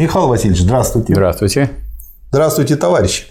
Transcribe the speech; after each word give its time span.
Михаил 0.00 0.28
Васильевич, 0.28 0.62
здравствуйте. 0.62 1.12
Здравствуйте. 1.12 1.70
Здравствуйте, 2.30 2.76
товарищи. 2.76 3.24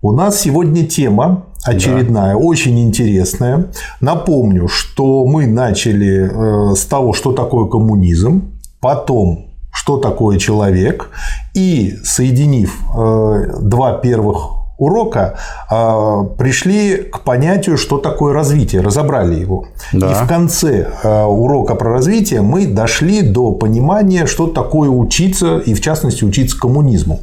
У 0.00 0.10
нас 0.12 0.40
сегодня 0.40 0.86
тема 0.86 1.44
очередная, 1.62 2.32
да. 2.32 2.38
очень 2.38 2.82
интересная. 2.82 3.66
Напомню, 4.00 4.68
что 4.68 5.26
мы 5.26 5.46
начали 5.46 6.70
э, 6.72 6.74
с 6.74 6.86
того, 6.86 7.12
что 7.12 7.32
такое 7.32 7.66
коммунизм, 7.66 8.52
потом 8.80 9.50
что 9.70 9.98
такое 9.98 10.38
человек, 10.38 11.10
и 11.52 11.98
соединив 12.04 12.80
э, 12.96 13.58
два 13.60 13.98
первых 13.98 14.57
урока 14.78 15.34
э, 15.70 16.24
пришли 16.38 16.96
к 16.96 17.20
понятию, 17.20 17.76
что 17.76 17.98
такое 17.98 18.32
развитие, 18.32 18.80
разобрали 18.80 19.34
его. 19.34 19.66
Да. 19.92 20.10
И 20.10 20.14
в 20.14 20.28
конце 20.28 20.88
урока 21.26 21.74
про 21.74 21.92
развитие 21.92 22.42
мы 22.42 22.66
дошли 22.66 23.22
до 23.22 23.52
понимания, 23.52 24.26
что 24.26 24.46
такое 24.46 24.88
учиться, 24.88 25.58
и 25.58 25.74
в 25.74 25.80
частности 25.80 26.24
учиться 26.24 26.58
коммунизму. 26.58 27.20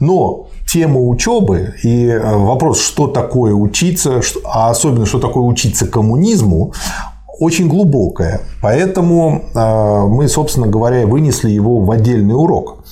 Но 0.00 0.48
тема 0.68 1.00
учебы 1.00 1.74
и 1.82 2.06
э, 2.06 2.36
вопрос, 2.36 2.80
что 2.80 3.06
такое 3.06 3.54
учиться, 3.54 4.20
а 4.44 4.70
особенно, 4.70 5.06
что 5.06 5.18
такое 5.18 5.44
учиться 5.44 5.86
коммунизму, 5.86 6.72
очень 7.40 7.68
глубокая. 7.68 8.42
Поэтому 8.60 9.44
э, 9.54 10.06
мы, 10.08 10.28
собственно 10.28 10.66
говоря, 10.66 11.06
вынесли 11.06 11.50
его 11.50 11.80
в 11.80 11.90
отдельный 11.90 12.34
урок. 12.34 12.84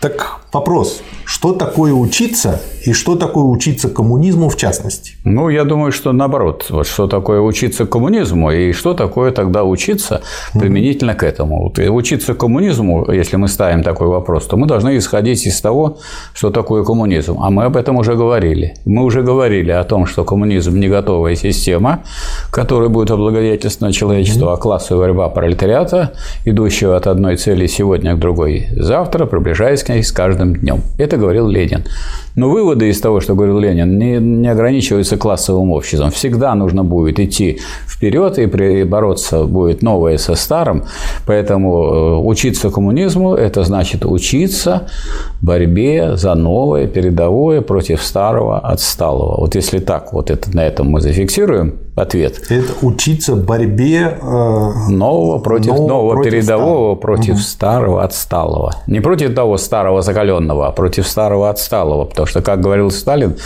Так 0.00 0.43
вопрос, 0.54 1.02
что 1.24 1.52
такое 1.52 1.92
учиться 1.92 2.60
и 2.84 2.92
что 2.92 3.16
такое 3.16 3.44
учиться 3.44 3.88
коммунизму 3.88 4.48
в 4.48 4.56
частности? 4.56 5.14
Ну, 5.24 5.48
я 5.48 5.64
думаю, 5.64 5.90
что 5.90 6.12
наоборот. 6.12 6.66
Вот 6.70 6.86
что 6.86 7.06
такое 7.06 7.40
учиться 7.40 7.86
коммунизму 7.86 8.50
и 8.50 8.72
что 8.72 8.94
такое 8.94 9.30
тогда 9.30 9.64
учиться 9.64 10.20
применительно 10.52 11.12
mm-hmm. 11.12 11.14
к 11.14 11.22
этому. 11.22 11.62
Вот 11.62 11.78
учиться 11.78 12.34
коммунизму, 12.34 13.10
если 13.10 13.36
мы 13.36 13.48
ставим 13.48 13.82
такой 13.82 14.08
вопрос, 14.08 14.46
то 14.46 14.56
мы 14.56 14.66
должны 14.66 14.96
исходить 14.98 15.46
из 15.46 15.60
того, 15.60 15.98
что 16.34 16.50
такое 16.50 16.84
коммунизм. 16.84 17.38
А 17.40 17.50
мы 17.50 17.64
об 17.64 17.76
этом 17.76 17.96
уже 17.96 18.14
говорили. 18.14 18.74
Мы 18.84 19.02
уже 19.02 19.22
говорили 19.22 19.70
о 19.70 19.84
том, 19.84 20.06
что 20.06 20.24
коммунизм 20.24 20.78
не 20.78 20.88
готовая 20.88 21.36
система, 21.36 22.04
которая 22.50 22.90
будет 22.90 23.10
облагодетельствовать 23.10 23.94
человечество, 23.94 24.50
mm-hmm. 24.50 24.54
а 24.54 24.58
классовая 24.58 25.06
борьба 25.06 25.28
пролетариата, 25.30 26.12
идущего 26.44 26.96
от 26.96 27.06
одной 27.06 27.36
цели 27.36 27.66
сегодня 27.66 28.14
к 28.14 28.18
другой 28.18 28.68
завтра, 28.76 29.26
приближаясь 29.26 29.82
к 29.82 29.88
ней 29.88 30.02
с 30.02 30.12
каждым 30.12 30.43
днем. 30.52 30.82
Это 30.98 31.16
говорил 31.16 31.48
Ленин. 31.48 31.84
Но 32.36 32.50
выводы 32.50 32.88
из 32.88 33.00
того, 33.00 33.20
что 33.20 33.34
говорил 33.34 33.58
Ленин, 33.58 33.98
не, 33.98 34.18
не 34.18 34.48
ограничиваются 34.48 35.16
классовым 35.16 35.70
обществом. 35.70 36.10
Всегда 36.10 36.54
нужно 36.54 36.84
будет 36.84 37.18
идти 37.18 37.60
вперед 37.86 38.38
и 38.38 38.84
бороться 38.84 39.44
будет 39.44 39.82
новое 39.82 40.18
со 40.18 40.34
старым. 40.34 40.84
Поэтому 41.26 41.84
э, 41.84 42.16
учиться 42.18 42.70
коммунизму– 42.70 43.34
это 43.36 43.64
значит 43.64 44.04
учиться 44.04 44.88
борьбе 45.40 46.16
за 46.16 46.34
новое, 46.34 46.86
передовое 46.86 47.60
против 47.62 48.02
старого, 48.02 48.58
отсталого. 48.58 49.40
Вот 49.40 49.54
если 49.54 49.78
так, 49.78 50.12
вот 50.12 50.30
это, 50.30 50.54
на 50.54 50.66
этом 50.66 50.88
мы 50.88 51.00
зафиксируем 51.00 51.83
ответ. 51.96 52.42
Это 52.50 52.72
учиться 52.82 53.36
борьбе 53.36 54.18
э, 54.20 54.24
нового 54.88 55.38
против 55.38 55.72
нового, 55.72 55.88
нового 55.88 56.12
против 56.14 56.32
передового 56.32 56.66
старого. 56.66 56.94
против 56.96 57.34
угу. 57.34 57.40
старого, 57.40 58.02
отсталого. 58.02 58.74
Не 58.86 59.00
против 59.00 59.34
того 59.34 59.56
старого 59.58 60.02
закаленного, 60.02 60.68
а 60.68 60.72
против 60.72 61.06
старого 61.06 61.50
отсталого. 61.50 62.04
Потому 62.04 62.26
что, 62.26 62.42
как 62.42 62.60
говорил 62.60 62.90
Сталин, 62.90 63.36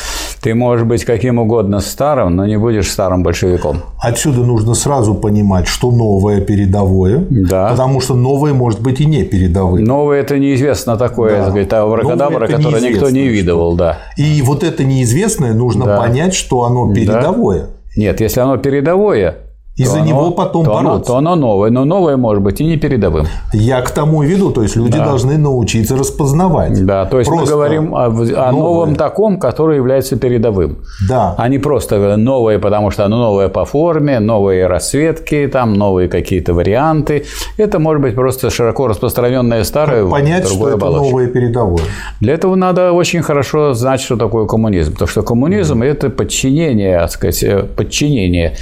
ты 0.41 0.55
можешь 0.55 0.87
быть 0.87 1.05
каким 1.05 1.39
угодно 1.39 1.81
старым, 1.81 2.37
но 2.37 2.47
не 2.47 2.59
будешь 2.59 2.91
старым 2.91 3.23
большевиком. 3.23 3.83
Отсюда 4.01 4.41
нужно 4.41 4.75
сразу 4.75 5.15
понимать, 5.15 5.67
что 5.67 5.91
новое 5.91 6.41
передовое, 6.41 7.27
да. 7.29 7.69
потому 7.69 8.01
что 8.01 8.15
новое 8.15 8.55
может 8.55 8.81
быть 8.81 9.01
и 9.01 9.07
не 9.07 9.25
передовое. 9.25 9.83
Новое– 9.83 10.21
это 10.23 10.39
неизвестно 10.39 10.97
такое, 10.97 11.39
да. 11.39 11.51
сказать, 11.51 11.73
абракадабра, 11.73 12.47
которое 12.47 12.81
никто 12.81 13.11
не 13.11 13.29
видывал. 13.29 13.77
Да. 13.77 13.99
И 14.17 14.41
вот 14.43 14.65
это 14.65 14.85
неизвестное 14.85 15.53
нужно 15.53 15.85
да. 15.85 15.99
понять, 15.99 16.35
что 16.35 16.65
оно 16.65 16.93
передовое. 16.95 17.61
Да. 17.61 17.78
Нет, 17.99 18.21
если 18.21 18.39
оно 18.39 18.59
передовое, 18.59 19.39
и 19.79 19.85
за 19.85 20.01
него 20.01 20.33
потом 20.33 20.65
то 20.65 20.73
бороться. 20.73 20.91
Оно, 20.91 21.05
то 21.05 21.17
оно 21.17 21.37
новое, 21.37 21.71
но 21.71 21.85
новое 21.85 22.17
может 22.17 22.43
быть 22.43 22.61
и 22.61 22.65
не 22.65 22.77
передовым. 22.77 23.27
Я 23.53 23.81
к 23.81 23.91
тому 23.91 24.23
веду, 24.23 24.51
то 24.51 24.63
есть 24.63 24.75
люди 24.77 24.99
да. 24.99 25.05
должны 25.05 25.39
научиться 25.39 25.97
распознавать. 25.97 26.85
Да, 26.85 27.07
то 27.07 27.19
есть 27.19 27.31
просто 27.31 27.47
мы 27.47 27.57
говорим 27.57 27.95
о, 27.95 28.07
о 28.07 28.53
новом 28.53 28.97
таком, 28.97 29.39
который 29.39 29.77
является 29.77 30.17
передовым. 30.17 30.79
Да. 31.09 31.37
А 31.39 31.49
не 31.49 31.59
просто 31.59 32.17
новое, 32.17 32.59
потому 32.59 32.91
что 32.91 33.05
оно 33.05 33.19
новое 33.19 33.49
по 33.49 33.65
форме, 33.65 34.19
новые 34.19 34.67
расцветки, 34.67 35.49
там 35.53 35.75
новые 35.75 36.09
какие-то 36.09 36.55
варианты. 36.55 37.25
Это 37.57 37.79
может 37.79 38.03
быть 38.03 38.17
просто 38.17 38.51
широко 38.51 38.89
распространенное 38.89 39.63
старое. 39.63 40.03
Как 40.03 40.11
понять, 40.11 40.49
что 40.49 40.67
это 40.67 40.75
оболочка. 40.75 41.05
новое 41.05 41.29
передовое. 41.29 41.85
Для 42.21 42.35
этого 42.35 42.57
надо 42.57 42.91
очень 42.93 43.23
хорошо 43.23 43.75
знать, 43.75 44.01
что 44.01 44.17
такое 44.17 44.47
коммунизм. 44.47 44.93
Потому 44.95 45.09
что 45.09 45.23
коммунизм 45.23 45.83
mm-hmm. 45.83 45.87
это 45.87 46.11
подчинение, 46.11 46.99
так 46.99 47.11
сказать, 47.13 47.45
подчинение 47.77 48.57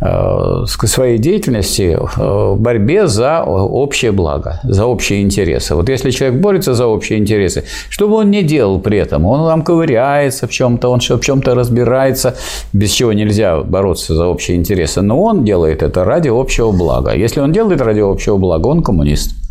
Э, 0.00 0.57
своей 0.66 1.18
деятельности 1.18 1.98
в 2.00 2.20
э, 2.20 2.54
борьбе 2.56 3.06
за 3.06 3.42
общее 3.42 4.12
благо, 4.12 4.60
за 4.64 4.86
общие 4.86 5.22
интересы. 5.22 5.74
Вот 5.74 5.88
если 5.88 6.10
человек 6.10 6.40
борется 6.40 6.74
за 6.74 6.86
общие 6.86 7.18
интересы, 7.18 7.64
что 7.88 8.08
бы 8.08 8.16
он 8.16 8.30
ни 8.30 8.42
делал 8.42 8.80
при 8.80 8.98
этом, 8.98 9.26
он 9.26 9.48
там 9.48 9.62
ковыряется 9.62 10.46
в 10.46 10.50
чем-то, 10.50 10.88
он 10.88 11.00
в 11.00 11.20
чем-то 11.20 11.54
разбирается, 11.54 12.36
без 12.72 12.90
чего 12.90 13.12
нельзя 13.12 13.58
бороться 13.58 14.14
за 14.14 14.26
общие 14.26 14.56
интересы, 14.56 15.00
но 15.02 15.22
он 15.22 15.44
делает 15.44 15.82
это 15.82 16.04
ради 16.04 16.28
общего 16.28 16.72
блага. 16.72 17.14
Если 17.14 17.40
он 17.40 17.52
делает 17.52 17.80
ради 17.80 18.00
общего 18.00 18.36
блага, 18.36 18.66
он 18.66 18.82
коммунист. 18.82 19.47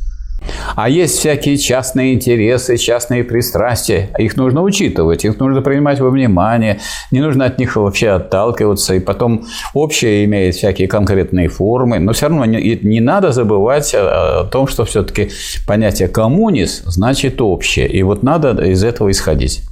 А 0.76 0.90
есть 0.90 1.18
всякие 1.18 1.58
частные 1.58 2.14
интересы, 2.14 2.78
частные 2.78 3.24
пристрастия. 3.24 4.10
Их 4.18 4.38
нужно 4.38 4.62
учитывать, 4.62 5.26
их 5.26 5.40
нужно 5.40 5.62
принимать 5.62 6.00
во 6.00 6.10
внимание. 6.10 6.80
Не 7.12 7.22
нужно 7.22 7.46
от 7.46 7.60
них 7.60 7.76
вообще 7.76 8.10
отталкиваться. 8.10 8.96
И 8.96 9.00
потом 9.00 9.46
общее 9.74 10.26
имеет 10.26 10.56
всякие 10.56 10.88
конкретные 10.88 11.48
формы. 11.48 12.00
Но 12.00 12.14
все 12.14 12.28
равно 12.28 12.46
не, 12.46 12.80
не 12.82 13.00
надо 13.00 13.32
забывать 13.32 13.94
о 13.96 14.46
том, 14.46 14.68
что 14.68 14.86
все-таки 14.86 15.30
понятие 15.66 16.08
коммунист 16.08 16.84
значит 16.86 17.42
общее. 17.42 17.88
И 17.88 18.04
вот 18.04 18.24
надо 18.24 18.64
из 18.64 18.84
этого 18.84 19.12
исходить. 19.12 19.67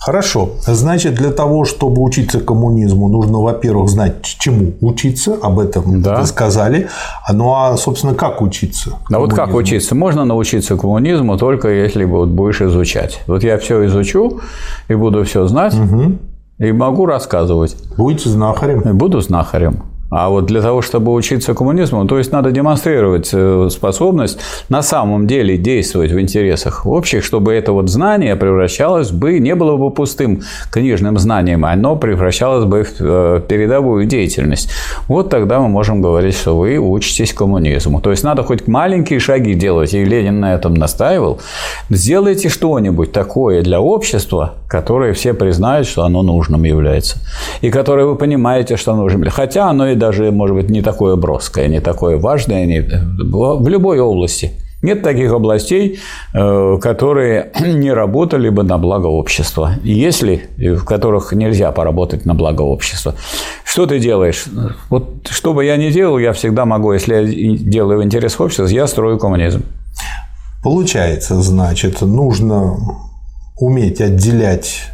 Хорошо. 0.00 0.52
Значит, 0.66 1.14
для 1.14 1.30
того, 1.30 1.66
чтобы 1.66 2.02
учиться 2.02 2.40
коммунизму, 2.40 3.08
нужно, 3.08 3.40
во-первых, 3.40 3.90
знать, 3.90 4.24
чему 4.24 4.72
учиться. 4.80 5.36
Об 5.42 5.58
этом 5.58 6.00
да. 6.00 6.20
вы 6.20 6.26
сказали. 6.26 6.88
Ну 7.30 7.54
а, 7.54 7.76
собственно, 7.76 8.14
как 8.14 8.40
учиться? 8.40 8.92
А 9.12 9.18
вот 9.18 9.34
как 9.34 9.54
учиться? 9.54 9.94
Можно 9.94 10.24
научиться 10.24 10.76
коммунизму 10.76 11.36
только 11.36 11.68
если 11.68 12.04
вот 12.04 12.30
будешь 12.30 12.62
изучать. 12.62 13.20
Вот 13.26 13.44
я 13.44 13.58
все 13.58 13.84
изучу 13.86 14.40
и 14.88 14.94
буду 14.94 15.22
все 15.24 15.46
знать. 15.46 15.74
Угу. 15.74 16.18
И 16.60 16.72
могу 16.72 17.04
рассказывать. 17.04 17.76
Будете 17.98 18.30
знахарем? 18.30 18.96
Буду 18.96 19.20
знахарем. 19.20 19.89
А 20.10 20.28
вот 20.28 20.46
для 20.46 20.60
того, 20.60 20.82
чтобы 20.82 21.12
учиться 21.12 21.54
коммунизму, 21.54 22.04
то 22.06 22.18
есть 22.18 22.32
надо 22.32 22.50
демонстрировать 22.50 23.30
э, 23.32 23.68
способность 23.70 24.40
на 24.68 24.82
самом 24.82 25.28
деле 25.28 25.56
действовать 25.56 26.10
в 26.10 26.20
интересах 26.20 26.84
общих, 26.84 27.22
чтобы 27.22 27.52
это 27.52 27.72
вот 27.72 27.88
знание 27.88 28.34
превращалось 28.34 29.12
бы, 29.12 29.38
не 29.38 29.54
было 29.54 29.76
бы 29.76 29.90
пустым 29.92 30.42
книжным 30.72 31.16
знанием, 31.18 31.64
оно 31.64 31.94
превращалось 31.94 32.64
бы 32.64 32.82
в 32.82 33.00
э, 33.00 33.40
передовую 33.46 34.06
деятельность. 34.06 34.70
Вот 35.06 35.30
тогда 35.30 35.60
мы 35.60 35.68
можем 35.68 36.02
говорить, 36.02 36.34
что 36.34 36.56
вы 36.56 36.78
учитесь 36.78 37.32
коммунизму. 37.32 38.00
То 38.00 38.10
есть 38.10 38.24
надо 38.24 38.42
хоть 38.42 38.66
маленькие 38.66 39.20
шаги 39.20 39.54
делать, 39.54 39.94
и 39.94 40.04
Ленин 40.04 40.40
на 40.40 40.54
этом 40.54 40.74
настаивал. 40.74 41.38
Сделайте 41.88 42.48
что-нибудь 42.48 43.12
такое 43.12 43.62
для 43.62 43.80
общества, 43.80 44.54
которое 44.66 45.12
все 45.12 45.34
признают, 45.34 45.86
что 45.86 46.02
оно 46.02 46.22
нужным 46.22 46.64
является, 46.64 47.18
и 47.60 47.70
которое 47.70 48.06
вы 48.06 48.16
понимаете, 48.16 48.76
что 48.76 48.96
нужно. 48.96 49.30
Хотя 49.30 49.68
оно 49.68 49.88
и 49.88 49.99
даже, 50.00 50.32
может 50.32 50.56
быть, 50.56 50.70
не 50.70 50.82
такое 50.82 51.14
броское, 51.14 51.68
не 51.68 51.80
такое 51.80 52.18
важное, 52.18 52.66
не, 52.66 52.80
в 52.80 53.68
любой 53.68 54.00
области. 54.00 54.50
Нет 54.82 55.02
таких 55.02 55.30
областей, 55.32 56.00
э, 56.32 56.78
которые 56.80 57.52
не 57.60 57.92
работали 57.92 58.48
бы 58.48 58.62
на 58.62 58.78
благо 58.78 59.06
общества. 59.06 59.74
Если 59.84 60.48
в 60.56 60.84
которых 60.84 61.32
нельзя 61.32 61.70
поработать 61.70 62.24
на 62.24 62.34
благо 62.34 62.62
общества. 62.62 63.14
Что 63.64 63.86
ты 63.86 63.98
делаешь? 63.98 64.46
Вот 64.88 65.28
что 65.30 65.52
бы 65.52 65.64
я 65.64 65.76
ни 65.76 65.90
делал, 65.90 66.18
я 66.18 66.32
всегда 66.32 66.64
могу, 66.64 66.92
если 66.92 67.14
я 67.14 67.24
делаю 67.24 68.00
в 68.00 68.04
интерес 68.04 68.40
общества, 68.40 68.66
я 68.66 68.86
строю 68.86 69.18
коммунизм. 69.18 69.62
Получается, 70.62 71.40
значит, 71.42 72.00
нужно 72.00 72.76
уметь 73.58 74.00
отделять 74.00 74.90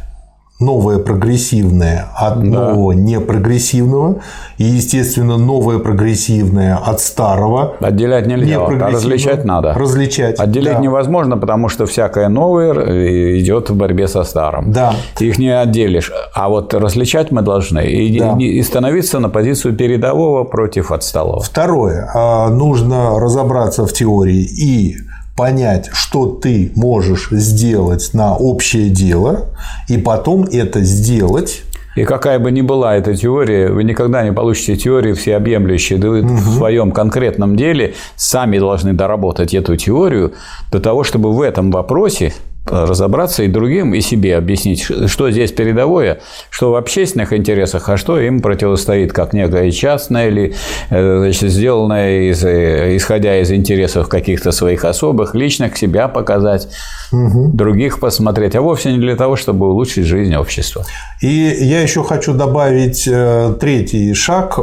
новое 0.59 0.97
прогрессивное 0.97 2.07
от 2.15 2.39
да. 2.39 2.45
нового 2.45 2.91
непрогрессивного, 2.91 4.21
и, 4.57 4.63
естественно, 4.63 5.37
новое 5.37 5.77
прогрессивное 5.77 6.75
от 6.75 6.99
старого. 6.99 7.75
Отделять 7.79 8.25
нельзя, 8.25 8.65
а 8.65 8.89
различать 8.89 9.45
надо. 9.45 9.73
Различать. 9.73 10.39
Отделять 10.39 10.77
да. 10.77 10.81
невозможно, 10.81 11.37
потому 11.37 11.69
что 11.69 11.85
всякое 11.85 12.27
новое 12.27 13.39
идет 13.39 13.69
в 13.69 13.75
борьбе 13.75 14.07
со 14.07 14.23
старым. 14.23 14.71
Да. 14.71 14.95
Их 15.19 15.37
не 15.37 15.49
отделишь. 15.49 16.11
А 16.33 16.49
вот 16.49 16.73
различать 16.73 17.31
мы 17.31 17.41
должны 17.41 17.85
и, 17.85 18.19
да. 18.19 18.35
и 18.39 18.61
становиться 18.63 19.19
на 19.19 19.29
позицию 19.29 19.75
передового 19.75 20.43
против 20.43 20.91
отсталого. 20.91 21.41
Второе. 21.41 22.09
А, 22.15 22.49
нужно 22.49 23.19
разобраться 23.19 23.85
в 23.85 23.93
теории 23.93 24.41
и 24.41 24.97
понять, 25.37 25.89
что 25.93 26.25
ты 26.25 26.71
можешь 26.75 27.29
сделать 27.29 28.09
на 28.13 28.35
общее 28.35 28.89
дело, 28.89 29.45
и 29.87 29.97
потом 29.97 30.43
это 30.51 30.81
сделать 30.81 31.61
и 31.97 32.03
какая 32.03 32.37
бы 32.37 32.51
ни 32.51 32.61
была 32.61 32.95
эта 32.95 33.15
теория, 33.15 33.69
вы 33.69 33.83
никогда 33.83 34.23
не 34.23 34.31
получите 34.31 34.75
теорию 34.75 35.15
всеобъемлющей. 35.15 35.97
Да 35.97 36.09
вы 36.09 36.21
угу. 36.21 36.27
в 36.27 36.57
своем 36.57 36.91
конкретном 36.91 37.55
деле 37.55 37.95
сами 38.15 38.59
должны 38.59 38.93
доработать 38.93 39.55
эту 39.55 39.75
теорию 39.77 40.33
до 40.71 40.79
того, 40.79 41.03
чтобы 41.03 41.33
в 41.33 41.41
этом 41.41 41.71
вопросе 41.71 42.33
разобраться 42.71 43.43
и 43.43 43.47
другим, 43.47 43.93
и 43.93 44.01
себе 44.01 44.35
объяснить, 44.37 44.81
что 45.07 45.31
здесь 45.31 45.51
передовое, 45.51 46.19
что 46.49 46.71
в 46.71 46.75
общественных 46.75 47.33
интересах, 47.33 47.89
а 47.89 47.97
что 47.97 48.19
им 48.19 48.41
противостоит, 48.41 49.13
как 49.13 49.33
некое 49.33 49.71
частное 49.71 50.27
или 50.29 50.55
э, 50.89 51.17
значит, 51.19 51.51
сделанное 51.51 52.31
из, 52.31 52.43
э, 52.43 52.95
исходя 52.97 53.39
из 53.39 53.51
интересов 53.51 54.07
каких-то 54.07 54.51
своих 54.51 54.85
особых, 54.85 55.35
личных 55.35 55.77
себя 55.77 56.07
показать, 56.07 56.67
угу. 57.11 57.49
других 57.53 57.99
посмотреть, 57.99 58.55
а 58.55 58.61
вовсе 58.61 58.91
не 58.91 58.99
для 58.99 59.15
того, 59.15 59.35
чтобы 59.35 59.69
улучшить 59.69 60.05
жизнь 60.05 60.35
общества. 60.35 60.85
И 61.21 61.27
я 61.27 61.81
еще 61.81 62.03
хочу 62.03 62.33
добавить 62.33 63.07
э, 63.07 63.55
третий 63.59 64.13
шаг. 64.13 64.57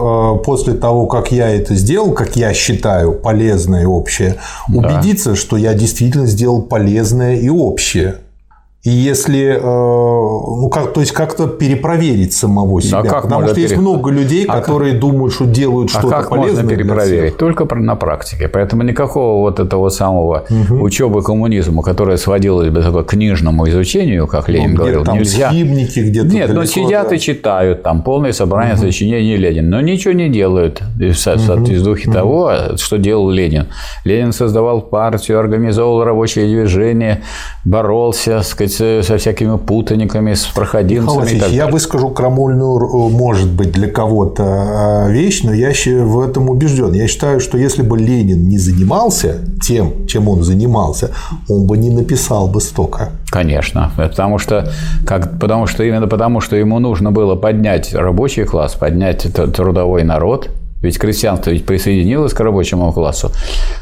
После 0.44 0.74
того, 0.74 1.06
как 1.06 1.32
я 1.32 1.50
это 1.50 1.74
сделал, 1.74 2.12
как 2.12 2.36
я 2.36 2.52
считаю, 2.52 3.12
полезное 3.12 3.82
и 3.82 3.86
общее, 3.86 4.36
убедиться, 4.68 5.30
да. 5.30 5.36
что 5.36 5.56
я 5.56 5.74
действительно 5.74 6.26
сделал 6.26 6.62
полезное 6.62 7.36
и 7.36 7.48
общее 7.48 7.93
się 7.96 8.23
И 8.84 8.90
если, 8.90 9.56
э, 9.56 9.60
ну, 9.62 10.68
как, 10.68 10.92
то 10.92 11.00
есть 11.00 11.12
как-то 11.12 11.46
перепроверить 11.46 12.34
самого 12.34 12.82
себя. 12.82 12.98
А 12.98 13.02
как 13.02 13.22
Потому 13.22 13.46
что 13.46 13.54
пере... 13.54 13.62
есть 13.68 13.78
много 13.78 14.10
людей, 14.10 14.44
а 14.44 14.60
которые 14.60 14.92
как... 14.92 15.00
думают, 15.00 15.32
что 15.32 15.46
делают 15.46 15.88
а 15.94 16.00
что-то 16.00 16.18
а 16.18 16.20
как 16.20 16.28
полезное. 16.28 16.64
Можно 16.64 16.76
перепроверить? 16.76 17.36
Только 17.38 17.74
на 17.76 17.96
практике. 17.96 18.46
Поэтому 18.46 18.82
никакого 18.82 19.40
вот 19.40 19.58
этого 19.58 19.88
самого 19.88 20.44
угу. 20.50 20.82
учебы 20.82 21.22
коммунизма, 21.22 21.82
которая 21.82 22.18
сводилась 22.18 22.68
бы 22.68 22.82
к 22.82 23.06
книжному 23.06 23.66
изучению, 23.70 24.26
как 24.26 24.50
Ленин 24.50 24.72
ну, 24.72 24.76
говорил, 24.76 25.04
там 25.04 25.16
нельзя. 25.16 25.48
Схимники 25.48 26.00
где-то. 26.00 26.28
Нет, 26.28 26.48
но 26.50 26.60
ну, 26.60 26.66
сидят 26.66 27.08
да. 27.08 27.16
и 27.16 27.18
читают 27.18 27.82
там 27.82 28.02
полное 28.02 28.32
собрание 28.32 28.74
угу. 28.74 28.82
сочинений 28.82 29.38
Ленина, 29.38 29.78
но 29.78 29.80
ничего 29.80 30.12
не 30.12 30.28
делают 30.28 30.82
в 30.98 31.14
соответствии 31.14 31.78
угу. 31.78 32.12
того, 32.12 32.52
что 32.76 32.98
делал 32.98 33.30
Ленин. 33.30 33.68
Ленин 34.04 34.32
создавал 34.32 34.82
партию, 34.82 35.38
организовал 35.38 36.04
рабочее 36.04 36.46
движение, 36.46 37.22
боролся, 37.64 38.42
сказать, 38.42 38.73
со 38.76 39.18
всякими 39.18 39.56
путаниками, 39.56 40.34
с 40.34 40.46
проходимцами. 40.46 41.34
Михаил 41.34 41.52
я 41.52 41.66
выскажу 41.66 42.10
крамольную, 42.10 43.08
может 43.10 43.50
быть, 43.50 43.72
для 43.72 43.88
кого-то 43.88 44.44
а, 44.44 45.08
вещь, 45.08 45.42
но 45.42 45.52
я 45.52 45.72
в 46.04 46.20
этом 46.20 46.50
убежден. 46.50 46.92
Я 46.92 47.08
считаю, 47.08 47.40
что 47.40 47.58
если 47.58 47.82
бы 47.82 47.98
Ленин 47.98 48.48
не 48.48 48.58
занимался 48.58 49.38
тем, 49.62 50.06
чем 50.06 50.28
он 50.28 50.42
занимался, 50.42 51.10
он 51.48 51.66
бы 51.66 51.76
не 51.76 51.90
написал 51.90 52.48
бы 52.48 52.60
столько. 52.60 53.10
Конечно, 53.30 53.92
потому 53.96 54.38
что, 54.38 54.70
как, 55.06 55.38
потому 55.38 55.66
что 55.66 55.82
именно 55.84 56.06
потому, 56.06 56.40
что 56.40 56.56
ему 56.56 56.78
нужно 56.78 57.12
было 57.12 57.34
поднять 57.34 57.94
рабочий 57.94 58.44
класс, 58.44 58.74
поднять 58.74 59.26
трудовой 59.32 60.04
народ, 60.04 60.50
ведь 60.84 60.98
крестьянство 60.98 61.50
ведь 61.50 61.66
присоединилось 61.66 62.32
к 62.32 62.40
рабочему 62.40 62.92
классу, 62.92 63.32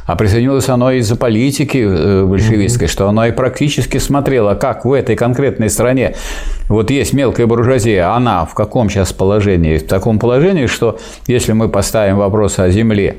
а 0.07 0.17
присоединилось 0.17 0.69
оно 0.69 0.93
из-за 0.93 1.17
политики 1.17 1.85
э, 1.87 2.25
большевистской, 2.25 2.89
что 2.89 3.09
оно 3.09 3.27
и 3.27 3.33
практически 3.33 3.99
смотрело, 3.99 4.55
как 4.55 4.85
в 4.85 4.93
этой 4.93 5.17
конкретной 5.17 5.69
стране 5.69 6.15
вот 6.69 6.91
есть 6.91 7.13
мелкая 7.13 7.47
буржуазия, 7.47 8.15
она 8.15 8.45
в 8.45 8.55
каком 8.55 8.89
сейчас 8.89 9.13
положении? 9.13 9.79
В 9.79 9.87
таком 9.87 10.19
положении, 10.19 10.67
что 10.67 10.99
если 11.27 11.53
мы 11.53 11.69
поставим 11.69 12.17
вопрос 12.19 12.59
о 12.59 12.71
земле, 12.71 13.17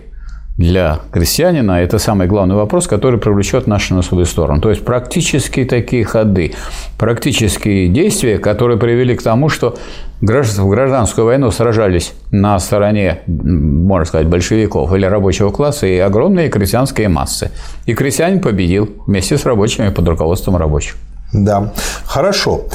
для 0.58 1.00
крестьянина 1.12 1.82
это 1.82 1.98
самый 1.98 2.28
главный 2.28 2.56
вопрос, 2.56 2.88
который 2.88 3.20
привлечет 3.20 3.66
нашу 3.66 3.96
на 3.96 4.02
свою 4.04 4.26
сторону. 4.26 4.62
То 4.62 4.70
есть 4.70 4.86
практически 4.86 5.66
такие 5.66 6.06
ходы, 6.06 6.54
практические 7.00 7.90
действия, 7.90 8.38
которые 8.38 8.78
привели 8.78 9.16
к 9.16 9.24
тому, 9.24 9.50
что 9.50 9.76
в 10.22 10.70
гражданскую 10.70 11.26
войну 11.26 11.50
сражались 11.52 12.14
на 12.32 12.60
стороне, 12.60 13.22
можно 13.26 14.06
сказать, 14.06 14.28
большевиков 14.28 14.94
или 14.94 15.06
рабочего 15.06 15.50
класса 15.50 15.88
и 15.88 15.98
огромные 15.98 16.50
крестьянские 16.50 17.10
массы. 17.10 17.52
И 17.86 17.94
крестьянин 17.94 18.40
победил 18.40 18.90
вместе 19.08 19.38
с 19.38 19.46
рабочими 19.46 19.90
под 19.90 20.08
руководством 20.08 20.58
рабочих. 20.58 20.96
Да, 21.34 21.74
хорошо. 22.06 22.66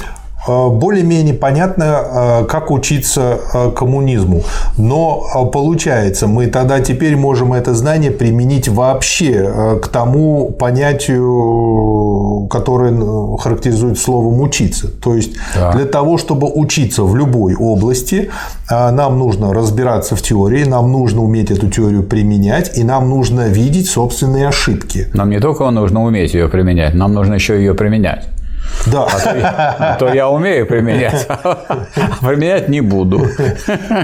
Э, 0.48 0.68
более-менее 0.70 1.34
понятно, 1.34 1.84
э, 1.84 2.44
как 2.46 2.70
учиться 2.70 3.38
э, 3.52 3.70
коммунизму. 3.70 4.42
Но 4.78 5.50
получается, 5.52 6.26
мы 6.26 6.46
тогда 6.46 6.80
теперь 6.80 7.16
можем 7.16 7.52
это 7.52 7.74
знание 7.74 8.10
применить 8.10 8.68
вообще 8.68 9.78
к 9.82 9.88
тому 9.88 10.50
понятию, 10.50 12.46
которое 12.48 13.36
характеризует 13.38 13.98
словом 13.98 14.40
учиться. 14.40 14.88
То 14.88 15.14
есть 15.14 15.32
да. 15.54 15.72
для 15.72 15.84
того, 15.84 16.16
чтобы 16.16 16.50
учиться 16.52 17.02
в 17.02 17.14
любой 17.16 17.54
области, 17.54 18.30
нам 18.70 19.18
нужно 19.18 19.52
разбираться 19.52 20.16
в 20.16 20.22
теории, 20.22 20.64
нам 20.64 20.92
нужно 20.92 21.22
уметь 21.22 21.50
эту 21.50 21.68
теорию 21.68 22.02
применять, 22.02 22.78
и 22.78 22.84
нам 22.84 23.08
нужно 23.08 23.48
видеть 23.48 23.88
собственные 23.88 24.48
ошибки. 24.48 25.08
Нам 25.12 25.30
не 25.30 25.40
только 25.40 25.68
нужно 25.70 26.04
уметь 26.04 26.34
ее 26.34 26.48
применять, 26.48 26.94
нам 26.94 27.12
нужно 27.12 27.34
еще 27.34 27.56
ее 27.58 27.74
применять. 27.74 28.28
Да. 28.86 29.04
А 29.04 29.18
то, 29.18 29.76
а 29.78 29.96
то 29.98 30.14
я 30.14 30.28
умею 30.28 30.66
применять, 30.66 31.26
а 31.28 31.58
применять 32.26 32.68
не 32.68 32.80
буду. 32.80 33.26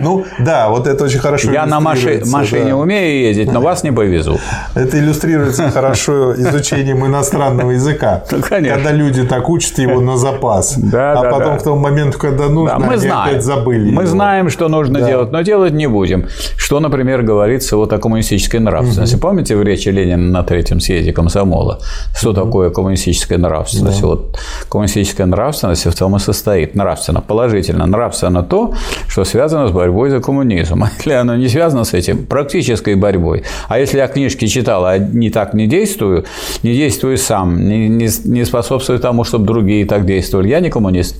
Ну, 0.00 0.24
да, 0.38 0.68
вот 0.68 0.86
это 0.86 1.04
очень 1.04 1.18
хорошо 1.18 1.50
Я 1.52 1.66
на 1.66 1.80
маши, 1.80 2.22
машине 2.26 2.70
да. 2.70 2.76
умею 2.76 3.28
ездить, 3.28 3.52
но 3.52 3.60
вас 3.60 3.82
не 3.82 3.92
повезу. 3.92 4.38
Это 4.74 4.98
иллюстрируется 4.98 5.70
хорошо 5.70 6.34
изучением 6.34 7.06
иностранного 7.06 7.72
языка. 7.72 8.24
Ну, 8.30 8.42
конечно. 8.42 8.76
Когда 8.76 8.92
люди 8.92 9.24
так 9.24 9.48
учат 9.48 9.78
его 9.78 10.00
на 10.00 10.16
запас. 10.16 10.74
Да, 10.76 11.12
а 11.12 11.22
да, 11.22 11.30
потом 11.30 11.54
да. 11.54 11.58
в 11.58 11.62
том 11.62 11.78
момент, 11.78 12.16
когда 12.16 12.48
нужно, 12.48 12.78
да, 12.78 12.86
мы 12.86 12.92
они 12.94 13.02
знаем. 13.02 13.30
опять 13.30 13.44
забыли 13.44 13.90
Мы 13.90 14.02
его. 14.02 14.10
знаем, 14.10 14.50
что 14.50 14.68
нужно 14.68 15.00
да. 15.00 15.06
делать, 15.06 15.32
но 15.32 15.42
делать 15.42 15.72
не 15.72 15.86
будем. 15.86 16.26
Что, 16.56 16.80
например, 16.80 17.22
говорится 17.22 17.76
вот 17.76 17.92
о 17.92 17.98
коммунистической 17.98 18.60
нравственности. 18.60 19.14
Угу. 19.14 19.22
Помните 19.22 19.56
в 19.56 19.62
речи 19.62 19.88
Ленина 19.88 20.30
на 20.30 20.42
третьем 20.42 20.80
съезде 20.80 21.12
комсомола? 21.12 21.80
Что 22.16 22.30
угу. 22.30 22.40
такое 22.40 22.70
коммунистическая 22.70 23.38
нравственность? 23.38 24.00
Да. 24.00 24.06
Вот 24.06 24.38
коммунистическая 24.68 25.26
нравственность 25.26 25.86
в 25.86 25.94
том 25.94 26.16
и 26.16 26.18
состоит. 26.18 26.74
Нравственно, 26.74 27.20
положительно. 27.20 27.86
Нравственно 27.86 28.42
то, 28.42 28.74
что 29.08 29.24
связано 29.24 29.68
с 29.68 29.70
борьбой 29.70 30.10
за 30.10 30.20
коммунизм. 30.20 30.84
Если 30.98 31.12
оно 31.12 31.36
не 31.36 31.48
связано 31.48 31.84
с 31.84 31.94
этим, 31.94 32.26
практической 32.26 32.94
борьбой. 32.94 33.44
А 33.68 33.78
если 33.78 33.98
я 33.98 34.08
книжки 34.08 34.46
читал, 34.46 34.84
а 34.84 34.98
не 34.98 35.30
так 35.30 35.54
не 35.54 35.66
действую, 35.66 36.24
не 36.62 36.74
действую 36.74 37.18
сам, 37.18 37.68
не, 37.68 37.88
не, 37.88 38.08
не 38.24 38.44
способствую 38.44 38.98
тому, 38.98 39.24
чтобы 39.24 39.46
другие 39.46 39.86
так 39.86 40.06
действовали, 40.06 40.48
я 40.48 40.60
не 40.60 40.70
коммунист. 40.70 41.16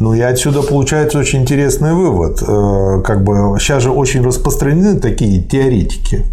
Ну 0.00 0.14
и 0.14 0.20
отсюда 0.20 0.62
получается 0.62 1.18
очень 1.18 1.42
интересный 1.42 1.92
вывод. 1.94 2.42
Э, 2.42 3.02
как 3.02 3.24
бы 3.24 3.58
сейчас 3.58 3.82
же 3.82 3.90
очень 3.90 4.22
распространены 4.22 4.98
такие 5.00 5.42
теоретики 5.42 6.24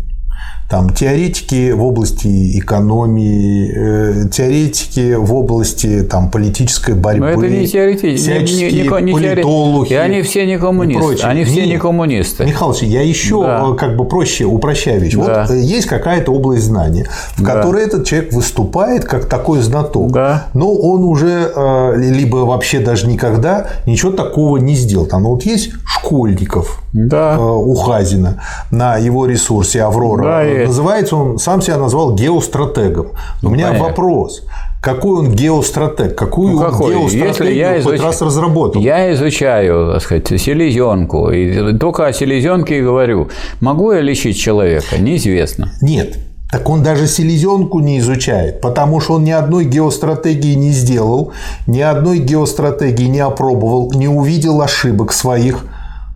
там 0.72 0.90
теоретики 0.90 1.72
в 1.72 1.84
области 1.84 2.58
экономии, 2.58 3.74
э, 3.76 4.30
теоретики 4.30 5.16
в 5.16 5.34
области 5.34 6.02
там, 6.04 6.32
политической 6.32 6.96
борьбы. 6.96 7.26
Но 7.36 7.44
это 7.44 7.50
не 7.50 7.68
теоретики, 7.68 8.06
не, 8.06 8.72
не, 8.72 8.84
не 8.84 9.12
политологи. 9.12 9.92
И 9.92 9.96
они 9.96 10.22
все 10.22 10.46
не 10.46 10.58
коммунисты. 10.58 11.26
Они 11.26 11.44
все 11.44 11.64
не, 11.64 11.72
не 11.72 11.78
коммунисты. 11.78 12.46
Михалыч, 12.46 12.84
я 12.84 13.02
еще 13.02 13.44
да. 13.44 13.68
Э, 13.70 13.76
как 13.76 13.98
бы 13.98 14.06
проще 14.06 14.46
упрощаю 14.46 15.02
вещь. 15.02 15.16
Да. 15.16 15.46
Вот 15.46 15.54
э, 15.54 15.60
есть 15.60 15.88
какая-то 15.88 16.32
область 16.32 16.64
знания, 16.64 17.10
в 17.36 17.44
да. 17.44 17.54
которой 17.54 17.84
этот 17.84 18.06
человек 18.06 18.32
выступает 18.32 19.04
как 19.04 19.26
такой 19.26 19.60
знаток. 19.60 20.14
Да. 20.14 20.48
Но 20.54 20.74
он 20.74 21.04
уже 21.04 21.52
либо 21.98 22.38
вообще 22.38 22.80
даже 22.80 23.08
никогда 23.08 23.68
ничего 23.86 24.14
такого 24.14 24.56
не 24.56 24.76
сделал. 24.76 25.06
Там 25.06 25.24
вот 25.24 25.44
есть 25.44 25.72
Школьников 25.86 26.81
да. 26.94 27.40
у 27.40 27.74
Хазина 27.76 28.42
на 28.70 28.98
его 28.98 29.26
ресурсе 29.26 29.84
Аврора. 29.84 30.24
Да, 30.24 30.68
Называется 30.68 31.16
он, 31.16 31.38
сам 31.38 31.62
себя 31.62 31.78
назвал 31.78 32.16
геостратегом. 32.16 33.10
У 33.42 33.50
меня 33.50 33.68
Понятно. 33.68 33.90
вопрос. 33.90 34.44
Какой 34.82 35.20
он 35.20 35.32
геостратег? 35.32 36.16
Какую 36.16 36.56
ну, 36.56 36.60
какой? 36.60 36.96
он 36.96 37.08
геостратегию 37.08 37.56
я 37.56 37.80
изуч... 37.80 37.92
хоть 37.92 38.02
раз 38.02 38.22
разработал? 38.22 38.82
Я 38.82 39.14
изучаю, 39.14 39.94
так 39.94 40.02
сказать, 40.02 40.28
селезенку. 40.42 41.30
И 41.30 41.78
только 41.78 42.08
о 42.08 42.14
селезенке 42.14 42.80
и 42.80 42.82
говорю. 42.82 43.30
Могу 43.60 43.92
я 43.92 44.02
лечить 44.02 44.40
человека? 44.40 44.98
Неизвестно. 44.98 45.72
Нет. 45.82 46.18
Так 46.52 46.68
он 46.70 46.84
даже 46.84 47.08
селезенку 47.08 47.80
не 47.80 48.00
изучает, 48.00 48.60
потому 48.60 49.00
что 49.00 49.14
он 49.14 49.24
ни 49.24 49.32
одной 49.32 49.64
геостратегии 49.64 50.56
не 50.56 50.72
сделал, 50.72 51.32
ни 51.66 51.80
одной 51.80 52.18
геостратегии 52.18 53.06
не 53.06 53.22
опробовал, 53.22 53.94
не 53.94 54.10
увидел 54.10 54.62
ошибок 54.62 55.14
своих. 55.14 55.66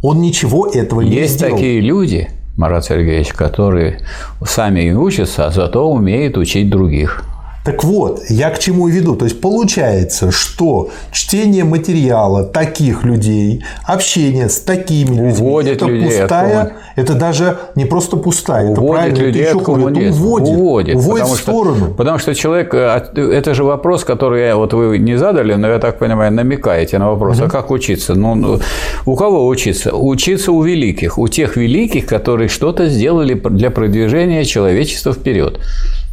Он 0.06 0.22
ничего 0.22 0.68
этого 0.68 1.02
не 1.02 1.10
Есть 1.10 1.36
сделал. 1.36 1.54
Есть 1.54 1.64
такие 1.64 1.80
люди, 1.82 2.30
Марат 2.58 2.86
Сергеевич, 2.86 3.34
которые 3.34 4.02
сами 4.46 4.92
учатся, 4.92 5.48
а 5.48 5.50
зато 5.50 5.92
умеют 5.92 6.38
учить 6.38 6.70
других. 6.70 7.24
Так 7.66 7.84
вот, 7.84 8.22
я 8.30 8.52
к 8.52 8.60
чему 8.60 8.88
веду. 8.88 9.16
То 9.16 9.26
есть 9.26 9.42
получается, 9.42 10.32
что 10.32 10.90
чтение 11.12 11.64
материала 11.64 12.44
таких 12.44 13.04
людей, 13.04 13.64
общение 13.86 14.50
с 14.50 14.60
такими 14.60 15.16
людьми, 15.16 15.32
Уводит 15.48 15.78
это 15.78 15.86
людей 15.88 16.10
от 16.18 16.22
пустая, 16.30 16.74
это 16.96 17.14
даже 17.16 17.58
не 17.76 17.86
просто 17.86 18.18
пустая, 18.18 18.72
это 18.72 18.82
Уводит 18.82 19.02
правильно, 19.02 19.18
людей 19.26 19.42
это 19.42 19.50
еще 19.50 19.58
это 19.58 19.66
коммунизма. 19.66 20.26
уводит, 20.26 20.56
уводит, 20.56 20.96
потому 20.96 21.34
в 21.34 21.38
что- 21.40 21.52
сторону. 21.52 21.94
потому 21.98 22.20
что 22.20 22.36
человек, 22.36 22.74
э, 22.76 23.02
это 23.16 23.54
же 23.56 23.64
вопрос, 23.64 24.04
который 24.04 24.46
я- 24.46 24.56
вот 24.56 24.74
вы 24.74 25.00
не 25.00 25.18
задали, 25.18 25.56
но 25.56 25.68
я 25.68 25.80
так 25.80 25.98
понимаю, 25.98 26.32
намекаете 26.32 27.00
на 27.00 27.10
вопрос, 27.10 27.40
а 27.42 27.50
как 27.50 27.72
учиться? 27.72 28.14
Ну, 28.14 28.36
ну, 28.36 28.60
у 29.08 29.16
кого 29.16 29.48
учиться? 29.48 29.92
Учиться 29.96 30.52
у 30.52 30.62
великих, 30.62 31.18
у 31.18 31.28
тех 31.28 31.58
великих, 31.58 32.06
которые 32.06 32.48
что-то 32.48 32.88
сделали 32.90 33.34
для 33.34 33.72
продвижения 33.72 34.46
человечества 34.46 35.14
вперед. 35.14 35.60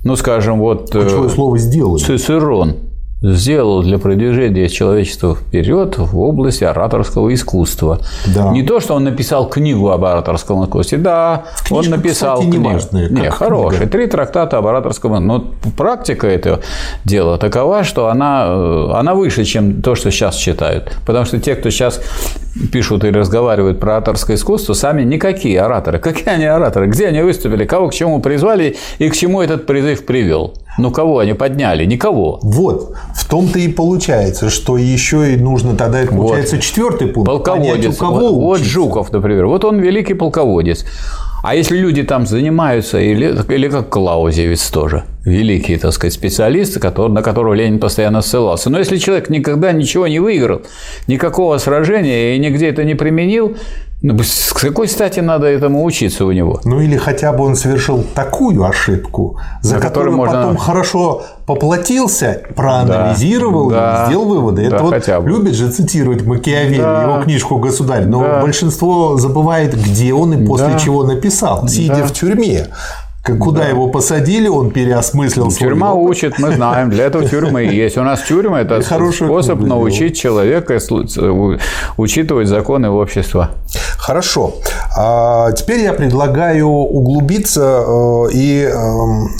Ну, 0.04 0.16
скажем, 0.16 0.58
вот 0.58 0.94
э, 0.94 1.00
Ключевое 1.00 1.28
слово 1.28 1.58
сделали. 1.58 2.02
Цицерон 2.02 2.91
сделал 3.22 3.82
для 3.82 3.98
продвижения 3.98 4.68
человечества 4.68 5.36
вперед 5.36 5.96
в 5.96 6.18
области 6.18 6.64
ораторского 6.64 7.32
искусства. 7.32 8.00
Да. 8.34 8.50
Не 8.50 8.62
то, 8.62 8.80
что 8.80 8.94
он 8.94 9.04
написал 9.04 9.48
книгу 9.48 9.90
об 9.90 10.04
ораторском 10.04 10.64
искусстве, 10.64 10.98
да, 10.98 11.44
он 11.70 11.82
Книжка, 11.82 11.96
написал 11.96 12.38
кстати, 12.40 12.56
книгу. 12.56 12.80
Не, 13.10 13.30
хорошая. 13.30 13.86
Три 13.86 14.06
трактата 14.06 14.58
об 14.58 14.66
ораторском 14.66 15.24
Но 15.24 15.52
практика 15.76 16.26
этого 16.26 16.60
дела 17.04 17.38
такова, 17.38 17.84
что 17.84 18.08
она, 18.08 18.46
э, 18.48 18.90
она 18.94 19.14
выше, 19.14 19.44
чем 19.44 19.82
то, 19.82 19.94
что 19.94 20.10
сейчас 20.10 20.36
читают. 20.36 20.92
Потому 21.06 21.24
что 21.24 21.38
те, 21.38 21.54
кто 21.54 21.70
сейчас 21.70 22.00
пишут 22.72 23.04
и 23.04 23.10
разговаривают 23.10 23.78
про 23.78 23.96
ораторское 23.96 24.36
искусство, 24.36 24.74
сами 24.74 25.02
никакие 25.02 25.60
ораторы. 25.60 25.98
Какие 25.98 26.28
они 26.30 26.44
ораторы? 26.44 26.86
Где 26.88 27.06
они 27.08 27.22
выступили? 27.22 27.64
Кого 27.64 27.88
к 27.88 27.94
чему 27.94 28.20
призвали 28.20 28.76
и 28.98 29.08
к 29.08 29.14
чему 29.14 29.40
этот 29.40 29.66
призыв 29.66 30.04
привел? 30.04 30.54
Ну, 30.78 30.90
кого 30.90 31.18
они 31.18 31.34
подняли? 31.34 31.84
Никого. 31.84 32.38
Вот, 32.42 32.94
в 33.14 33.28
том-то 33.28 33.58
и 33.58 33.68
получается, 33.68 34.50
что 34.50 34.78
еще 34.78 35.34
и 35.34 35.36
нужно 35.36 35.76
тогда, 35.76 36.00
это 36.00 36.14
получается 36.14 36.58
четвертый 36.58 37.08
пункт. 37.08 37.26
Полководец. 37.26 37.72
понять, 37.72 37.94
у 37.94 37.98
кого 37.98 38.18
вот, 38.18 38.34
вот. 38.34 38.60
Жуков, 38.60 39.12
например. 39.12 39.46
Вот 39.46 39.64
он 39.64 39.78
великий 39.80 40.14
полководец. 40.14 40.84
А 41.42 41.56
если 41.56 41.76
люди 41.76 42.04
там 42.04 42.24
занимаются, 42.26 42.98
или, 43.00 43.34
или 43.54 43.68
как 43.68 43.88
Клаузевиц 43.88 44.70
тоже, 44.70 45.02
великий, 45.24 45.76
так 45.76 45.92
сказать, 45.92 46.12
специалист, 46.14 46.78
который, 46.78 47.10
на 47.10 47.22
которого 47.22 47.54
Ленин 47.54 47.80
постоянно 47.80 48.22
ссылался. 48.22 48.70
Но 48.70 48.78
если 48.78 48.96
человек 48.96 49.28
никогда 49.28 49.72
ничего 49.72 50.06
не 50.06 50.20
выиграл, 50.20 50.62
никакого 51.08 51.58
сражения 51.58 52.36
и 52.36 52.38
нигде 52.38 52.68
это 52.68 52.84
не 52.84 52.94
применил, 52.94 53.56
ну, 54.02 54.18
с 54.22 54.52
какой 54.52 54.86
стати 54.88 55.20
надо 55.20 55.46
этому 55.46 55.84
учиться 55.84 56.24
у 56.24 56.32
него? 56.32 56.60
Ну 56.64 56.80
или 56.80 56.96
хотя 56.96 57.32
бы 57.32 57.44
он 57.44 57.56
совершил 57.56 58.04
такую 58.14 58.64
ошибку, 58.64 59.38
за 59.62 59.74
На 59.76 59.80
которую 59.80 60.12
которую 60.12 60.16
можно- 60.16 60.42
потом 60.42 60.56
хорошо 60.56 61.22
поплатился, 61.54 62.42
проанализировал 62.54 63.70
Да, 63.70 64.06
сделал 64.06 64.26
выводы. 64.26 64.68
да, 64.68 64.76
Это 64.76 64.84
вот 64.84 64.94
хотя 64.94 65.20
бы. 65.20 65.28
любит 65.28 65.54
же 65.54 65.70
цитировать 65.70 66.22
Макиавелли, 66.24 66.80
Да. 66.80 67.02
его 67.02 67.22
книжку 67.22 67.56
«Государь», 67.56 68.06
но 68.06 68.20
Да. 68.20 68.40
большинство 68.42 69.16
забывает, 69.16 69.74
где 69.74 70.12
он 70.14 70.32
и 70.34 70.46
после 70.46 70.68
Да. 70.68 70.78
чего 70.78 71.04
написал, 71.04 71.68
сидя 71.68 71.96
Да. 71.96 72.06
в 72.06 72.12
тюрьме. 72.12 72.66
Куда 73.24 73.68
его 73.68 73.88
посадили, 73.88 74.48
он 74.48 74.72
переосмыслил 74.72 75.50
свой 75.52 75.68
Тюрьма 75.68 75.94
опыт. 75.94 76.10
учит, 76.10 76.38
мы 76.40 76.52
знаем, 76.54 76.90
для 76.90 77.04
этого 77.04 77.24
тюрьмы 77.24 77.64
и 77.66 77.76
есть. 77.76 77.96
У 77.96 78.02
нас 78.02 78.22
тюрьма– 78.22 78.60
это 78.62 78.78
И 78.78 78.82
хорошую 78.82 79.30
способ 79.30 79.60
научить 79.60 80.18
человека 80.18 80.78
учитывать 81.96 82.48
законы 82.48 82.88
общества. 82.90 83.50
Хорошо. 83.96 84.54
А 84.98 85.52
Теперь 85.52 85.80
я 85.80 85.92
предлагаю 85.92 86.66
углубиться 86.66 87.84
э, 87.86 88.32
и 88.32 88.62
э, 88.64 88.72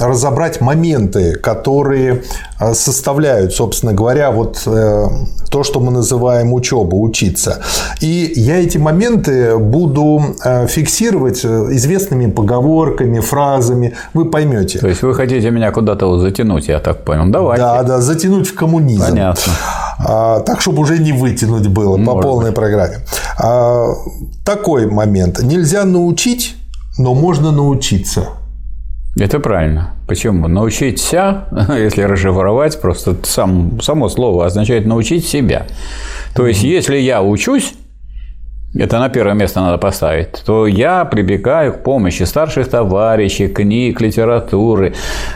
разобрать 0.00 0.60
моменты, 0.60 1.34
которые 1.34 2.22
э, 2.60 2.74
составляют, 2.74 3.52
собственно 3.52 3.92
говоря, 3.92 4.30
вот 4.30 4.62
э, 4.66 5.06
то, 5.52 5.62
что 5.64 5.80
мы 5.80 5.92
называем 5.92 6.54
учеба, 6.54 6.94
учиться. 6.96 7.60
И 8.00 8.32
я 8.36 8.56
эти 8.56 8.78
моменты 8.78 9.58
буду 9.58 10.22
э, 10.44 10.66
фиксировать 10.66 11.44
э, 11.44 11.48
известными 11.72 12.30
поговорками, 12.30 13.20
фразами. 13.20 13.92
Вы 14.14 14.30
поймете. 14.30 14.78
То 14.78 14.88
есть 14.88 15.02
вы 15.02 15.14
хотите 15.14 15.50
меня 15.50 15.70
куда-то 15.70 16.18
затянуть, 16.18 16.68
я 16.68 16.78
так 16.80 17.04
понял. 17.04 17.24
Давайте. 17.26 17.62
Да, 17.62 17.82
да, 17.82 18.00
затянуть 18.00 18.48
в 18.48 18.54
коммунизм. 18.54 19.04
Понятно. 19.04 19.52
А, 19.98 20.40
так, 20.40 20.62
чтобы 20.62 20.80
уже 20.82 20.98
не 20.98 21.12
вытянуть 21.12 21.68
было 21.68 21.96
по 21.96 22.02
Может 22.02 22.22
полной 22.22 22.52
программе. 22.52 22.96
А, 23.38 23.88
такой 24.44 24.86
момент. 24.86 25.42
Нельзя 25.42 25.84
научить, 25.84 26.56
но 26.96 27.14
можно 27.14 27.52
научиться. 27.52 28.28
Это 29.18 29.40
правильно. 29.40 29.90
Почему? 30.08 30.48
Научиться, 30.48 31.44
если 31.76 32.02
расшифровать, 32.02 32.80
просто 32.80 33.16
сам, 33.24 33.80
само 33.80 34.08
слово 34.08 34.46
означает 34.46 34.86
научить 34.86 35.26
себя. 35.26 35.66
То 36.34 36.46
есть, 36.46 36.62
если 36.62 36.96
я 36.96 37.22
учусь, 37.22 37.74
это 38.74 38.98
на 38.98 39.10
первое 39.10 39.34
место 39.34 39.60
надо 39.60 39.76
поставить, 39.76 40.42
то 40.46 40.66
я 40.66 41.04
прибегаю 41.04 41.74
к 41.74 41.82
помощи 41.82 42.22
старших 42.22 42.70
товарищей, 42.70 43.48
книг, 43.48 44.00
литературы, 44.00 44.94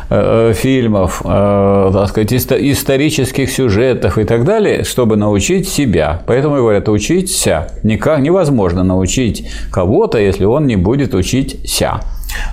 э, 0.08 0.54
фильмов, 0.54 1.20
э, 1.22 1.90
так 1.92 2.08
сказать, 2.08 2.32
исто- 2.32 2.58
исторических 2.58 3.50
сюжетов 3.50 4.16
и 4.16 4.24
так 4.24 4.44
далее, 4.44 4.84
чтобы 4.84 5.16
научить 5.16 5.68
себя. 5.68 6.22
Поэтому 6.26 6.56
говорят, 6.56 6.88
учиться. 6.88 7.68
Никак 7.82 8.20
невозможно 8.20 8.82
научить 8.82 9.46
кого-то, 9.70 10.16
если 10.16 10.46
он 10.46 10.66
не 10.66 10.76
будет 10.76 11.14
учиться. 11.14 12.00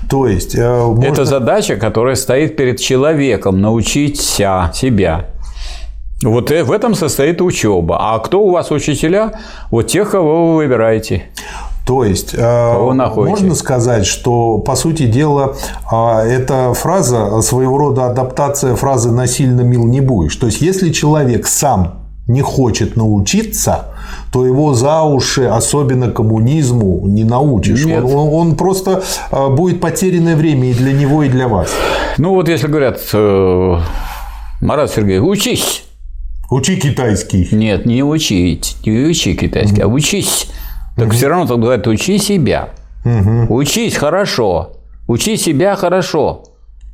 То 0.09 0.27
есть, 0.27 0.55
э, 0.55 0.85
можно- 0.85 1.05
Это 1.05 1.25
задача, 1.25 1.75
которая 1.75 2.15
стоит 2.15 2.55
перед 2.55 2.79
человеком 2.79 3.61
научить 3.61 4.21
себя. 4.21 5.25
Вот 6.23 6.51
э- 6.51 6.63
в 6.63 6.71
этом 6.71 6.95
состоит 6.95 7.41
учеба. 7.41 7.97
А 7.99 8.19
кто 8.19 8.41
у 8.41 8.51
вас 8.51 8.71
учителя? 8.71 9.33
Вот 9.71 9.87
тех, 9.87 10.11
кого 10.11 10.51
вы 10.51 10.55
выбираете. 10.55 11.23
То 11.85 12.05
есть, 12.05 12.33
э, 12.33 12.73
можно 13.29 13.55
сказать, 13.55 14.05
что, 14.05 14.57
по 14.59 14.75
сути 14.75 15.03
дела, 15.03 15.55
эта 15.91 16.73
фраза 16.73 17.41
своего 17.41 17.77
рода 17.77 18.05
адаптация 18.05 18.75
фразы 18.75 19.11
«насильно 19.11 19.61
мил 19.61 19.85
не 19.85 19.99
будешь». 19.99 20.35
То 20.37 20.45
есть, 20.45 20.61
если 20.61 20.91
человек 20.91 21.45
сам 21.45 22.05
не 22.27 22.41
хочет 22.41 22.95
научиться, 22.95 23.92
то 24.31 24.45
его 24.45 24.73
за 24.73 25.03
уши, 25.03 25.45
особенно 25.45 26.11
коммунизму, 26.11 27.01
не 27.07 27.23
научишь. 27.23 27.85
Нет. 27.85 28.03
Он, 28.03 28.33
он 28.33 28.55
просто 28.55 29.03
э, 29.31 29.49
будет 29.49 29.81
потерянное 29.81 30.35
время 30.35 30.71
и 30.71 30.73
для 30.73 30.93
него, 30.93 31.23
и 31.23 31.29
для 31.29 31.47
вас. 31.47 31.69
Ну 32.17 32.31
вот 32.35 32.49
если 32.49 32.67
говорят, 32.67 32.99
э, 33.13 33.77
Марат 34.61 34.91
Сергеевич, 34.91 35.27
учись. 35.27 35.83
Учи 36.49 36.75
китайский. 36.79 37.47
Нет, 37.51 37.85
не 37.85 38.03
учить, 38.03 38.77
не 38.85 39.05
учи 39.05 39.35
китайский, 39.35 39.81
а 39.81 39.87
учись. 39.87 40.47
Так 40.95 41.11
все 41.11 41.27
равно 41.27 41.47
так 41.47 41.59
говорят, 41.59 41.87
учи 41.87 42.17
себя. 42.19 42.69
Учись 43.49 43.95
хорошо. 43.95 44.73
Учи 45.07 45.37
себя 45.37 45.75
хорошо. 45.75 46.43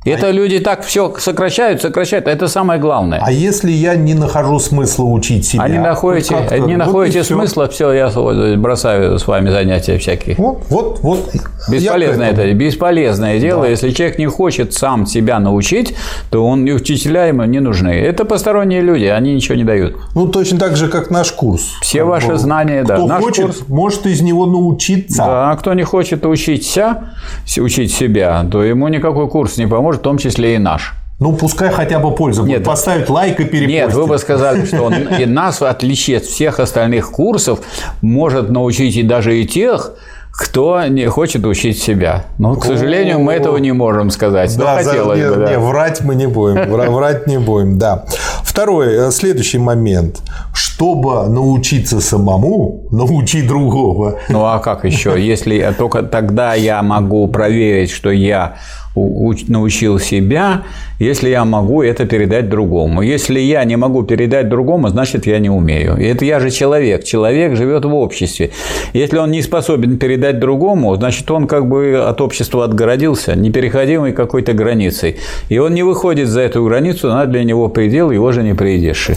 Это 0.04 0.30
люди 0.30 0.60
так 0.60 0.82
все 0.82 1.14
сокращают, 1.18 1.82
сокращают, 1.82 2.26
а 2.26 2.30
это 2.30 2.48
самое 2.48 2.80
главное. 2.80 3.20
А 3.22 3.30
если 3.30 3.70
я 3.70 3.96
не 3.96 4.14
нахожу 4.14 4.58
смысла 4.58 5.04
учить 5.04 5.46
себя? 5.46 5.62
А 5.62 5.68
не 5.68 5.78
находите, 5.78 6.34
как-то, 6.34 6.58
не 6.58 6.76
вот 6.76 6.86
находите 6.86 7.22
смысла, 7.22 7.68
все, 7.68 7.92
я 7.92 8.08
бросаю 8.56 9.18
с 9.18 9.26
вами 9.26 9.50
занятия 9.50 9.98
всякие. 9.98 10.36
Вот, 10.36 10.62
вот, 10.70 11.00
вот. 11.02 11.30
Я 11.68 11.98
этому. 11.98 12.22
это, 12.22 12.54
бесполезное 12.54 13.38
дело. 13.38 13.66
Если 13.66 13.90
человек 13.90 14.18
не 14.18 14.26
хочет 14.26 14.72
сам 14.72 15.04
себя 15.04 15.38
научить, 15.38 15.94
то 16.30 16.46
он 16.46 16.64
и 16.66 16.72
учителя 16.72 17.26
ему 17.26 17.44
не 17.44 17.60
нужны. 17.60 17.90
Это 17.90 18.24
посторонние 18.24 18.80
люди, 18.80 19.04
они 19.04 19.34
ничего 19.34 19.56
не 19.56 19.64
дают. 19.64 19.96
Ну, 20.14 20.28
точно 20.28 20.58
так 20.58 20.76
же, 20.76 20.88
как 20.88 21.10
наш 21.10 21.30
курс. 21.32 21.74
Все 21.82 22.04
ваши 22.04 22.28
бы, 22.28 22.38
знания, 22.38 22.84
да. 22.84 22.94
Кто 22.94 23.06
Наш 23.06 23.22
хочет, 23.22 23.46
курс- 23.46 23.68
может 23.68 24.06
из 24.06 24.22
него 24.22 24.46
научиться. 24.46 25.18
Да, 25.18 25.50
а 25.50 25.56
кто 25.56 25.74
не 25.74 25.82
хочет 25.82 26.24
учиться, 26.24 27.12
учить 27.58 27.92
себя, 27.92 28.46
то 28.50 28.64
ему 28.64 28.88
никакой 28.88 29.28
курс 29.28 29.58
не 29.58 29.66
поможет, 29.66 29.89
в 29.98 30.00
том 30.00 30.18
числе 30.18 30.54
и 30.54 30.58
наш. 30.58 30.94
Ну, 31.18 31.34
пускай 31.34 31.70
хотя 31.70 31.98
бы 31.98 32.14
пользу 32.14 32.42
будет. 32.42 32.58
Нет. 32.58 32.64
Поставить 32.64 33.10
лайк 33.10 33.40
и 33.40 33.44
перепостить. 33.44 33.68
Нет, 33.68 33.92
вы 33.92 34.06
бы 34.06 34.16
сказали, 34.18 34.64
что 34.64 34.82
он 34.84 34.94
и 34.94 35.26
нас, 35.26 35.60
в 35.60 35.64
отличие 35.64 36.16
от 36.16 36.24
всех 36.24 36.60
остальных 36.60 37.10
курсов, 37.10 37.60
может 38.00 38.48
научить 38.48 38.96
и 38.96 39.02
даже 39.02 39.38
и 39.38 39.46
тех, 39.46 39.92
кто 40.32 40.82
не 40.86 41.06
хочет 41.08 41.44
учить 41.44 41.78
себя. 41.82 42.24
Но, 42.38 42.54
к 42.54 42.64
сожалению, 42.64 43.18
мы 43.18 43.34
этого 43.34 43.58
не 43.58 43.72
можем 43.72 44.10
сказать. 44.10 44.56
Но 44.56 44.64
Да, 44.64 44.82
за- 44.82 44.90
хотелось 44.90 45.18
не, 45.18 45.28
бы, 45.28 45.36
да. 45.36 45.50
не, 45.50 45.58
врать 45.58 46.00
мы 46.00 46.14
не 46.14 46.26
будем. 46.26 46.56
вра- 46.56 46.88
Врать 46.88 47.26
не 47.26 47.38
будем, 47.38 47.78
да. 47.78 48.04
Второй, 48.42 48.94
э, 48.94 49.10
следующий 49.10 49.58
момент. 49.58 50.22
Чтобы 50.54 51.28
научиться 51.28 52.00
самому, 52.00 52.86
научи 52.92 53.42
другого. 53.46 54.18
Ну 54.30 54.44
а 54.46 54.58
как 54.60 54.84
еще? 54.86 55.14
Если 55.20 55.74
только 55.76 56.02
тогда 56.02 56.54
я 56.54 56.82
могу 56.82 57.26
проверить, 57.28 57.90
что 57.90 58.10
я 58.10 58.54
научил 58.94 59.98
себя, 59.98 60.62
если 60.98 61.28
я 61.28 61.44
могу 61.44 61.82
это 61.82 62.06
передать 62.06 62.48
другому. 62.48 63.02
Если 63.02 63.38
я 63.40 63.64
не 63.64 63.76
могу 63.76 64.02
передать 64.02 64.48
другому, 64.48 64.88
значит, 64.88 65.26
я 65.26 65.38
не 65.38 65.50
умею. 65.50 65.96
И 65.96 66.04
это 66.04 66.24
я 66.24 66.40
же 66.40 66.50
человек. 66.50 67.04
Человек 67.04 67.56
живет 67.56 67.84
в 67.84 67.94
обществе. 67.94 68.50
Если 68.92 69.18
он 69.18 69.30
не 69.30 69.42
способен 69.42 69.98
передать 69.98 70.40
другому, 70.40 70.94
значит, 70.96 71.30
он 71.30 71.46
как 71.46 71.68
бы 71.68 72.04
от 72.08 72.20
общества 72.20 72.64
отгородился, 72.64 73.36
непереходимой 73.36 74.12
какой-то 74.12 74.52
границей. 74.52 75.16
И 75.48 75.58
он 75.58 75.74
не 75.74 75.82
выходит 75.82 76.28
за 76.28 76.40
эту 76.40 76.64
границу, 76.64 77.10
она 77.10 77.26
для 77.26 77.44
него 77.44 77.68
предел, 77.68 78.10
его 78.10 78.32
же 78.32 78.42
не 78.42 78.54
приедешь. 78.54 79.10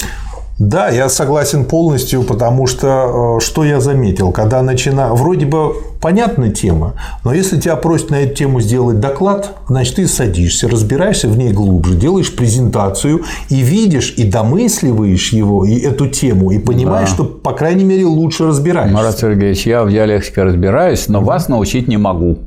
Да, 0.60 0.90
я 0.90 1.10
согласен 1.10 1.66
полностью, 1.66 2.24
потому 2.24 2.68
что 2.68 3.38
э, 3.38 3.44
что 3.44 3.64
я 3.64 3.80
заметил, 3.80 4.32
когда 4.32 4.62
начинаю, 4.62 5.16
вроде 5.16 5.48
бы 5.48 5.74
понятная 6.00 6.52
тема, 6.52 6.94
но 7.24 7.34
если 7.34 7.60
тебя 7.60 7.76
просят 7.76 8.12
на 8.12 8.22
эту 8.22 8.36
тему 8.36 8.62
сделать 8.62 9.00
доклад, 9.00 9.56
значит 9.68 9.96
ты 9.96 10.08
садишься, 10.08 10.70
разбираешься 10.70 11.28
в 11.28 11.38
ней 11.38 11.52
глубже, 11.52 11.96
делаешь 11.96 12.36
презентацию 12.36 13.24
и 13.50 13.62
видишь 13.62 14.14
и 14.16 14.26
домысливаешь 14.26 15.34
его 15.34 15.66
и 15.66 15.80
эту 15.80 16.08
тему 16.08 16.52
и 16.52 16.60
понимаешь, 16.60 17.10
да. 17.10 17.16
что 17.16 17.24
по 17.24 17.54
крайней 17.54 17.84
мере 17.84 18.06
лучше 18.06 18.46
разбираешься. 18.46 18.94
Марат 18.94 19.18
Сергеевич, 19.18 19.66
я 19.66 19.84
в 19.84 19.90
диалектике 19.90 20.44
разбираюсь, 20.44 21.08
но 21.08 21.18
угу. 21.20 21.28
вас 21.28 21.48
научить 21.48 21.88
не 21.88 21.98
могу. 21.98 22.38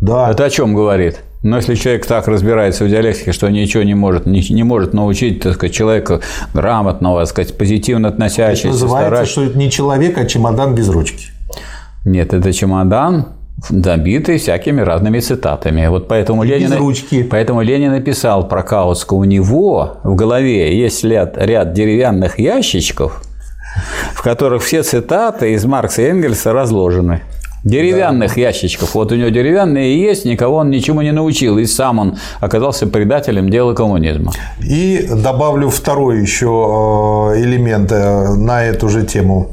Да. 0.00 0.30
Это 0.30 0.44
о 0.44 0.50
чем 0.50 0.74
говорит? 0.74 1.18
Но 1.42 1.56
если 1.56 1.74
человек 1.74 2.04
так 2.04 2.28
разбирается 2.28 2.84
в 2.84 2.90
диалектике, 2.90 3.32
что 3.32 3.48
ничего 3.48 3.82
не 3.82 3.94
может, 3.94 4.26
не, 4.26 4.40
не 4.50 4.62
может 4.62 4.92
научить 4.92 5.40
так 5.40 5.54
сказать, 5.54 5.74
человека 5.74 6.20
грамотного, 6.52 7.20
так 7.20 7.28
сказать, 7.28 7.56
позитивно 7.56 8.08
относящегося. 8.08 8.68
Это 8.68 8.84
называется, 8.84 9.10
старать... 9.10 9.28
что 9.28 9.44
это 9.44 9.58
не 9.58 9.70
человек, 9.70 10.18
а 10.18 10.26
чемодан 10.26 10.74
без 10.74 10.88
ручки. 10.90 11.28
Нет, 12.04 12.34
это 12.34 12.52
чемодан, 12.52 13.28
забитый 13.68 14.38
всякими 14.38 14.82
разными 14.82 15.20
цитатами. 15.20 15.86
Вот 15.86 16.08
поэтому 16.08 16.42
Ленин, 16.42 16.74
ручки. 16.74 17.22
поэтому 17.22 17.62
Ленин 17.62 17.92
написал 17.92 18.46
про 18.46 18.62
Каутска. 18.62 19.14
У 19.14 19.24
него 19.24 19.98
в 20.04 20.14
голове 20.14 20.78
есть 20.78 21.04
ряд, 21.04 21.38
ряд 21.38 21.72
деревянных 21.72 22.38
ящичков, 22.38 23.22
в 24.12 24.22
которых 24.22 24.62
все 24.62 24.82
цитаты 24.82 25.52
из 25.52 25.64
Маркса 25.64 26.02
и 26.02 26.06
Энгельса 26.06 26.52
разложены. 26.52 27.22
Деревянных 27.64 28.34
да. 28.34 28.40
ящичков. 28.40 28.94
Вот 28.94 29.12
у 29.12 29.16
него 29.16 29.28
деревянные 29.28 29.94
и 29.94 30.00
есть, 30.00 30.24
никого 30.24 30.56
он 30.56 30.70
ничему 30.70 31.02
не 31.02 31.12
научил. 31.12 31.58
И 31.58 31.66
сам 31.66 31.98
он 31.98 32.18
оказался 32.40 32.86
предателем 32.86 33.50
дела 33.50 33.74
коммунизма. 33.74 34.32
И 34.60 35.06
добавлю 35.10 35.68
второй 35.68 36.20
еще 36.20 37.32
э, 37.34 37.42
элемент 37.42 37.92
э, 37.92 38.34
на 38.34 38.64
эту 38.64 38.88
же 38.88 39.04
тему 39.04 39.50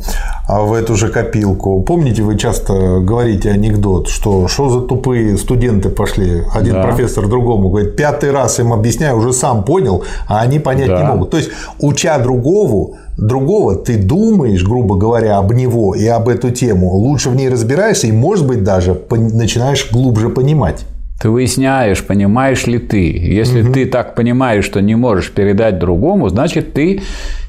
в 0.48 0.74
эту 0.74 0.96
же 0.96 1.10
копилку. 1.10 1.82
Помните, 1.82 2.24
вы 2.24 2.38
часто 2.38 3.00
говорите 3.00 3.52
анекдот, 3.52 4.08
что 4.08 4.48
что 4.48 4.70
за 4.70 4.82
тупые 4.82 5.38
студенты 5.38 5.90
пошли, 5.90 6.44
один 6.54 6.76
да. 6.76 6.84
профессор 6.84 7.28
другому 7.28 7.70
говорит, 7.70 7.96
пятый 7.96 8.32
раз 8.32 8.60
им 8.60 8.72
объясняю, 8.72 9.18
уже 9.18 9.34
сам 9.34 9.64
понял, 9.64 10.04
а 10.28 10.42
они 10.42 10.60
понять 10.60 10.88
да. 10.88 11.02
не 11.02 11.08
могут. 11.08 11.32
То 11.32 11.38
есть, 11.38 11.50
уча 11.80 12.18
другого, 12.20 12.98
другого, 13.18 13.76
ты 13.76 13.98
думаешь, 13.98 14.64
грубо 14.64 14.96
говоря, 14.96 15.38
об 15.38 15.52
него 15.52 15.96
и 15.96 16.06
об 16.08 16.30
эту 16.30 16.52
тему, 16.52 16.94
лучше 16.96 17.30
в 17.30 17.36
ней 17.36 17.50
разбираешься 17.50 18.08
и, 18.08 18.12
может 18.12 18.48
быть, 18.48 18.64
даже 18.64 18.98
начинаешь 19.10 19.90
глубже 19.92 20.30
понимать. 20.30 20.86
Ты 21.20 21.32
выясняешь, 21.32 22.06
понимаешь 22.06 22.68
ли 22.68 22.78
ты. 22.78 23.12
Если 23.12 23.64
угу. 23.64 23.74
ты 23.74 23.86
так 23.88 24.16
понимаешь, 24.16 24.64
что 24.64 24.82
не 24.82 24.96
можешь 24.96 25.32
передать 25.32 25.80
другому, 25.80 26.30
значит, 26.30 26.74
ты 26.74 27.02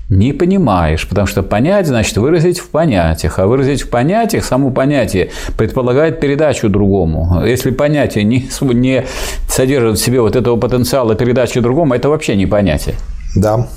не 0.09 0.33
понимаешь, 0.33 1.07
потому 1.07 1.27
что 1.27 1.43
понять 1.43 1.87
значит 1.87 2.17
выразить 2.17 2.59
в 2.59 2.69
понятиях, 2.71 3.39
а 3.39 3.47
выразить 3.47 3.83
в 3.83 3.91
понятиях 3.91 4.45
само 4.45 4.71
понятие 4.71 5.31
предполагает 5.57 6.21
передачу 6.21 6.69
другому. 6.69 7.45
Если 7.45 7.71
понятие 7.71 8.25
не, 8.25 8.49
не 8.61 9.05
содержит 9.49 9.99
в 9.99 10.03
себе 10.03 10.21
вот 10.21 10.35
этого 10.35 10.57
потенциала 10.57 11.15
передачи 11.15 11.61
другому, 11.61 11.95
это 11.95 12.09
вообще 12.09 12.37
не 12.37 12.47
понятие. 12.47 12.95
Да. 13.37 13.69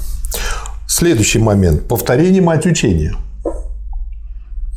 Следующий 0.88 1.40
момент. 1.40 1.88
Повторение 1.88 2.42
мать 2.42 2.66
учения. 2.66 3.14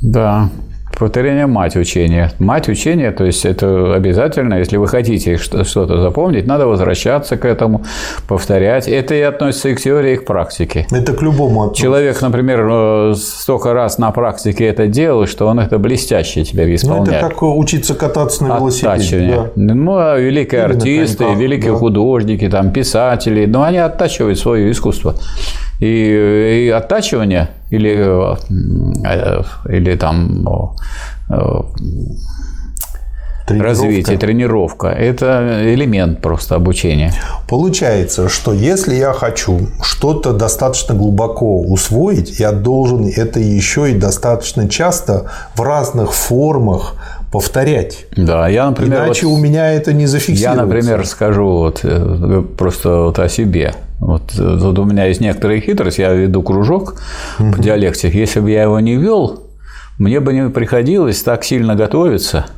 Да. 0.02 0.50
Повторение– 0.98 1.46
мать 1.48 1.76
учения. 1.76 2.30
Мать 2.38 2.68
учения, 2.68 3.10
то 3.10 3.24
есть 3.24 3.44
это 3.44 3.94
обязательно, 3.94 4.54
если 4.54 4.76
вы 4.76 4.86
хотите 4.86 5.36
что-то 5.36 6.00
запомнить, 6.00 6.46
надо 6.46 6.66
возвращаться 6.66 7.36
к 7.36 7.44
этому, 7.44 7.82
повторять. 8.28 8.86
Это 8.88 9.14
и 9.14 9.20
относится 9.20 9.70
и 9.70 9.74
к 9.74 9.80
теории, 9.80 10.14
и 10.14 10.16
к 10.16 10.24
практике. 10.24 10.86
Это 10.90 11.12
к 11.12 11.22
любому 11.22 11.62
относится. 11.62 11.82
Человек, 11.82 12.22
например, 12.22 12.68
э, 12.70 13.14
столько 13.16 13.72
раз 13.72 13.98
на 13.98 14.10
практике 14.12 14.66
это 14.66 14.86
делал, 14.86 15.26
что 15.26 15.46
он 15.46 15.58
это 15.58 15.78
блестяще 15.78 16.44
теперь 16.44 16.74
исполняет. 16.74 17.08
Ну, 17.08 17.14
это 17.14 17.28
как 17.28 17.42
учиться 17.42 17.94
кататься 17.94 18.44
на 18.44 18.58
велосипеде. 18.58 19.50
Да. 19.56 19.74
Ну, 19.74 19.96
а 19.96 20.16
великие 20.16 20.64
Или 20.64 20.74
артисты, 20.74 21.24
великие 21.34 21.72
да. 21.72 21.78
художники, 21.78 22.48
там, 22.48 22.70
писатели, 22.70 23.46
но 23.46 23.60
ну, 23.60 23.64
они 23.64 23.78
оттачивают 23.78 24.38
свое 24.38 24.70
искусство. 24.70 25.14
И, 25.84 26.66
и 26.66 26.70
оттачивание 26.70 27.50
или, 27.70 27.94
э, 27.94 29.42
или 29.68 29.96
там 29.96 30.48
э, 31.28 31.34
тренировка. 33.46 33.68
развитие, 33.68 34.18
тренировка– 34.18 34.86
это 34.88 35.74
элемент 35.74 36.20
просто 36.20 36.54
обучения. 36.54 37.12
Получается, 37.48 38.28
что 38.28 38.52
если 38.52 38.94
я 38.94 39.12
хочу 39.12 39.68
что-то 39.82 40.32
достаточно 40.32 40.94
глубоко 40.94 41.60
усвоить, 41.60 42.40
я 42.40 42.52
должен 42.52 43.06
это 43.06 43.40
еще 43.40 43.90
и 43.90 43.94
достаточно 43.94 44.68
часто 44.68 45.30
в 45.54 45.60
разных 45.60 46.12
формах 46.12 46.94
повторять. 47.34 48.06
Да, 48.16 48.48
я, 48.48 48.68
например, 48.68 49.06
иначе 49.06 49.26
вот, 49.26 49.32
у 49.34 49.38
меня 49.38 49.72
это 49.72 49.92
не 49.92 50.06
зафиксируется. 50.06 50.50
Я, 50.50 50.54
например, 50.54 51.04
скажу 51.06 51.46
вот 51.46 51.80
э, 51.82 52.44
просто 52.56 53.02
вот 53.02 53.18
о 53.18 53.28
себе. 53.28 53.74
Вот, 53.98 54.34
вот 54.34 54.78
у 54.78 54.84
меня 54.84 55.06
есть 55.06 55.20
некоторые 55.20 55.60
хитрости, 55.60 56.00
я 56.00 56.12
веду 56.12 56.42
кружок 56.42 56.94
угу. 57.40 57.52
по 57.52 57.58
диалектике. 57.58 58.18
Если 58.18 58.38
бы 58.38 58.50
я 58.50 58.62
его 58.62 58.78
не 58.78 58.94
вел, 58.94 59.42
мне 59.98 60.20
бы 60.20 60.32
не 60.32 60.48
приходилось 60.48 61.22
так 61.22 61.44
сильно 61.44 61.74
готовиться– 61.74 62.46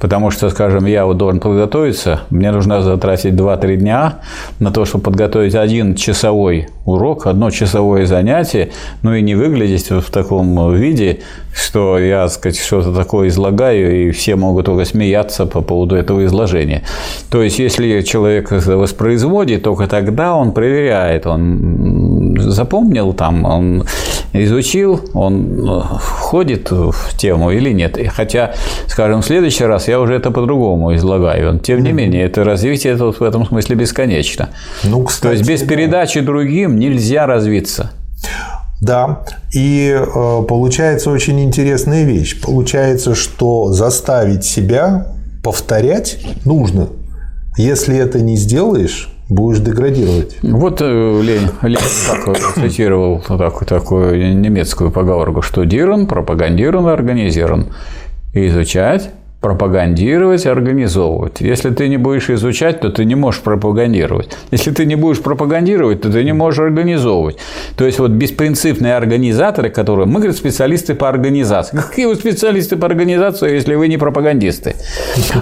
Потому 0.00 0.30
что, 0.30 0.48
скажем, 0.50 0.86
я 0.86 1.04
вот 1.04 1.18
должен 1.18 1.40
подготовиться, 1.40 2.20
мне 2.30 2.50
нужно 2.52 2.82
затратить 2.82 3.34
2-3 3.34 3.76
дня 3.76 4.20
на 4.58 4.70
то, 4.70 4.84
чтобы 4.84 5.04
подготовить 5.04 5.54
один 5.54 5.94
часовой 5.94 6.68
урок, 6.86 7.26
одно 7.26 7.50
часовое 7.50 8.06
занятие, 8.06 8.70
ну 9.02 9.14
и 9.14 9.22
не 9.22 9.34
выглядеть 9.34 9.90
в 9.90 10.10
таком 10.10 10.74
виде, 10.74 11.20
что 11.54 11.98
я, 11.98 12.22
так 12.22 12.32
сказать, 12.32 12.58
что-то 12.58 12.94
такое 12.94 13.28
излагаю, 13.28 14.08
и 14.08 14.10
все 14.12 14.36
могут 14.36 14.66
только 14.66 14.84
смеяться 14.84 15.46
по 15.46 15.60
поводу 15.60 15.96
этого 15.96 16.24
изложения. 16.24 16.82
То 17.30 17.42
есть, 17.42 17.58
если 17.58 18.00
человек 18.00 18.50
воспроизводит, 18.50 19.62
только 19.62 19.86
тогда 19.86 20.34
он 20.34 20.52
проверяет, 20.52 21.26
он 21.26 22.09
запомнил 22.40 23.12
там, 23.12 23.44
он 23.44 23.84
изучил, 24.32 25.00
он 25.14 25.82
входит 26.00 26.70
в 26.70 27.16
тему 27.16 27.50
или 27.50 27.72
нет. 27.72 27.98
Хотя, 28.14 28.54
скажем, 28.86 29.22
в 29.22 29.26
следующий 29.26 29.64
раз 29.64 29.88
я 29.88 30.00
уже 30.00 30.14
это 30.14 30.30
по-другому 30.30 30.94
излагаю. 30.94 31.58
Тем 31.58 31.82
не 31.82 31.92
менее, 31.92 32.24
это 32.24 32.44
развитие 32.44 32.94
это 32.94 33.12
в 33.12 33.22
этом 33.22 33.46
смысле 33.46 33.76
бесконечно. 33.76 34.50
Ну, 34.84 35.04
кстати, 35.04 35.22
То 35.22 35.32
есть 35.32 35.48
без 35.48 35.62
передачи 35.68 36.20
другим 36.20 36.78
нельзя 36.78 37.26
развиться. 37.26 37.90
Да, 38.80 39.24
и 39.52 39.94
э, 39.94 40.42
получается 40.48 41.10
очень 41.10 41.40
интересная 41.42 42.04
вещь. 42.04 42.40
Получается, 42.40 43.14
что 43.14 43.72
заставить 43.72 44.44
себя 44.44 45.08
повторять 45.42 46.18
нужно. 46.44 46.88
Если 47.58 47.96
это 47.96 48.20
не 48.20 48.36
сделаешь, 48.36 49.10
будешь 49.30 49.60
деградировать. 49.60 50.38
Вот 50.42 50.82
э, 50.82 50.84
Ленин, 50.84 51.50
Ленин 51.62 51.78
так 52.26 52.54
цитировал 52.54 53.22
так, 53.26 53.64
такую 53.64 54.38
немецкую 54.38 54.90
поговорку, 54.90 55.40
что 55.40 55.64
Диран 55.64 56.06
пропагандирован, 56.06 56.88
организирован. 56.88 57.68
изучать 58.34 59.10
пропагандировать, 59.40 60.46
организовывать. 60.46 61.40
Если 61.40 61.70
ты 61.70 61.88
не 61.88 61.96
будешь 61.96 62.28
изучать, 62.28 62.80
то 62.80 62.90
ты 62.90 63.06
не 63.06 63.14
можешь 63.14 63.40
пропагандировать. 63.40 64.36
Если 64.50 64.70
ты 64.70 64.84
не 64.84 64.96
будешь 64.96 65.22
пропагандировать, 65.22 66.02
то 66.02 66.12
ты 66.12 66.24
не 66.24 66.34
можешь 66.34 66.60
организовывать. 66.60 67.38
То 67.76 67.86
есть 67.86 67.98
вот 67.98 68.10
беспринципные 68.10 68.94
организаторы, 68.94 69.70
которые... 69.70 70.06
Мы, 70.06 70.16
говорит, 70.16 70.36
специалисты 70.36 70.94
по 70.94 71.08
организации. 71.08 71.76
Какие 71.76 72.06
вы 72.06 72.16
специалисты 72.16 72.76
по 72.76 72.86
организации, 72.86 73.54
если 73.54 73.74
вы 73.76 73.88
не 73.88 73.96
пропагандисты? 73.96 74.76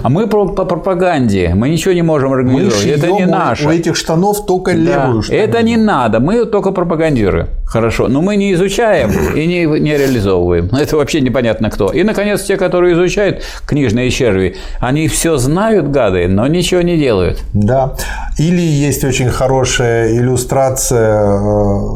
А 0.01 0.09
мы 0.09 0.27
по, 0.27 0.47
по 0.47 0.63
пропаганде. 0.63 1.51
Мы 1.53 1.69
ничего 1.69 1.93
не 1.93 2.01
можем 2.01 2.31
организовать. 2.31 2.85
Мы 2.85 2.91
это 2.91 3.11
не 3.11 3.25
наше. 3.25 3.67
У 3.67 3.69
этих 3.69 3.97
штанов 3.97 4.45
только 4.45 4.71
да. 4.71 4.77
левую 4.77 5.23
штанину. 5.23 5.43
Это 5.45 5.61
не 5.61 5.75
надо. 5.75 6.21
Мы 6.21 6.45
только 6.45 6.71
пропагандируем. 6.71 7.47
Хорошо. 7.69 8.07
Но 8.07 8.21
мы 8.21 8.35
не 8.35 8.53
изучаем 8.53 9.11
и 9.35 9.45
не, 9.45 9.65
не 9.65 9.95
реализовываем. 9.95 10.69
Это 10.73 10.97
вообще 10.97 11.21
непонятно 11.21 11.69
кто. 11.69 11.91
И, 11.91 12.03
наконец, 12.03 12.41
те, 12.41 12.57
которые 12.57 12.95
изучают 12.95 13.43
книжные 13.67 14.09
черви, 14.09 14.57
они 14.79 15.07
все 15.07 15.37
знают, 15.37 15.91
гады, 15.91 16.27
но 16.27 16.47
ничего 16.47 16.81
не 16.81 16.97
делают. 16.97 17.43
Да. 17.53 17.93
Или 18.39 18.61
есть 18.61 19.03
очень 19.03 19.29
хорошая 19.29 20.11
иллюстрация 20.15 21.21
э, 21.21 21.39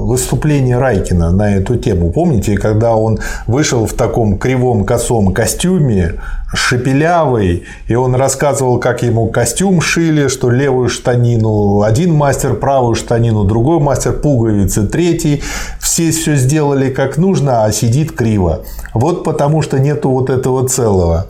выступления 0.05 0.77
Райкина 0.77 1.31
на 1.31 1.55
эту 1.55 1.75
тему. 1.77 2.11
Помните, 2.11 2.55
когда 2.55 2.95
он 2.95 3.17
вышел 3.47 3.87
в 3.87 3.93
таком 3.93 4.37
кривом 4.37 4.85
косом 4.85 5.33
костюме, 5.33 6.19
шепелявый, 6.53 7.63
и 7.87 7.95
он 7.95 8.15
рассказывал, 8.15 8.79
как 8.79 9.03
ему 9.03 9.27
костюм 9.27 9.81
шили, 9.81 10.27
что 10.27 10.49
левую 10.49 10.89
штанину 10.89 11.81
один 11.81 12.13
мастер, 12.13 12.53
правую 12.53 12.95
штанину 12.95 13.43
другой 13.43 13.79
мастер, 13.79 14.13
пуговицы 14.13 14.87
третий, 14.87 15.43
все 15.79 16.11
все 16.11 16.35
сделали 16.35 16.89
как 16.89 17.17
нужно, 17.17 17.65
а 17.65 17.71
сидит 17.71 18.11
криво. 18.11 18.63
Вот 18.93 19.23
потому 19.23 19.61
что 19.61 19.79
нету 19.79 20.09
вот 20.09 20.29
этого 20.29 20.67
целого. 20.67 21.27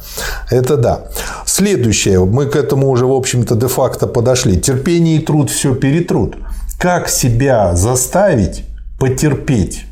Это 0.52 0.78
да. 0.78 1.06
Следующее, 1.46 2.26
мы 2.26 2.46
к 2.46 2.56
этому 2.56 2.90
уже, 2.90 3.06
в 3.06 3.14
общем-то, 3.14 3.56
де-факто 3.56 4.08
подошли. 4.08 4.60
Терпение 4.60 5.18
и 5.18 5.20
труд 5.20 5.50
все 5.50 5.74
перетрут. 5.74 6.36
Как 6.78 7.08
себя 7.08 7.76
заставить 7.76 8.66
потерпеть? 9.00 9.86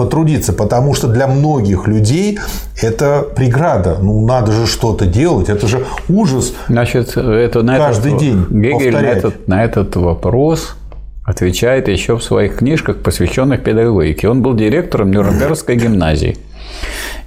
Потрудиться, 0.00 0.54
потому 0.54 0.94
что 0.94 1.08
для 1.08 1.26
многих 1.26 1.86
людей 1.86 2.38
это 2.80 3.26
преграда. 3.36 3.98
Ну, 4.00 4.26
надо 4.26 4.50
же 4.50 4.66
что-то 4.66 5.04
делать, 5.04 5.50
это 5.50 5.66
же 5.66 5.84
ужас. 6.08 6.54
Значит, 6.68 7.18
это 7.18 7.62
на 7.62 7.76
каждый 7.76 8.12
этот, 8.12 8.20
день 8.20 8.46
Гегель 8.48 8.92
на 8.94 9.02
этот, 9.02 9.48
на 9.48 9.62
этот 9.62 9.96
вопрос 9.96 10.76
отвечает 11.26 11.88
еще 11.88 12.16
в 12.16 12.22
своих 12.22 12.56
книжках, 12.56 12.96
посвященных 12.96 13.62
педагогике. 13.62 14.28
Он 14.28 14.40
был 14.40 14.54
директором 14.54 15.10
Нюрнбергской 15.10 15.76
гимназии. 15.76 16.38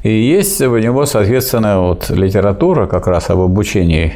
И 0.02 0.10
есть 0.10 0.60
у 0.62 0.78
него, 0.78 1.06
соответственно, 1.06 1.80
вот 1.80 2.10
литература 2.10 2.88
как 2.88 3.06
раз 3.06 3.30
об 3.30 3.40
обучении 3.40 4.14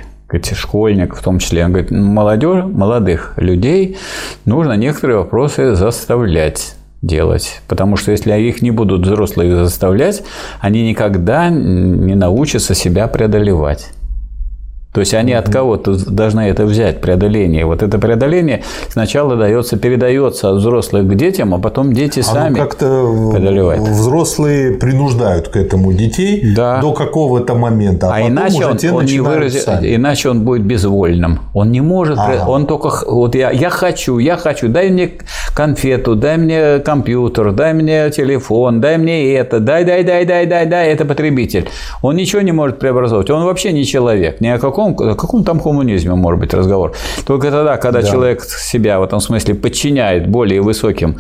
школьников 0.54 1.20
в 1.20 1.24
том 1.24 1.38
числе. 1.38 1.64
Он 1.64 1.74
говорит, 1.74 1.92
молодежь, 1.92 2.64
молодых 2.66 3.34
людей 3.38 3.98
нужно 4.46 4.74
некоторые 4.74 5.20
вопросы 5.20 5.76
заставлять 5.76 6.77
делать. 7.02 7.62
Потому 7.68 7.96
что 7.96 8.12
если 8.12 8.34
их 8.40 8.62
не 8.62 8.72
будут 8.72 9.06
взрослые 9.06 9.56
заставлять, 9.64 10.24
они 10.60 10.88
никогда 10.88 11.50
не 11.50 12.16
научатся 12.16 12.74
себя 12.74 13.08
преодолевать. 13.08 13.90
То 14.98 15.02
есть 15.02 15.14
они 15.14 15.34
от 15.34 15.48
кого-то 15.48 15.96
должны 16.10 16.40
это 16.40 16.66
взять, 16.66 17.02
преодоление. 17.02 17.68
Вот 17.68 17.84
это 17.84 18.00
преодоление 18.00 18.64
сначала 18.90 19.36
дается, 19.36 19.78
передается 19.78 20.50
от 20.50 20.56
взрослых 20.56 21.08
к 21.08 21.14
детям, 21.14 21.54
а 21.54 21.60
потом 21.60 21.94
дети 21.94 22.22
сами 22.22 22.56
как-то 22.56 23.32
преодолевают. 23.32 23.88
Взрослые 23.88 24.72
принуждают 24.72 25.50
к 25.50 25.56
этому 25.56 25.94
детей 25.94 26.52
да. 26.56 26.82
до 26.82 26.94
какого-то 26.94 27.54
момента. 27.54 28.08
А, 28.08 28.16
а 28.16 28.28
иначе 28.28 28.66
он, 28.66 28.80
он 28.92 29.06
не 29.06 29.20
выразит, 29.20 29.62
сами. 29.62 29.96
иначе 29.96 30.30
он 30.30 30.42
будет 30.42 30.66
безвольным. 30.66 31.42
Он 31.54 31.70
не 31.70 31.82
может, 31.82 32.18
ага. 32.18 32.46
он 32.48 32.66
только 32.66 32.90
вот 33.06 33.36
я, 33.36 33.52
я 33.52 33.70
хочу, 33.70 34.18
я 34.18 34.36
хочу, 34.36 34.68
дай 34.68 34.90
мне 34.90 35.12
конфету, 35.56 36.16
дай 36.16 36.38
мне 36.38 36.80
компьютер, 36.80 37.52
дай 37.52 37.76
мне 37.76 38.10
телефон, 38.10 38.82
дай 38.82 38.98
мне 38.98 39.36
это, 39.36 39.60
дай, 39.60 39.86
дай, 39.86 40.04
дай, 40.04 40.26
дай, 40.26 40.48
дай, 40.48 40.66
дай, 40.66 40.90
это 40.90 41.06
потребитель. 41.06 41.70
Он 42.02 42.16
ничего 42.16 42.42
не 42.42 42.52
может 42.52 42.80
преобразовать, 42.80 43.30
он 43.30 43.44
вообще 43.46 43.72
не 43.74 43.86
человек, 43.86 44.42
ни 44.42 44.48
о 44.48 44.58
каком 44.58 44.87
каком, 44.96 45.10
о 45.10 45.16
каком 45.16 45.44
там 45.44 45.60
коммунизме 45.60 46.16
может 46.16 46.40
быть 46.40 46.54
разговор? 46.54 46.94
Только 47.26 47.52
тогда, 47.52 47.78
когда 47.78 48.02
да. 48.02 48.08
человек 48.08 48.44
себя 48.44 49.00
в 49.00 49.04
этом 49.04 49.20
смысле 49.20 49.56
подчиняет 49.56 50.28
более 50.28 50.62
высоким 50.62 51.18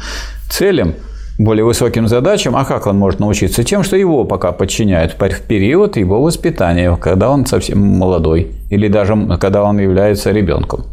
целям, 0.49 0.93
более 1.37 1.63
высоким 1.63 2.07
задачам, 2.07 2.55
а 2.55 2.65
как 2.65 2.87
он 2.87 2.97
может 2.97 3.19
научиться? 3.19 3.63
Тем, 3.63 3.83
что 3.83 3.95
его 3.95 4.25
пока 4.25 4.51
подчиняют 4.51 5.15
в 5.19 5.41
период 5.41 5.97
его 5.97 6.21
воспитания, 6.21 6.95
когда 6.95 7.29
он 7.29 7.45
совсем 7.45 7.79
молодой, 7.79 8.51
или 8.69 8.87
даже 8.87 9.37
когда 9.39 9.63
он 9.63 9.79
является 9.79 10.31
ребенком, 10.31 10.85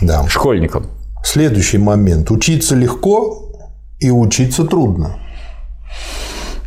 да. 0.00 0.26
школьником. 0.28 0.86
Следующий 1.24 1.78
момент. 1.78 2.30
Учиться 2.30 2.74
легко 2.74 3.48
и 4.00 4.10
учиться 4.10 4.64
трудно. 4.64 5.18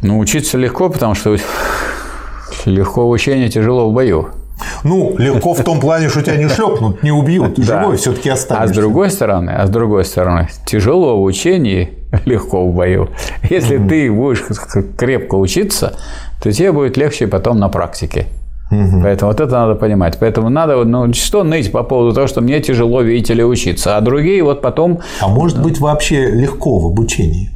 Ну, 0.02 0.20
учиться 0.20 0.58
легко, 0.58 0.90
потому 0.90 1.16
что 1.16 1.38
легко 2.66 3.08
в 3.08 3.10
учении, 3.10 3.48
тяжело 3.50 3.90
в 3.90 3.94
бою. 3.94 4.30
Ну, 4.84 5.16
легко 5.18 5.54
в 5.54 5.64
том 5.64 5.80
плане, 5.80 6.10
что 6.10 6.22
тебя 6.22 6.38
не 6.38 6.48
шлепнут, 6.48 7.04
не 7.04 7.12
убьют, 7.12 7.58
живой 7.58 7.98
все-таки 7.98 8.30
останешься. 8.30 8.72
А 8.72 8.74
с 8.74 8.76
другой 8.76 9.10
стороны, 9.10 9.50
а 9.50 9.68
с 9.68 9.70
другой 9.70 10.06
стороны, 10.06 10.48
тяжело 10.66 11.20
в 11.20 11.24
учении, 11.24 11.90
легко 12.26 12.66
в 12.66 12.74
бою. 12.74 13.10
Если 13.50 13.78
ты 13.78 14.12
будешь 14.12 14.44
крепко 14.98 15.36
учиться, 15.36 15.98
то 16.42 16.52
тебе 16.52 16.72
будет 16.72 16.98
легче 16.98 17.28
потом 17.28 17.60
на 17.60 17.70
практике. 17.70 18.28
Угу. 18.72 19.02
Поэтому 19.04 19.32
вот 19.32 19.40
это 19.40 19.52
надо 19.52 19.76
понимать. 19.76 20.18
Поэтому 20.20 20.50
надо, 20.50 20.84
ну, 20.84 21.14
что 21.14 21.44
ныть 21.44 21.72
по 21.72 21.84
поводу 21.84 22.14
того, 22.14 22.28
что 22.28 22.42
мне 22.42 22.60
тяжело, 22.62 23.02
видите 23.02 23.34
ли, 23.34 23.44
учиться, 23.44 23.98
а 23.98 24.02
другие 24.02 24.44
вот 24.44 24.62
потом... 24.62 25.00
А 25.22 25.28
может 25.28 25.62
быть 25.62 25.80
вообще 25.80 26.32
легко 26.32 26.80
в 26.80 26.88
обучении? 26.88 27.52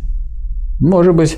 Может 0.80 1.16
быть. 1.16 1.38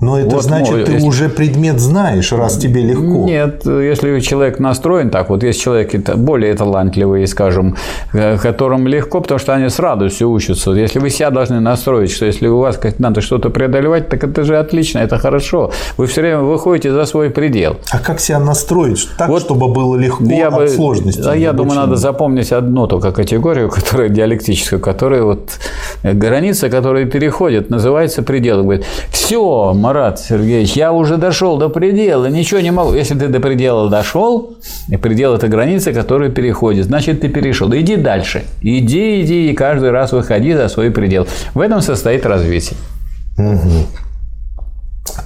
Но 0.00 0.18
это 0.18 0.36
вот, 0.36 0.44
значит, 0.44 0.76
ну, 0.76 0.84
ты 0.84 0.92
если... 0.92 1.06
уже 1.06 1.28
предмет 1.28 1.80
знаешь, 1.80 2.30
раз 2.32 2.56
тебе 2.56 2.82
легко. 2.82 3.24
Нет, 3.26 3.66
если 3.66 4.20
человек 4.20 4.60
настроен 4.60 5.10
так, 5.10 5.28
вот 5.28 5.42
есть 5.42 5.60
человеки 5.60 5.96
более 6.14 6.54
талантливые, 6.54 7.26
скажем, 7.26 7.76
э, 8.12 8.38
которым 8.38 8.86
легко, 8.86 9.20
потому 9.20 9.40
что 9.40 9.54
они 9.54 9.68
с 9.68 9.80
радостью 9.80 10.30
учатся. 10.30 10.70
Если 10.70 11.00
вы 11.00 11.10
себя 11.10 11.30
должны 11.30 11.58
настроить, 11.58 12.12
что 12.12 12.26
если 12.26 12.46
у 12.46 12.58
вас 12.58 12.78
надо 12.98 13.20
что-то 13.20 13.50
преодолевать, 13.50 14.08
так 14.08 14.22
это 14.22 14.44
же 14.44 14.56
отлично, 14.56 15.00
это 15.00 15.18
хорошо. 15.18 15.72
Вы 15.96 16.06
все 16.06 16.20
время 16.20 16.40
выходите 16.40 16.92
за 16.92 17.04
свой 17.04 17.30
предел. 17.30 17.76
А 17.90 17.98
как 17.98 18.20
себя 18.20 18.38
настроить 18.38 19.08
так, 19.18 19.28
вот 19.28 19.42
чтобы 19.42 19.68
было 19.68 19.96
легко 19.96 20.24
я 20.24 20.48
от 20.48 20.54
бы, 20.54 20.68
сложности? 20.68 21.22
А 21.26 21.34
я 21.34 21.52
думаю, 21.52 21.76
надо 21.76 21.96
запомнить 21.96 22.52
одну 22.52 22.86
только 22.86 23.10
категорию, 23.10 23.68
которая 23.74 24.08
диалектическая, 24.08 24.78
которая 24.78 25.22
вот 25.22 25.58
э, 26.04 26.12
граница, 26.12 26.70
которая 26.70 27.04
переходит, 27.06 27.68
называется 27.68 28.22
предел. 28.22 28.62
Говорит, 28.62 28.86
все, 29.10 29.72
Марат 29.88 30.20
Сергеевич, 30.20 30.72
я 30.72 30.92
уже 30.92 31.16
дошел 31.16 31.56
до 31.56 31.70
предела, 31.70 32.26
ничего 32.26 32.60
не 32.60 32.70
могу. 32.70 32.92
Если 32.92 33.18
ты 33.18 33.28
до 33.28 33.40
предела 33.40 33.88
дошел, 33.88 34.58
и 34.90 34.98
предел– 34.98 35.34
это 35.36 35.48
граница, 35.48 35.94
которая 35.94 36.28
переходит, 36.28 36.84
значит, 36.84 37.22
ты 37.22 37.30
перешел. 37.30 37.74
Иди 37.74 37.96
дальше. 37.96 38.44
Иди, 38.60 39.22
иди, 39.22 39.50
и 39.50 39.54
каждый 39.54 39.90
раз 39.90 40.12
выходи 40.12 40.52
за 40.52 40.68
свой 40.68 40.90
предел. 40.90 41.26
В 41.54 41.60
этом 41.60 41.80
состоит 41.80 42.26
развитие. 42.26 42.76
Угу. 43.38 43.86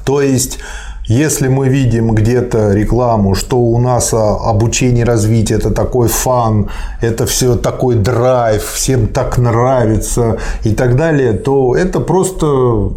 То 0.05 0.23
есть, 0.23 0.61
если 1.09 1.49
мы 1.49 1.69
видим 1.69 2.15
где-то 2.15 2.73
рекламу, 2.73 3.35
что 3.35 3.59
у 3.59 3.81
нас 3.81 4.15
а, 4.15 4.49
обучение 4.49 5.05
развитие 5.05 5.59
это 5.59 5.73
такой 5.73 6.07
фан, 6.07 6.69
это 7.01 7.27
все 7.27 7.57
такой 7.57 7.97
драйв, 7.97 8.63
всем 8.63 9.09
так 9.09 9.39
нравится 9.39 10.39
и 10.63 10.73
так 10.73 10.95
далее, 10.95 11.33
то 11.33 11.75
это 11.75 11.99
просто 11.99 12.93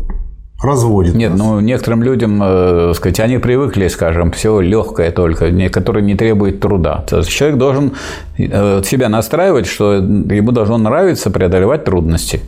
разводит. 0.61 1.15
Нет, 1.15 1.31
нас. 1.31 1.39
ну 1.39 1.59
некоторым 1.59 2.03
людям, 2.03 2.41
э, 2.43 2.93
сказать, 2.95 3.19
они 3.19 3.37
привыкли, 3.37 3.87
скажем, 3.87 4.31
все 4.31 4.59
легкое 4.59 5.11
только, 5.11 5.51
которое 5.69 6.01
не 6.01 6.15
требует 6.15 6.59
труда. 6.59 7.03
То 7.07 7.17
есть 7.17 7.29
человек 7.29 7.57
должен 7.57 7.93
э, 8.37 8.81
себя 8.83 9.09
настраивать, 9.09 9.67
что 9.67 9.93
ему 9.93 10.51
должно 10.51 10.77
нравиться 10.77 11.29
преодолевать 11.29 11.83
трудности. 11.83 12.41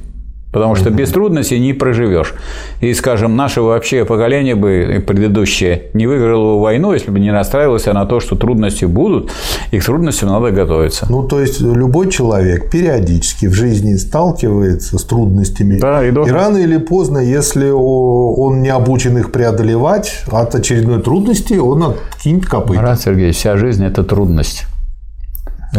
Потому 0.57 0.73
что 0.73 0.89
без 0.89 1.11
трудностей 1.11 1.59
не 1.59 1.73
проживешь. 1.73 2.33
И, 2.81 2.91
скажем, 2.95 3.35
наше 3.35 3.61
вообще 3.61 4.05
поколение 4.05 4.55
бы 4.55 5.03
предыдущее 5.05 5.83
не 5.93 6.07
выиграло 6.07 6.59
войну, 6.59 6.93
если 6.93 7.11
бы 7.11 7.19
не 7.19 7.31
настраивалось 7.31 7.85
на 7.85 8.05
то, 8.07 8.19
что 8.19 8.35
трудности 8.35 8.85
будут, 8.85 9.29
и 9.69 9.77
к 9.77 9.85
трудностям 9.85 10.29
надо 10.29 10.49
готовиться. 10.49 11.05
Ну, 11.11 11.21
то 11.21 11.39
есть 11.39 11.61
любой 11.61 12.09
человек 12.09 12.71
периодически 12.71 13.45
в 13.45 13.53
жизни 13.53 13.97
сталкивается 13.97 14.97
с 14.97 15.03
трудностями. 15.03 15.77
Да, 15.77 16.03
и, 16.03 16.09
должен... 16.09 16.35
и 16.35 16.39
рано 16.39 16.57
или 16.57 16.77
поздно, 16.77 17.19
если 17.19 17.69
он 17.69 18.63
не 18.63 18.69
обучен 18.69 19.15
их 19.19 19.31
преодолевать, 19.31 20.23
от 20.25 20.55
очередной 20.55 21.03
трудности 21.03 21.53
он 21.53 21.83
откинет 21.83 22.47
копыта. 22.47 22.81
Марат 22.81 23.01
Сергеевич, 23.01 23.35
вся 23.35 23.57
жизнь– 23.57 23.85
это 23.85 24.03
трудность. 24.03 24.65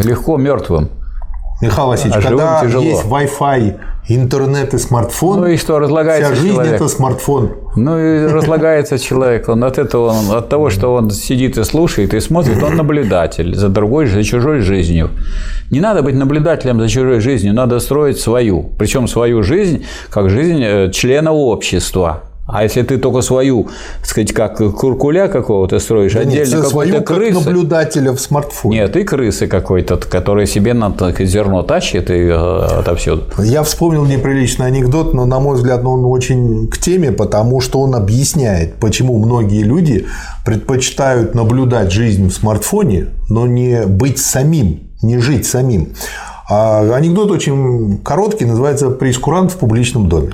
Легко 0.01 0.37
мертвым. 0.37 0.89
Михаил 1.61 1.87
Васильевич, 1.87 2.23
а 2.25 2.27
когда 2.27 2.61
тяжело. 2.61 2.83
есть 2.83 3.03
Wi-Fi, 3.03 3.79
интернет 4.07 4.73
и 4.73 4.77
смартфон, 4.77 5.41
ну 5.41 5.47
и 5.47 5.57
что, 5.57 5.77
разлагается 5.77 6.31
вся 6.31 6.41
жизнь 6.41 6.53
человек. 6.53 6.73
это 6.73 6.87
смартфон. 6.87 7.51
Ну 7.75 7.99
и 7.99 8.27
разлагается 8.27 8.97
человек. 8.97 9.49
Он 9.49 9.63
от 9.63 9.77
этого, 9.77 10.11
он, 10.11 10.37
от 10.37 10.47
того, 10.47 10.69
что 10.69 10.93
он 10.93 11.11
сидит 11.11 11.57
и 11.57 11.63
слушает 11.63 12.13
и 12.13 12.19
смотрит, 12.21 12.63
он 12.63 12.77
наблюдатель 12.77 13.55
за 13.55 13.67
другой, 13.67 14.07
за 14.07 14.23
чужой 14.23 14.61
жизнью. 14.61 15.09
Не 15.69 15.81
надо 15.81 16.01
быть 16.01 16.15
наблюдателем 16.15 16.79
за 16.79 16.87
чужой 16.87 17.19
жизнью, 17.19 17.53
надо 17.53 17.79
строить 17.79 18.19
свою. 18.19 18.69
Причем 18.79 19.07
свою 19.07 19.43
жизнь 19.43 19.85
как 20.09 20.29
жизнь 20.29 20.63
э, 20.63 20.91
члена 20.91 21.31
общества 21.31 22.23
А 22.51 22.63
если 22.63 22.81
ты 22.81 22.97
только 22.97 23.21
свою, 23.21 23.67
так 23.99 24.05
сказать, 24.05 24.33
как 24.33 24.57
куркуля 24.57 25.27
какого-то 25.27 25.79
строишь, 25.79 26.13
Да 26.13 26.23
нет, 26.23 26.43
отдельно 26.43 26.63
свою 26.63 26.93
какой-то 26.93 27.05
как 27.05 27.17
крысы. 27.17 27.33
наблюдателя 27.45 28.11
в 28.11 28.19
смартфоне. 28.19 28.77
Нет, 28.77 28.95
и 28.95 29.03
крысы 29.03 29.47
какой-то, 29.47 29.97
который 29.97 30.47
себе 30.47 30.73
на 30.73 30.93
зерно 31.19 31.63
тащит 31.63 32.09
и 32.09 32.13
э, 32.13 32.33
отовсюду. 32.33 33.23
Я 33.37 33.63
вспомнил 33.63 34.05
неприличный 34.05 34.67
анекдот, 34.67 35.13
но, 35.13 35.25
на 35.25 35.39
мой 35.39 35.55
взгляд, 35.55 35.85
он 35.85 36.05
очень 36.05 36.67
к 36.67 36.77
теме, 36.77 37.11
потому 37.11 37.61
что 37.61 37.81
он 37.81 37.95
объясняет, 37.95 38.75
почему 38.75 39.17
многие 39.19 39.63
люди 39.63 40.07
предпочитают 40.45 41.35
наблюдать 41.35 41.91
жизнь 41.91 42.29
в 42.29 42.33
смартфоне, 42.33 43.07
но 43.29 43.45
не 43.47 43.85
быть 43.85 44.19
самим, 44.19 44.89
не 45.01 45.19
жить 45.19 45.45
самим. 45.45 45.93
А 46.49 46.81
анекдот 46.95 47.29
очень 47.29 47.99
короткий, 48.03 48.45
называется 48.45 48.89
«Прескурант 48.89 49.51
в 49.51 49.57
публичном 49.57 50.09
доме». 50.09 50.31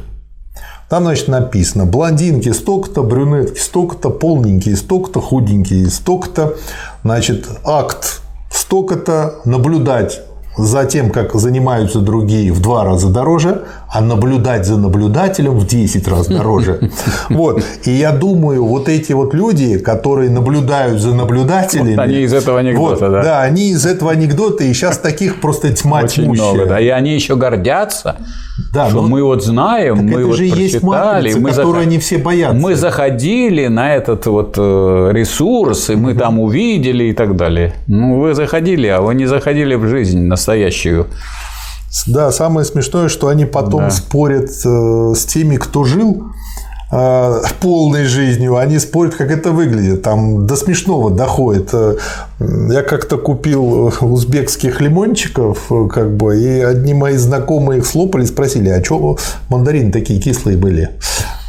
Там, 0.89 1.03
значит, 1.03 1.27
написано 1.27 1.85
блондинки 1.85 2.51
столько-то, 2.51 3.01
брюнетки 3.01 3.59
столько-то, 3.59 4.09
полненькие 4.09 4.75
столько-то, 4.75 5.19
худенькие 5.19 5.89
столько-то. 5.89 6.55
Значит, 7.03 7.47
акт 7.63 8.21
столько-то, 8.51 9.35
наблюдать 9.45 10.21
за 10.57 10.85
тем, 10.85 11.11
как 11.11 11.35
занимаются 11.35 11.99
другие, 11.99 12.51
в 12.53 12.61
два 12.61 12.83
раза 12.83 13.09
дороже, 13.09 13.63
а 13.89 14.01
наблюдать 14.01 14.65
за 14.65 14.77
наблюдателем 14.77 15.57
в 15.59 15.67
10 15.67 16.07
раз 16.07 16.27
дороже. 16.27 16.91
Вот. 17.29 17.63
И 17.83 17.91
я 17.91 18.11
думаю, 18.11 18.65
вот 18.65 18.87
эти 18.87 19.11
вот 19.13 19.33
люди, 19.33 19.77
которые 19.79 20.29
наблюдают 20.29 21.01
за 21.01 21.13
наблюдателями... 21.13 21.95
Вот 21.95 22.01
они 22.01 22.19
из 22.19 22.33
этого 22.33 22.59
анекдота, 22.59 23.05
вот, 23.05 23.11
да. 23.11 23.23
Да, 23.23 23.41
они 23.41 23.71
из 23.71 23.85
этого 23.85 24.11
анекдота, 24.11 24.63
и 24.63 24.73
сейчас 24.73 24.97
таких 24.97 25.41
просто 25.41 25.73
тьма 25.73 26.01
Очень 26.01 26.25
тьмущая. 26.25 26.53
много, 26.53 26.65
да. 26.67 26.79
И 26.79 26.87
они 26.87 27.13
еще 27.13 27.35
гордятся, 27.35 28.17
Да, 28.73 28.87
что 28.89 29.01
но- 29.01 29.07
мы 29.09 29.23
вот 29.23 29.43
знаем, 29.43 29.95
Так 29.97 30.05
мы 30.05 30.11
это 30.19 30.27
вот 30.27 30.35
же 30.37 30.45
и 30.47 30.49
есть 30.49 30.79
прочитали, 30.81 31.17
матрица, 31.27 31.39
мы 31.39 31.49
которую 31.49 31.75
зах- 31.75 31.81
они 31.87 31.97
все 31.99 32.17
боятся. 32.17 32.55
Мы 32.57 32.75
заходили 32.75 33.67
на 33.67 33.95
этот 33.95 34.25
вот 34.27 34.55
э, 34.57 35.09
ресурс, 35.13 35.89
и 35.89 35.95
мы 35.95 36.13
там 36.13 36.39
увидели 36.39 37.05
и 37.05 37.13
так 37.13 37.35
далее. 37.35 37.73
Ну, 37.87 38.19
вы 38.19 38.33
заходили, 38.33 38.87
а 38.87 39.01
вы 39.01 39.13
не 39.15 39.25
заходили 39.25 39.75
в 39.75 39.87
жизнь 39.87 40.21
настоящую. 40.21 41.07
Да, 42.07 42.31
самое 42.31 42.65
смешное, 42.65 43.07
что 43.09 43.27
они 43.27 43.45
потом 43.45 43.81
Да. 43.81 43.89
спорят 43.89 44.49
э, 44.65 45.13
с 45.15 45.25
теми, 45.25 45.55
кто 45.57 45.83
жил 45.83 46.23
полной 47.59 48.05
жизнью, 48.05 48.55
они 48.55 48.79
спорят, 48.79 49.15
как 49.15 49.29
это 49.29 49.51
выглядит. 49.51 50.01
Там 50.01 50.47
до 50.47 50.55
смешного 50.55 51.11
доходит. 51.11 51.69
Э, 51.73 51.97
Я 52.39 52.83
как-то 52.83 53.17
купил 53.17 53.89
э, 53.89 54.05
узбекских 54.05 54.79
лимончиков, 54.79 55.71
э, 55.71 55.87
как 55.93 56.15
бы, 56.15 56.39
и 56.39 56.61
одни 56.61 56.93
мои 56.93 57.17
знакомые 57.17 57.79
их 57.79 57.85
слопали, 57.85 58.23
спросили, 58.25 58.69
а 58.69 58.83
что 58.83 59.17
мандарины 59.49 59.91
такие 59.91 60.21
кислые 60.21 60.57
были? 60.57 60.91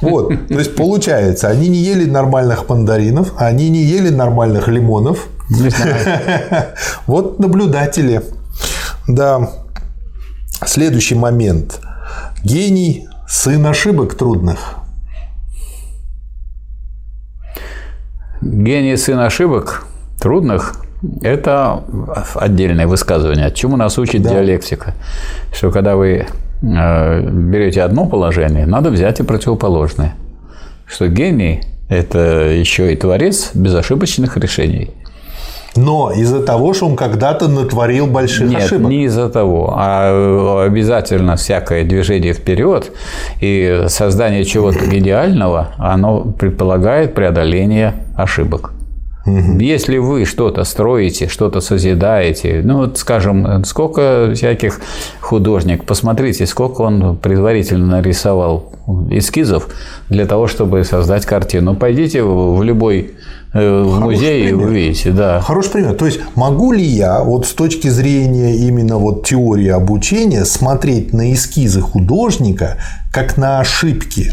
Вот, 0.03 0.29
то 0.49 0.59
есть 0.59 0.75
получается, 0.75 1.49
они 1.49 1.69
не 1.69 1.79
ели 1.79 2.11
нормальных 2.11 2.69
мандаринов, 2.69 3.33
они 3.37 3.71
не 3.71 3.83
ели 3.85 4.11
нормальных 4.11 4.69
лимонов. 4.69 5.29
Вот 7.07 7.39
наблюдатели. 7.39 8.23
Да. 9.07 9.51
Следующий 10.67 11.15
момент. 11.15 11.81
Гений– 12.43 13.07
сын 13.29 13.65
ошибок 13.67 14.17
трудных. 14.17 14.86
Гений 18.41 18.97
сын 18.97 19.19
ошибок 19.21 19.87
трудных– 20.21 20.75
это 21.23 21.83
отдельное 22.35 22.87
высказывание. 22.87 23.51
Чему 23.53 23.77
нас 23.77 23.99
учит 23.99 24.23
Да. 24.23 24.31
диалектика? 24.31 24.95
Что 25.53 25.71
когда 25.71 25.97
вы 25.97 26.27
э, 26.63 27.31
берете 27.31 27.83
одно 27.83 28.07
положение, 28.07 28.67
надо 28.67 28.91
взять 28.91 29.21
и 29.21 29.23
противоположное. 29.23 30.15
Что 30.87 31.09
гений– 31.09 31.63
это 31.89 32.19
еще 32.51 32.93
и 32.93 32.97
творец 32.97 33.51
безошибочных 33.55 34.37
решений. 34.37 34.91
Но 35.77 36.13
из-за 36.13 36.43
того, 36.43 36.75
что 36.75 36.87
он 36.87 36.97
когда-то 36.97 37.49
натворил 37.49 38.07
больших 38.07 38.49
Нет, 38.49 38.65
ошибок. 38.65 38.91
не 38.91 39.05
из-за 39.05 39.29
того, 39.29 39.75
а 39.77 40.65
обязательно 40.67 41.37
всякое 41.37 41.85
движение 41.85 42.33
вперед 42.33 42.93
и 43.41 43.85
создание 43.89 44.45
чего-то 44.45 44.87
гениального, 44.87 45.69
оно 45.79 46.21
предполагает 46.21 47.15
преодоление 47.15 47.95
ошибок. 48.17 48.73
Если 49.27 49.99
вы 49.99 50.25
что-то 50.25 50.65
строите, 50.65 51.29
что-то 51.29 51.61
созидаете, 51.61 52.61
ну 52.63 52.79
вот 52.79 52.99
скажем, 52.99 53.65
сколько 53.65 54.33
всяких 54.35 54.81
художник, 55.21 55.85
посмотрите, 55.85 56.47
сколько 56.47 56.83
он 56.83 57.17
предварительно 57.17 57.87
нарисовал 57.87 58.73
эскизов 59.11 59.69
для 60.09 60.27
того, 60.27 60.47
чтобы 60.47 60.85
создать 60.85 61.27
картину. 61.27 61.75
Пойдите 61.75 62.23
в 62.23 62.63
любой 62.63 63.15
э, 63.53 63.83
в 63.83 64.01
музей 64.01 64.45
и 64.45 64.49
пример. 64.49 64.67
вы 64.67 64.75
видите, 64.75 65.11
да. 65.11 65.41
Хороший 65.41 65.73
пример. 65.73 65.95
То 65.95 66.07
есть, 66.07 66.21
могу 66.37 66.73
ли 66.73 66.85
я 66.85 67.23
вот 67.23 67.47
с 67.47 67.53
точки 67.53 67.89
зрения 67.89 68.55
именно 68.57 68.99
вот 68.99 69.27
теории 69.27 69.69
обучения 69.69 70.45
смотреть 70.45 71.13
на 71.13 71.33
эскизы 71.33 71.81
художника 71.81 72.77
как 73.13 73.37
на 73.37 73.59
ошибки? 73.59 74.33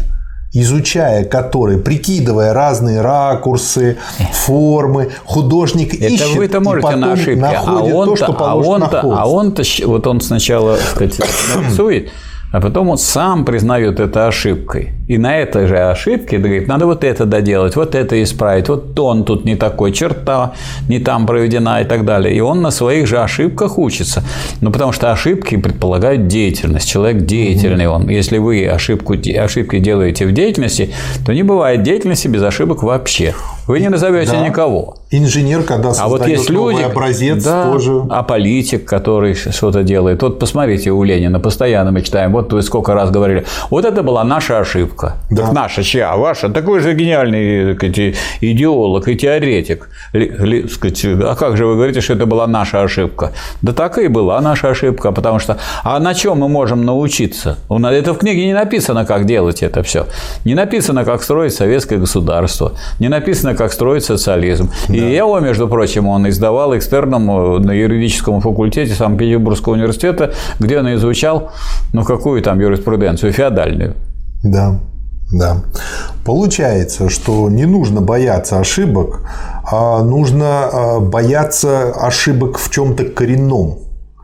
Изучая 0.54 1.24
которые, 1.24 1.78
прикидывая 1.78 2.54
разные 2.54 3.02
ракурсы, 3.02 3.98
формы, 4.32 5.10
художник 5.24 5.94
Это 5.94 6.06
ищет 6.06 6.36
вы-то 6.36 6.58
и 6.58 6.60
можете 6.60 6.86
потом 6.86 7.00
на 7.00 7.12
ошибки, 7.12 7.38
а 7.40 7.52
находит 7.52 7.94
он-то, 7.94 8.10
то, 8.10 8.16
что 8.16 8.32
а 8.32 8.34
положено 8.34 8.78
на 8.78 8.84
он-то, 8.84 9.18
а 9.18 9.26
он-то, 9.26 9.62
вот 9.86 10.06
он 10.06 10.20
сначала, 10.20 10.76
так 10.76 10.86
сказать, 10.86 11.20
нарисует, 11.56 12.10
а 12.52 12.60
потом 12.60 12.88
он 12.88 12.98
сам 12.98 13.44
признает 13.44 13.98
это 13.98 14.28
ошибкой. 14.28 14.92
И 15.06 15.18
на 15.18 15.36
этой 15.36 15.66
же 15.66 15.78
ошибке 15.78 16.38
говорит, 16.38 16.66
надо 16.66 16.86
вот 16.86 17.04
это 17.04 17.26
доделать, 17.26 17.76
вот 17.76 17.94
это 17.94 18.22
исправить, 18.22 18.68
вот 18.68 18.94
тон 18.94 19.24
тут 19.24 19.44
не 19.44 19.54
такой, 19.54 19.92
черта 19.92 20.52
не 20.88 20.98
там 20.98 21.26
проведена 21.26 21.82
и 21.82 21.84
так 21.84 22.06
далее. 22.06 22.34
И 22.34 22.40
он 22.40 22.62
на 22.62 22.70
своих 22.70 23.06
же 23.06 23.18
ошибках 23.18 23.78
учится. 23.78 24.24
Ну, 24.62 24.70
потому 24.72 24.92
что 24.92 25.12
ошибки 25.12 25.56
предполагают 25.56 26.26
деятельность. 26.26 26.88
Человек 26.88 27.24
деятельный 27.26 27.86
он. 27.86 28.08
Если 28.08 28.38
вы 28.38 28.66
ошибку, 28.66 29.14
ошибки 29.14 29.78
делаете 29.78 30.26
в 30.26 30.32
деятельности, 30.32 30.94
то 31.26 31.34
не 31.34 31.42
бывает 31.42 31.82
деятельности 31.82 32.28
без 32.28 32.42
ошибок 32.42 32.82
вообще. 32.82 33.34
Вы 33.66 33.80
не 33.80 33.88
назовете 33.88 34.32
Да. 34.32 34.46
никого. 34.46 34.96
Инженер, 35.10 35.62
когда 35.62 35.90
А 35.90 36.08
вот 36.08 36.20
создает 36.20 36.38
есть 36.38 36.50
новый 36.50 36.74
люди, 36.74 36.84
образец, 36.84 37.44
да, 37.44 37.64
тоже 37.70 38.02
а 38.10 38.22
политик, 38.22 38.84
который 38.84 39.34
что-то 39.34 39.82
делает. 39.82 40.22
Вот 40.22 40.38
посмотрите 40.38 40.90
у 40.90 41.02
Ленина, 41.02 41.40
постоянно 41.40 41.92
мы 41.92 42.02
читаем, 42.02 42.32
вот 42.32 42.52
вы 42.52 42.62
сколько 42.62 42.94
раз 42.94 43.10
говорили, 43.10 43.44
вот 43.70 43.84
это 43.84 44.02
была 44.02 44.24
наша 44.24 44.58
ошибка. 44.58 44.93
Да. 45.30 45.42
Так 45.42 45.52
наша, 45.52 45.82
чья? 45.82 46.16
Ваша? 46.16 46.48
Такой 46.48 46.80
же 46.80 46.94
гениальный 46.94 47.74
так 47.74 47.76
сказать, 47.76 48.16
идеолог 48.40 49.08
и 49.08 49.16
теоретик. 49.16 49.88
Ли- 50.12 50.62
так 50.62 50.70
сказать, 50.70 51.04
а 51.04 51.34
как 51.34 51.56
же 51.56 51.66
вы 51.66 51.74
говорите, 51.74 52.00
что 52.00 52.14
это 52.14 52.26
была 52.26 52.46
наша 52.46 52.82
ошибка? 52.82 53.32
Да 53.62 53.72
так 53.72 53.98
и 53.98 54.08
была 54.08 54.40
наша 54.40 54.68
ошибка, 54.68 55.12
потому 55.12 55.38
что... 55.38 55.58
А 55.82 55.98
на 56.00 56.14
чем 56.14 56.38
мы 56.38 56.48
можем 56.48 56.84
научиться? 56.84 57.58
Это 57.68 58.14
в 58.14 58.18
книге 58.18 58.46
не 58.46 58.54
написано, 58.54 59.04
как 59.04 59.26
делать 59.26 59.62
это 59.62 59.82
все. 59.82 60.06
Не 60.44 60.54
написано, 60.54 61.04
как 61.04 61.22
строить 61.22 61.54
советское 61.54 61.98
государство. 61.98 62.72
Не 63.00 63.08
написано, 63.08 63.54
как 63.54 63.72
строить 63.72 64.04
социализм. 64.04 64.70
И 64.88 64.98
его, 64.98 65.40
между 65.40 65.68
прочим, 65.68 66.08
он 66.08 66.28
издавал 66.28 66.76
экстерном 66.76 67.30
э, 67.30 67.58
на 67.58 67.72
юридическом 67.72 68.40
факультете 68.40 68.94
Санкт-Петербургского 68.94 69.74
университета, 69.74 70.32
где 70.58 70.78
он 70.78 70.94
изучал, 70.94 71.52
ну, 71.92 72.04
какую 72.04 72.42
там 72.42 72.60
юриспруденцию, 72.60 73.32
феодальную. 73.32 73.94
Да, 74.44 74.78
да. 75.32 75.64
Получается, 76.24 77.08
что 77.08 77.48
не 77.48 77.64
нужно 77.64 78.02
бояться 78.02 78.60
ошибок, 78.60 79.22
а 79.64 80.02
нужно 80.02 80.64
а, 80.64 81.00
бояться 81.00 81.90
ошибок 81.90 82.58
в 82.58 82.70
чем-то 82.70 83.06
коренном. 83.06 83.78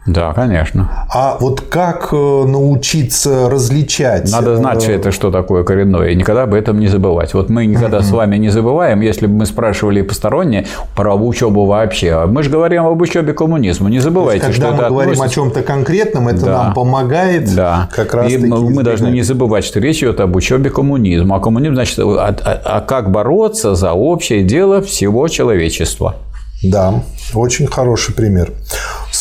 Да, 0.06 0.32
конечно. 0.32 1.06
А 1.12 1.36
вот 1.38 1.60
как 1.60 2.08
э, 2.12 2.16
научиться 2.16 3.50
различать? 3.50 4.32
Надо 4.32 4.56
знать, 4.56 4.78
э, 4.78 4.80
что 4.80 4.92
это 4.92 5.12
что 5.12 5.30
такое 5.30 5.62
коренное, 5.62 6.08
и 6.08 6.14
никогда 6.14 6.44
об 6.44 6.54
этом 6.54 6.80
не 6.80 6.88
забывать. 6.88 7.34
Вот 7.34 7.50
мы 7.50 7.66
никогда 7.66 8.00
с 8.00 8.10
вами 8.10 8.36
не 8.38 8.48
забываем, 8.48 9.02
если 9.02 9.26
бы 9.26 9.34
мы 9.34 9.46
спрашивали 9.46 10.00
посторонние 10.00 10.66
про 10.96 11.14
учебу 11.14 11.66
вообще. 11.66 12.12
А 12.12 12.26
Мы 12.26 12.42
же 12.42 12.48
говорим 12.50 12.86
об 12.86 13.00
учебе 13.00 13.34
коммунизма. 13.34 13.90
Не 13.90 14.00
забывайте, 14.00 14.40
Когда 14.46 14.56
что 14.56 14.66
мы 14.70 14.74
это 14.80 14.88
говорим 14.88 15.10
о 15.10 15.12
относится- 15.12 15.34
чем-то 15.34 15.62
конкретном, 15.62 16.28
это 16.28 16.44
Да. 16.46 16.62
нам 16.64 16.74
помогает 16.74 17.54
Да. 17.54 17.88
как 17.94 18.14
раз 18.14 18.32
и 18.32 18.38
мы, 18.38 18.58
мы 18.70 18.82
должны 18.82 19.04
избегать. 19.04 19.14
не 19.14 19.22
забывать, 19.22 19.64
что 19.64 19.80
речь 19.80 19.98
идет 19.98 20.18
об 20.20 20.34
учебе 20.34 20.70
коммунизма. 20.70 21.36
А 21.36 21.40
коммунизм, 21.40 21.74
значит, 21.74 21.98
а, 21.98 22.34
а- 22.42 22.60
а 22.64 22.80
как 22.80 23.10
бороться 23.10 23.74
за 23.74 23.92
общее 23.92 24.44
дело 24.44 24.80
всего 24.80 25.28
человечества. 25.28 26.16
Да, 26.62 27.02
очень 27.34 27.66
хороший 27.66 28.14
пример. 28.14 28.50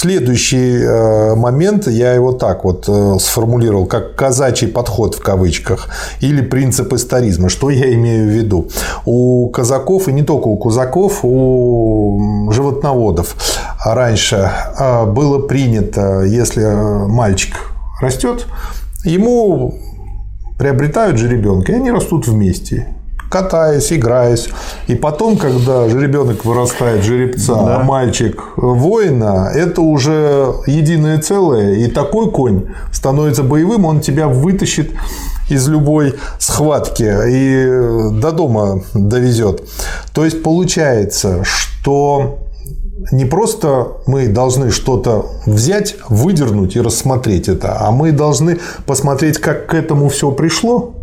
Следующий 0.02 0.82
э, 0.82 1.36
момент, 1.36 1.86
я 1.88 2.14
его 2.14 2.32
так 2.32 2.64
вот 2.64 2.86
э, 2.88 3.18
сформулировал, 3.20 3.86
как 3.86 4.16
казачий 4.16 4.70
подход 4.70 5.16
в 5.16 5.22
кавычках, 5.22 5.90
или 6.22 6.40
принцип 6.40 6.94
историзма. 6.94 7.50
Что 7.50 7.70
я 7.70 7.94
имею 7.94 8.30
в 8.30 8.30
виду? 8.30 8.70
У 9.04 9.50
казаков, 9.50 10.08
и 10.08 10.14
не 10.14 10.24
только 10.24 10.48
у 10.48 10.56
казаков, 10.56 11.20
у 11.24 12.50
животноводов 12.50 13.36
раньше 13.84 14.50
э, 14.80 15.06
было 15.06 15.40
принято, 15.40 16.22
если 16.22 16.64
мальчик 17.10 17.58
растет, 18.00 18.48
ему 19.04 19.74
приобретают 20.58 21.18
жеребенка, 21.18 21.74
и 21.74 21.76
они 21.76 21.92
растут 21.92 22.26
вместе 22.26 22.88
катаясь, 23.30 23.94
играясь. 23.94 24.50
И 24.88 24.96
потом, 24.96 25.38
когда 25.38 25.88
жеребенок 25.88 26.46
вырастает 26.46 27.04
жеребца, 27.04 27.54
да. 27.54 27.78
а 27.78 27.84
мальчик 27.84 28.44
воина, 28.58 29.52
это 29.54 29.82
уже 29.82 30.54
единое 30.66 31.20
целое. 31.20 31.76
И 31.76 31.88
такой 31.88 32.32
конь 32.32 32.66
становится 32.92 33.44
боевым, 33.44 33.86
он 33.86 34.02
тебя 34.02 34.28
вытащит 34.28 34.92
из 35.50 35.68
любой 35.68 36.16
схватки 36.40 37.04
и 37.04 38.20
до 38.20 38.32
дома 38.32 38.84
довезет. 38.94 39.64
То 40.14 40.26
есть 40.26 40.44
получается, 40.44 41.44
что 41.44 42.40
не 43.12 43.26
просто 43.26 43.88
мы 44.06 44.28
должны 44.28 44.72
что-то 44.72 45.28
взять, 45.46 45.96
выдернуть 46.10 46.76
и 46.76 46.82
рассмотреть 46.82 47.48
это, 47.48 47.78
а 47.80 47.92
мы 47.92 48.12
должны 48.12 48.60
посмотреть, 48.86 49.38
как 49.40 49.68
к 49.68 49.74
этому 49.74 50.10
все 50.10 50.32
пришло, 50.32 50.94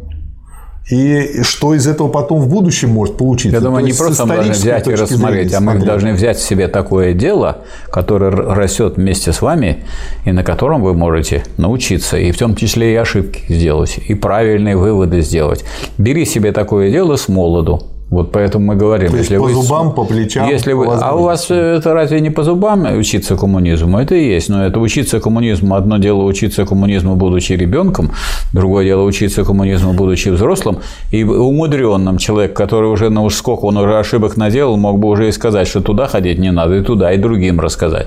и 0.89 1.43
что 1.43 1.75
из 1.75 1.87
этого 1.89 2.09
потом 2.09 2.41
в 2.41 2.49
будущем 2.49 2.91
может 2.91 3.17
получиться? 3.17 3.57
Я 3.57 3.61
думаю, 3.61 3.85
не 3.85 3.93
просто 3.93 4.25
мы 4.25 4.37
должны 4.37 4.53
взять 4.53 4.87
и 4.87 4.95
рассмотреть, 4.95 5.53
а 5.53 5.61
мы 5.61 5.79
должны 5.79 6.13
взять 6.13 6.39
себе 6.39 6.69
такое 6.69 7.13
дело, 7.13 7.65
которое 7.91 8.31
растет 8.31 8.97
вместе 8.97 9.33
с 9.33 9.43
вами, 9.43 9.85
и 10.25 10.31
на 10.31 10.45
котором 10.45 10.83
вы 10.83 10.95
можете 10.95 11.45
научиться, 11.57 12.17
и 12.19 12.31
в 12.31 12.39
том 12.39 12.55
числе 12.55 12.93
и 12.93 12.97
ошибки 12.97 13.43
сделать, 13.49 13.99
и 13.99 14.15
правильные 14.15 14.77
выводы 14.77 15.23
сделать. 15.23 15.65
Бери 15.99 16.25
себе 16.25 16.53
такое 16.53 16.91
дело 16.91 17.17
с 17.17 17.29
молоду, 17.29 17.83
вот 18.09 18.31
поэтому 18.31 18.67
мы 18.67 18.77
говорим, 18.77 19.11
То 19.11 19.17
если 19.17 19.37
по 19.37 19.45
вы, 19.45 19.53
зубам, 19.53 19.93
по 19.93 20.05
плечам, 20.05 20.49
если 20.49 20.73
вы, 20.73 20.87
а 20.87 21.17
у 21.17 21.25
вас 21.25 21.51
это 21.51 21.93
разве 21.93 22.21
не 22.21 22.31
по 22.31 22.45
зубам 22.45 22.87
учиться 22.97 23.37
коммунизму? 23.37 23.99
Это 23.99 24.15
и 24.15 24.25
есть, 24.25 24.49
но 24.49 24.65
это 24.65 24.79
учиться 24.79 25.19
коммунизму. 25.19 25.75
Одно 25.75 25.99
дело 25.99 26.23
учиться 26.23 26.65
коммунизму, 26.65 27.17
будучи 27.17 27.55
ребенком, 27.55 28.13
другое 28.53 28.85
дело 28.85 29.03
учиться 29.03 29.45
коммунизму, 29.45 29.93
будучи 29.93 30.29
взрослым 30.29 30.79
и 31.11 31.25
умудренным 31.25 32.19
человек, 32.19 32.55
который 32.55 32.91
уже 32.91 33.11
на 33.11 33.23
уж 33.23 33.35
сколько 33.35 33.65
он 33.65 33.77
уже 33.77 33.99
ошибок 33.99 34.37
наделал, 34.37 34.77
мог 34.77 35.01
бы 35.01 35.09
уже 35.09 35.29
и 35.29 35.33
сказать, 35.33 35.67
что 35.67 35.81
туда 35.81 36.07
ходить 36.07 36.39
не 36.39 36.53
надо, 36.53 36.77
и 36.77 36.83
туда, 36.83 37.13
и 37.13 37.19
другим 37.19 37.59
рассказать. 37.59 38.07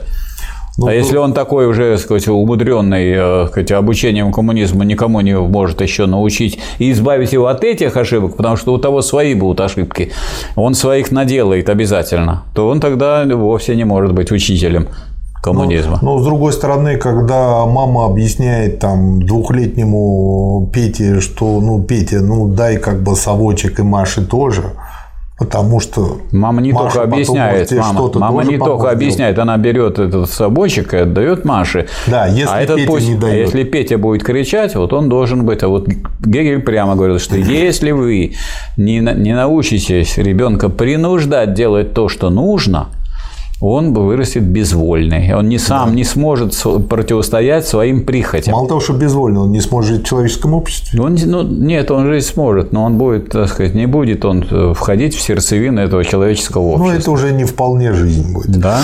Ну, 0.80 0.88
а 0.88 0.94
если 0.94 1.18
он 1.18 1.34
такой 1.34 1.68
уже, 1.68 1.98
сказать, 1.98 2.28
умудренный 2.30 3.12
э, 3.14 3.48
сказать, 3.48 3.72
обучением 3.74 4.32
коммунизма, 4.32 4.86
никому 4.86 5.20
не 5.20 5.38
может 5.38 5.82
еще 5.82 6.06
научить 6.06 6.58
и 6.78 6.92
избавить 6.92 7.34
его 7.34 7.48
от 7.48 7.66
этих 7.66 7.98
ошибок, 7.98 8.38
потому 8.38 8.56
что 8.56 8.74
у 8.74 8.78
того 8.78 9.02
свои 9.02 9.34
будут 9.34 9.60
ошибки, 9.60 10.14
он 10.56 10.76
своих 10.76 11.12
наделает 11.12 11.70
обязательно, 11.70 12.44
то 12.54 12.70
он 12.70 12.80
тогда 12.80 13.26
вовсе 13.26 13.76
не 13.76 13.84
может 13.84 14.14
быть 14.14 14.32
учителем 14.32 14.88
коммунизма. 15.42 16.00
Но, 16.02 16.16
но 16.16 16.22
с 16.22 16.26
другой 16.26 16.54
стороны, 16.54 16.96
когда 16.96 17.66
мама 17.66 18.06
объясняет 18.06 18.80
там 18.80 19.22
двухлетнему 19.22 20.70
Пете, 20.74 21.20
что 21.20 21.60
ну 21.60 21.84
Петя, 21.84 22.22
ну 22.22 22.48
дай 22.48 22.78
как 22.78 23.04
бы 23.04 23.16
совочек 23.16 23.80
и 23.80 23.84
Маше 23.84 24.26
тоже, 24.26 24.76
Потому 25.40 25.80
что 25.80 26.20
мама 26.34 26.62
не 26.62 26.74
Маша 26.74 26.96
только 26.96 27.04
объясняет, 27.04 27.72
мама, 27.72 28.12
мама 28.16 28.44
не 28.44 28.58
только 28.58 28.92
объясняет, 28.92 29.40
она 29.40 29.56
берет 29.58 29.98
этот 29.98 30.30
собойчик 30.30 30.94
и 30.94 30.98
отдает 30.98 31.46
Маше. 31.46 31.88
Да, 32.08 32.28
если 32.28 32.54
а 32.54 32.62
этот 32.62 32.76
Петя 32.76 32.92
пусть, 32.92 33.08
не 33.08 33.16
дает. 33.16 33.34
А 33.34 33.38
если 33.38 33.64
Петя 33.64 33.98
будет 33.98 34.24
кричать, 34.24 34.76
вот 34.76 34.92
он 34.92 35.08
должен 35.08 35.46
быть. 35.46 35.64
А 35.64 35.70
вот 35.70 35.88
Гегель 36.20 36.60
прямо 36.60 36.96
говорил, 36.96 37.20
что 37.20 37.38
если 37.38 37.92
вы 37.92 38.34
не, 38.76 39.00
не 39.00 39.34
научитесь 39.34 40.18
ребенка 40.18 40.68
принуждать 40.68 41.54
делать 41.54 41.94
то, 41.94 42.10
что 42.10 42.30
нужно, 42.30 42.90
он 43.62 43.94
вырастет 43.94 44.44
безвольный. 44.44 45.34
Он 45.34 45.50
не 45.50 45.58
сам 45.58 45.90
да. 45.90 45.96
не 45.96 46.04
сможет 46.04 46.56
противостоять 46.88 47.68
своим 47.68 48.06
прихотям. 48.06 48.54
Мало 48.54 48.68
того, 48.70 48.80
что 48.80 48.94
безвольный, 48.94 49.42
он 49.42 49.52
не 49.52 49.60
сможет 49.60 49.96
жить 49.96 50.06
в 50.06 50.10
человеческом 50.10 50.54
обществе. 50.54 51.02
Он, 51.02 51.18
ну, 51.26 51.44
нет, 51.44 51.92
он 51.92 52.08
жить 52.08 52.26
сможет, 52.26 52.72
но 52.72 52.86
он 52.86 52.98
будет, 52.98 53.30
так 53.30 53.50
сказать, 53.50 53.76
не 53.76 53.86
будет 53.86 54.24
он 54.24 54.46
э, 54.50 54.74
входить 54.74 55.14
в 55.14 55.22
сердцевину 55.22 55.82
этого 55.82 56.06
человеческого 56.06 56.62
ну, 56.62 56.70
общества. 56.70 56.94
Ну, 56.94 57.00
это 57.00 57.12
уже 57.12 57.34
не 57.34 57.44
вполне 57.44 57.94
жизнь 57.94 58.34
будет. 58.34 58.50
Да? 58.60 58.82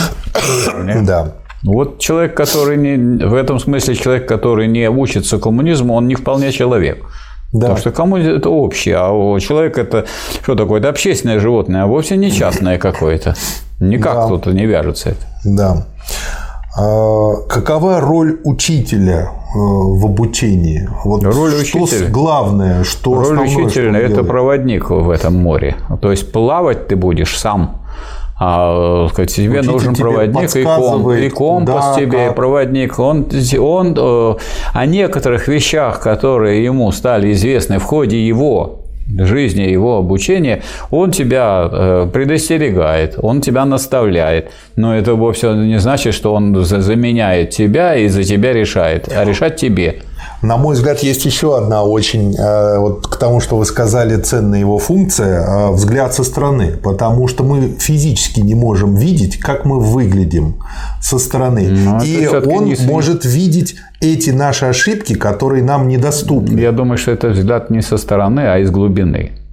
Да. 1.04 1.34
Вот 1.64 2.00
человек, 2.00 2.36
который 2.36 2.78
не, 2.78 3.26
в 3.26 3.34
этом 3.34 3.60
смысле 3.60 3.96
человек, 3.96 4.28
который 4.28 4.68
не 4.68 4.90
учится 4.90 5.40
коммунизму, 5.40 5.96
он 5.96 6.08
не 6.08 6.16
вполне 6.16 6.52
человек. 6.52 7.04
Да. 7.52 7.62
Потому 7.62 7.78
что 7.78 7.92
коммунизм– 7.92 8.32
это 8.32 8.50
общее, 8.50 8.98
а 8.98 9.40
человек– 9.40 9.78
это 9.80 10.06
что 10.42 10.56
такое? 10.56 10.80
Это 10.80 10.90
общественное 10.90 11.40
животное, 11.40 11.84
а 11.84 11.88
вовсе 11.88 12.18
не 12.18 12.32
частное 12.32 12.78
какое-то. 12.78 13.36
Никак 13.80 14.16
да. 14.16 14.28
тут 14.28 14.46
не 14.48 14.66
вяжется 14.66 15.10
это. 15.10 15.26
Да. 15.44 15.86
А 16.78 17.36
какова 17.48 18.02
роль 18.02 18.42
учителя 18.44 19.30
э, 19.30 19.58
в 19.58 20.06
обучении? 20.06 20.90
Вот 21.06 21.24
роль 21.24 21.52
что 21.66 21.84
учителя. 21.84 22.10
главное, 22.10 22.84
что 22.84 23.16
роль 23.16 23.40
учителя– 23.40 24.00
это 24.02 24.24
проводник 24.24 24.90
в 24.90 25.10
этом 25.10 25.36
море. 25.36 25.78
То 26.02 26.12
есть 26.12 26.32
плавать 26.34 26.88
ты 26.88 26.98
будешь 26.98 27.38
сам. 27.38 27.85
А 28.38 29.08
сказать, 29.12 29.34
тебе 29.34 29.60
Учитель 29.60 29.72
нужен 29.72 29.94
тебе 29.94 30.04
проводник 30.04 30.56
и, 30.56 30.64
ком, 30.64 31.12
и 31.14 31.30
компас 31.30 31.96
да, 31.96 32.02
тебе, 32.02 32.28
как... 32.28 32.36
проводник. 32.36 33.00
Он, 33.00 33.28
он 33.60 33.96
э, 33.98 34.36
о 34.74 34.86
некоторых 34.86 35.48
вещах, 35.48 36.02
которые 36.02 36.64
ему 36.64 36.92
стали 36.92 37.32
известны 37.32 37.80
в 37.80 37.84
ходе 37.84 38.28
его 38.28 38.82
жизни, 39.18 39.62
его 39.62 39.98
обучения, 39.98 40.64
он 40.92 41.12
тебя 41.12 41.70
э, 41.72 42.10
предостерегает, 42.12 43.16
он 43.22 43.42
тебя 43.42 43.66
наставляет. 43.66 44.52
Но 44.76 44.96
это 44.96 45.16
вовсе 45.16 45.54
не 45.54 45.80
значит, 45.80 46.14
что 46.14 46.34
он 46.34 46.64
заменяет 46.64 47.52
тебя 47.52 47.96
и 47.96 48.08
за 48.08 48.24
тебя 48.24 48.54
решает, 48.54 49.10
а 49.16 49.24
решать 49.24 49.56
тебе. 49.58 50.02
На 50.42 50.58
мой 50.58 50.76
взгляд, 50.76 51.00
есть 51.00 51.26
еще 51.26 51.58
одна 51.58 51.84
очень, 51.84 52.36
э, 52.36 52.78
вот 52.78 53.08
к 53.08 53.16
тому, 53.18 53.40
что 53.40 53.58
вы 53.58 53.66
сказали, 53.66 54.18
ценная 54.18 54.60
его 54.60 54.78
функция 54.78 55.42
э,– 55.42 55.72
взгляд 55.72 56.14
со 56.14 56.24
стороны. 56.24 56.78
Потому 56.84 57.28
что 57.28 57.44
мы 57.44 57.76
физически 57.80 58.42
не 58.42 58.56
можем 58.56 58.96
видеть, 58.96 59.40
как 59.40 59.66
мы 59.66 59.80
выглядим 59.80 60.56
со 61.02 61.20
стороны. 61.20 61.68
Но 61.70 62.04
И 62.04 62.28
он 62.28 62.66
не... 62.66 62.76
может 62.86 63.26
видеть 63.26 63.76
эти 64.02 64.30
наши 64.30 64.66
ошибки, 64.66 65.16
которые 65.16 65.64
нам 65.64 65.88
недоступны. 65.88 66.60
Я 66.60 66.72
думаю, 66.72 66.98
что 66.98 67.12
это 67.12 67.30
взгляд 67.30 67.70
не 67.70 67.82
со 67.82 67.98
стороны, 67.98 68.42
а 68.42 68.60
из 68.60 68.72
глубины. 68.72 69.45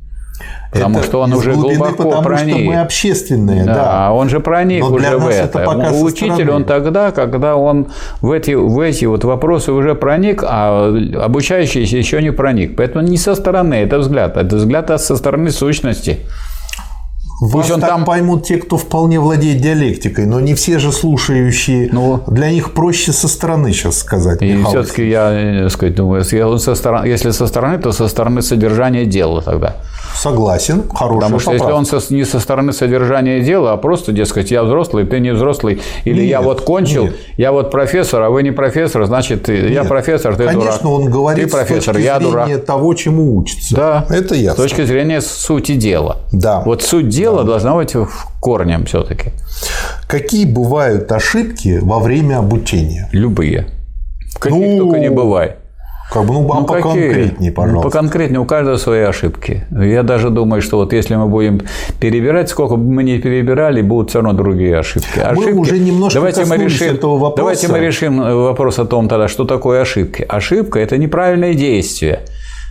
Потому 0.73 0.99
это 0.99 1.07
что 1.07 1.21
он 1.21 1.33
уже 1.35 1.53
глубины, 1.53 1.77
глубоко 1.77 2.05
потому 2.05 2.23
проник. 2.23 2.55
что 2.55 2.64
мы 2.64 2.81
общественные, 2.81 3.64
да. 3.64 3.75
да. 3.75 4.12
он 4.12 4.29
же 4.31 4.40
проник 4.40 4.83
Но 4.83 4.92
уже 4.92 5.18
в 5.18 5.29
это. 5.29 5.59
это 5.61 5.92
Учитель 5.92 6.51
он 6.51 6.64
тогда, 6.64 7.11
когда 7.12 7.57
он 7.57 7.88
в 8.21 8.31
эти, 8.33 8.53
в 8.53 8.81
эти 8.81 9.05
вот 9.05 9.25
вопросы 9.25 9.73
уже 9.73 9.95
проник, 9.95 10.42
а 10.47 10.88
обучающийся 11.23 11.97
еще 11.99 12.23
не 12.23 12.33
проник. 12.33 12.77
Поэтому 12.77 13.05
не 13.07 13.18
со 13.18 13.35
стороны, 13.35 13.75
это 13.75 13.99
взгляд. 13.99 14.37
Это 14.37 14.57
взгляд 14.57 14.90
а 14.90 14.99
со 14.99 15.16
стороны 15.16 15.51
сущности. 15.51 16.21
Вас 17.42 17.50
Пусть 17.50 17.70
он 17.72 17.81
так 17.81 17.90
там 17.90 18.05
поймут 18.05 18.44
те, 18.44 18.57
кто 18.57 18.76
вполне 18.76 19.18
владеет 19.18 19.61
диалектикой, 19.61 20.26
но 20.26 20.38
не 20.38 20.55
все 20.55 20.78
же 20.78 20.92
слушающие. 20.92 21.88
Ну, 21.90 22.20
для 22.28 22.52
них 22.52 22.72
проще 22.72 23.11
со 23.11 23.26
стороны 23.26 23.72
сейчас 23.72 23.98
сказать. 23.98 24.42
И 24.42 24.62
все-таки 24.62 25.09
я, 25.09 25.33
э, 25.33 25.68
сказать, 25.68 25.96
думаю, 25.96 26.20
если 26.20 26.59
со 26.59 26.76
стороны, 26.76 27.05
если 27.07 27.33
со 27.33 27.48
стороны, 27.48 27.78
то 27.78 27.90
со 27.90 28.07
стороны 28.07 28.42
содержания 28.42 29.07
дела 29.07 29.42
тогда. 29.42 29.74
Согласен, 30.14 30.85
хороший 30.94 31.20
Потому 31.20 31.38
что 31.40 31.50
поправка. 31.50 31.74
если 31.74 31.94
он 31.96 32.00
со, 32.00 32.14
не 32.14 32.24
со 32.24 32.38
стороны 32.38 32.72
содержания 32.72 33.40
дела, 33.40 33.72
а 33.72 33.76
просто, 33.76 34.12
дескать, 34.12 34.50
я 34.50 34.62
взрослый, 34.62 35.05
ты 35.05 35.18
не 35.20 35.33
взрослый, 35.33 35.81
или 36.05 36.20
нет, 36.20 36.31
я 36.31 36.42
вот 36.42 36.61
кончил, 36.61 37.05
нет. 37.05 37.16
я 37.38 37.50
вот 37.50 37.70
профессор, 37.70 38.22
а 38.22 38.31
вы 38.31 38.42
не 38.42 38.50
профессор, 38.50 39.05
значит, 39.07 39.44
ты, 39.44 39.72
я 39.72 39.85
профессор, 39.85 40.37
ты 40.37 40.44
Конечно, 40.44 40.70
дурак. 40.70 40.85
он 40.85 41.11
говорит 41.11 41.46
ты 41.46 41.50
профессор, 41.50 41.94
с 41.94 41.96
точки 41.96 42.05
я 42.05 42.18
зрения 42.18 42.31
дурак. 42.31 42.64
того, 42.66 42.94
чему 42.94 43.37
учится. 43.37 43.74
Да, 43.74 44.07
это 44.11 44.35
ясно. 44.35 44.62
С 44.62 44.68
точки 44.68 44.85
зрения 44.85 45.20
сути 45.22 45.74
дела. 45.74 46.18
Да. 46.31 46.62
Вот 46.64 46.83
суть 46.83 47.09
дела 47.09 47.32
да. 47.38 47.45
должна 47.45 47.75
быть 47.75 47.95
корнем 48.40 48.85
все-таки. 48.87 49.31
Какие 50.07 50.45
бывают 50.45 51.11
ошибки 51.12 51.79
во 51.83 51.99
время 51.99 52.38
обучения? 52.38 53.09
Любые. 53.12 53.66
Каких 54.38 54.59
ну, 54.59 54.79
только 54.79 54.99
не 54.99 55.11
бывает. 55.11 55.57
Как 56.12 56.27
бы, 56.27 56.35
ну, 56.35 56.42
ну 56.42 56.64
поконкретнее, 56.64 57.53
пожалуйста. 57.53 57.88
Поконкретнее, 57.88 58.38
у 58.38 58.45
каждого 58.45 58.77
свои 58.77 59.01
ошибки. 59.01 59.64
Я 59.71 60.03
даже 60.03 60.29
думаю, 60.29 60.61
что 60.61 60.77
вот 60.77 60.92
если 60.92 61.16
мы 61.16 61.27
будем 61.27 61.62
перебирать, 62.01 62.51
сколько 62.51 62.77
бы 62.77 62.92
мы 62.92 63.03
ни 63.03 63.16
перебирали, 63.16 63.81
будут 63.81 64.11
все 64.11 64.21
равно 64.21 64.35
другие 64.35 64.79
ошибки. 64.79 65.18
ошибки... 65.18 65.51
Мы 65.53 65.59
уже 65.59 65.79
немножко 65.79 66.18
давайте 66.18 66.45
мы 66.45 66.57
решим, 66.59 66.95
этого 66.95 67.16
вопроса. 67.16 67.37
Давайте 67.37 67.68
мы 67.68 67.79
решим 67.79 68.18
вопрос 68.18 68.79
о 68.79 68.85
том 68.85 69.09
тогда, 69.09 69.29
что 69.29 69.45
такое 69.45 69.81
ошибки. 69.81 70.25
Ошибка– 70.29 70.79
это 70.81 70.99
неправильное 70.99 71.55
действие. 71.55 72.21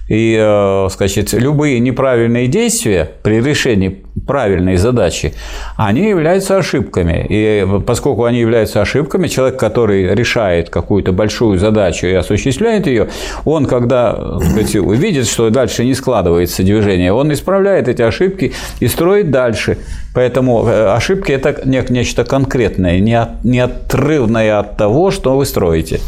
И, 0.07 0.37
э, 0.39 0.89
сказать, 0.91 1.33
любые 1.33 1.79
неправильные 1.79 2.47
действия 2.47 3.09
при 3.23 3.41
решении 3.41 4.03
правильные 4.27 4.77
задачи, 4.77 5.33
они 5.77 6.09
являются 6.09 6.57
ошибками. 6.57 7.25
И 7.29 7.67
поскольку 7.85 8.25
они 8.25 8.39
являются 8.39 8.81
ошибками, 8.81 9.27
человек, 9.27 9.59
который 9.59 10.13
решает 10.15 10.69
какую-то 10.69 11.11
большую 11.11 11.57
задачу 11.57 12.07
и 12.07 12.13
осуществляет 12.13 12.87
ее, 12.87 13.09
он, 13.45 13.65
когда 13.65 14.39
сказать, 14.39 14.73
видит, 14.73 15.27
что 15.27 15.49
дальше 15.49 15.85
не 15.85 15.93
складывается 15.93 16.63
движение, 16.63 17.13
он 17.13 17.31
исправляет 17.33 17.87
эти 17.87 18.01
ошибки 18.01 18.53
и 18.79 18.87
строит 18.87 19.31
дальше. 19.31 19.77
Поэтому 20.13 20.67
э, 20.67 20.93
ошибки– 20.93 21.31
это 21.33 21.61
нечто 21.65 22.25
конкретное, 22.25 22.99
неотрывное 22.99 24.59
от 24.59 24.75
того, 24.75 25.09
что 25.09 25.37
вы 25.37 25.45
строите. 25.45 26.01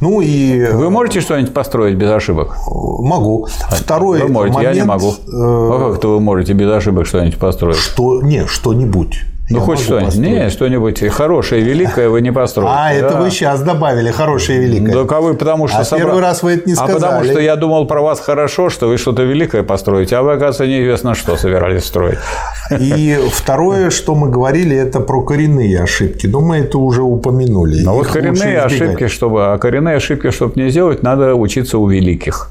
Ну 0.00 0.20
и... 0.20 0.64
Вы 0.72 0.90
можете 0.90 1.20
что-нибудь 1.20 1.52
построить 1.52 1.96
без 1.96 2.10
ошибок? 2.10 2.56
Могу. 2.68 3.48
Второй 3.70 4.22
вы 4.22 4.28
можете, 4.28 4.54
момент... 4.54 4.76
я 4.76 4.82
не 4.82 4.86
могу. 4.86 5.10
Э, 5.10 5.14
а 5.32 5.90
как-то 5.90 6.08
вы 6.14 6.20
можете 6.20 6.52
без 6.52 6.70
ошибок 6.70 7.06
что-нибудь 7.06 7.34
построить? 7.34 7.47
Что? 7.78 8.22
Не, 8.22 8.46
что-нибудь. 8.46 9.24
Ну, 9.50 9.60
хоть 9.60 9.80
что-нибудь. 9.80 10.16
Не, 10.16 10.50
что-нибудь 10.50 11.08
хорошее, 11.08 11.62
великое 11.62 12.10
вы 12.10 12.20
не 12.20 12.32
построите. 12.32 12.72
А, 12.76 12.92
это 12.92 13.16
вы 13.16 13.30
сейчас 13.30 13.62
добавили 13.62 14.10
хорошее, 14.10 14.60
великое. 14.60 15.04
Да, 15.04 15.20
вы 15.20 15.34
потому 15.34 15.68
что... 15.68 15.78
А 15.78 15.84
собра... 15.84 16.04
первый 16.04 16.20
раз 16.20 16.42
вы 16.42 16.52
это 16.52 16.68
не 16.68 16.74
сказали. 16.74 16.96
А 16.96 17.00
потому 17.00 17.24
что 17.24 17.40
я 17.40 17.56
думал 17.56 17.86
про 17.86 18.02
вас 18.02 18.20
хорошо, 18.20 18.68
что 18.68 18.88
вы 18.88 18.98
что-то 18.98 19.22
великое 19.22 19.62
построите, 19.62 20.16
а 20.16 20.22
вы, 20.22 20.32
оказывается, 20.32 20.66
неизвестно 20.66 21.14
что 21.14 21.36
собирались 21.36 21.84
строить. 21.84 22.18
И 22.78 23.18
второе, 23.32 23.90
что 23.90 24.14
мы 24.14 24.28
говорили, 24.28 24.76
это 24.76 25.00
про 25.00 25.22
коренные 25.22 25.82
ошибки. 25.82 26.26
Но 26.26 26.40
мы 26.40 26.58
это 26.58 26.78
уже 26.78 27.02
упомянули. 27.02 27.82
Ну, 27.82 27.94
вот 27.94 28.06
коренные 28.06 28.60
ошибки, 28.60 29.08
чтобы... 29.08 29.52
А 29.52 29.58
коренные 29.58 29.96
ошибки, 29.96 30.30
чтобы 30.30 30.60
не 30.60 30.70
сделать, 30.70 31.02
надо 31.02 31.34
учиться 31.34 31.78
у 31.78 31.88
великих 31.88 32.50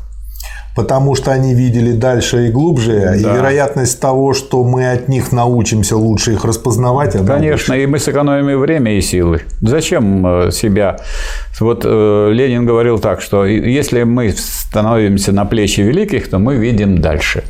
потому 0.78 1.16
что 1.16 1.32
они 1.32 1.56
видели 1.56 1.92
дальше 1.92 2.48
и 2.48 2.52
глубже, 2.52 3.02
да. 3.02 3.16
и 3.16 3.24
вероятность 3.24 4.00
того, 4.00 4.36
что 4.36 4.64
мы 4.64 4.92
от 4.92 5.08
них 5.08 5.32
научимся 5.32 5.98
лучше 5.98 6.34
их 6.34 6.46
распознавать, 6.46 7.16
она 7.16 7.26
Конечно, 7.26 7.74
больше. 7.74 7.84
и 7.84 7.88
мы 7.88 7.98
сэкономим 7.98 8.60
время 8.60 8.96
и 8.96 9.02
силы. 9.02 9.42
Зачем 9.60 10.26
э, 10.28 10.52
себя... 10.52 10.98
Вот 11.60 11.82
э, 11.84 12.30
Ленин 12.32 12.68
говорил 12.68 13.00
так, 13.00 13.22
что 13.22 13.46
если 13.46 14.04
мы 14.04 14.32
становимся 14.38 15.32
на 15.32 15.46
плечи 15.46 15.82
великих, 15.82 16.30
то 16.30 16.38
мы 16.38 16.58
видим 16.58 17.02
дальше. 17.02 17.44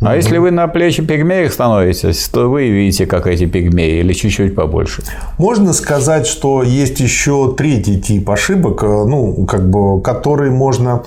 А 0.00 0.06
угу. 0.06 0.14
если 0.14 0.38
вы 0.38 0.50
на 0.50 0.66
плечи 0.66 1.04
пигмеев 1.04 1.52
становитесь, 1.52 2.28
то 2.32 2.50
вы 2.50 2.68
видите, 2.68 3.06
как 3.06 3.28
эти 3.28 3.46
пигмеи, 3.46 4.00
или 4.00 4.12
чуть-чуть 4.12 4.56
побольше. 4.56 5.04
Можно 5.38 5.72
сказать, 5.72 6.26
что 6.26 6.64
есть 6.64 6.98
еще 6.98 7.54
третий 7.56 8.00
тип 8.00 8.28
ошибок, 8.28 8.82
э, 8.82 8.86
ну, 8.86 9.46
как 9.46 9.70
бы, 9.70 10.02
который 10.02 10.50
можно 10.50 11.04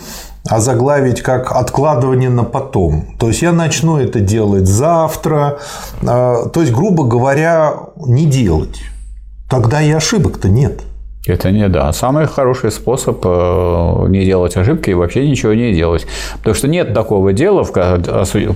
озаглавить 0.50 1.22
как 1.22 1.52
откладывание 1.52 2.30
на 2.30 2.44
потом. 2.44 3.16
То 3.20 3.28
есть 3.28 3.42
я 3.42 3.52
начну 3.52 3.98
это 3.98 4.20
делать 4.20 4.68
завтра. 4.68 5.58
А, 6.06 6.50
то 6.50 6.62
есть, 6.62 6.72
грубо 6.72 7.04
говоря, 7.04 7.74
не 7.96 8.26
делать. 8.26 8.82
Тогда 9.50 9.82
и 9.82 9.92
ошибок-то 9.92 10.50
нет. 10.50 10.82
Это 11.28 11.50
не 11.50 11.68
да. 11.70 11.92
Самый 11.92 12.28
хороший 12.28 12.72
способ 12.72 13.20
э, 13.24 14.06
не 14.10 14.26
делать 14.26 14.56
ошибки 14.58 14.92
и 14.92 14.94
вообще 14.94 15.28
ничего 15.28 15.54
не 15.54 15.74
делать. 15.74 16.06
Потому 16.38 16.56
что 16.56 16.68
нет 16.68 16.94
такого 16.94 17.34
дела 17.34 17.66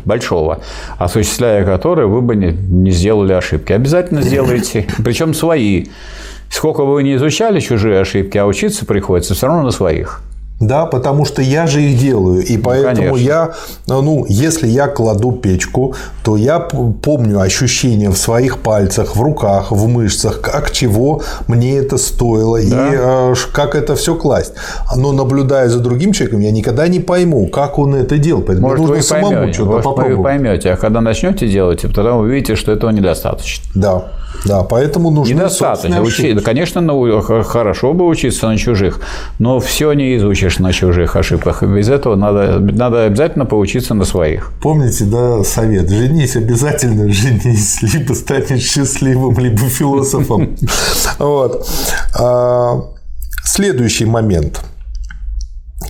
большого, 0.06 0.60
осуществляя 1.00 1.66
которое 1.66 2.06
вы 2.06 2.22
бы 2.22 2.36
не 2.36 2.92
сделали 2.92 3.34
ошибки. 3.34 3.74
Обязательно 3.74 4.22
сделайте, 4.22 4.88
причем 5.04 5.34
свои. 5.34 5.88
Сколько 6.52 6.84
бы 6.84 6.94
вы 6.94 7.04
не 7.04 7.16
изучали 7.16 7.60
чужие 7.60 8.00
ошибки, 8.00 8.38
а 8.38 8.46
учиться 8.46 8.86
приходится 8.86 9.34
все 9.34 9.48
равно 9.48 9.64
на 9.64 9.72
своих. 9.72 10.22
Да, 10.60 10.86
потому 10.86 11.26
что 11.26 11.41
я 11.41 11.68
же 11.68 11.82
их 11.82 11.97
делаю. 11.97 12.43
И 12.43 12.57
поэтому 12.57 13.14
Конечно. 13.14 13.18
я, 13.18 13.51
ну, 13.88 14.26
если 14.28 14.68
я 14.68 14.88
кладу 14.88 15.32
печку, 15.32 15.95
то 16.24 16.36
я 16.36 16.60
помню 16.60 17.39
ощущения 17.39 18.10
в 18.10 18.18
своих 18.18 18.60
пальцах, 18.60 19.16
в 19.16 19.22
руках, 19.22 19.72
в 19.72 19.88
мышцах, 19.88 20.41
как 20.41 20.72
чего 20.72 21.22
мне 21.47 21.78
это 21.78 21.97
стоило 21.97 22.60
да. 22.62 22.66
и 22.66 22.95
э, 22.95 23.34
как 23.53 23.76
это 23.76 23.95
все 23.95 24.16
класть. 24.16 24.53
Но 24.95 25.14
наблюдая 25.14 25.70
за 25.70 25.80
другим 25.80 26.12
человеком, 26.12 26.41
я 26.41 26.51
никогда 26.51 26.88
не 26.88 26.99
пойму, 26.99 27.47
как 27.47 27.80
он 27.80 27.95
это 27.95 28.18
делал. 28.18 28.41
Поэтому 28.41 28.68
Может, 28.68 28.82
нужно 28.82 28.95
вы 28.97 29.01
самому 29.01 29.32
поймете, 29.32 29.53
что-то 29.53 29.70
Может, 29.70 29.84
попробовать. 29.86 30.18
вы 30.18 30.24
поймете, 30.24 30.72
а 30.72 30.78
когда 30.78 30.99
начнете 31.01 31.47
делать, 31.47 31.82
тогда 31.82 32.14
вы 32.14 32.24
увидите, 32.24 32.55
что 32.55 32.72
этого 32.74 32.91
недостаточно. 32.91 33.64
Да. 33.76 34.03
Да, 34.45 34.64
поэтому 34.64 35.12
нужно 35.12 35.34
Недостаточно. 35.34 36.01
Учи... 36.01 36.34
Конечно, 36.36 36.82
ну, 36.82 37.22
хорошо 37.22 37.93
бы 37.93 38.05
учиться 38.05 38.47
на 38.47 38.57
чужих, 38.57 39.01
но 39.38 39.60
все 39.60 39.91
не 39.93 40.16
изучишь 40.18 40.49
на 40.58 40.74
чужих 40.74 41.16
ошибках. 41.16 41.62
Без 41.62 41.89
этого 41.89 42.16
надо, 42.16 42.60
надо 42.60 43.04
обязательно 43.04 43.45
поучиться 43.45 43.93
на 43.93 44.06
своих. 44.06 44.52
Помните, 44.62 45.06
да, 45.06 45.43
совет? 45.43 45.89
Женись 45.89 46.36
обязательно, 46.36 47.08
женись. 47.14 47.82
Либо 47.84 48.14
станешь 48.14 48.64
счастливым, 48.64 49.38
либо 49.38 49.60
философом. 49.60 50.58
Вот. 51.20 51.68
А, 52.18 52.82
следующий 53.43 54.06
момент. 54.06 54.62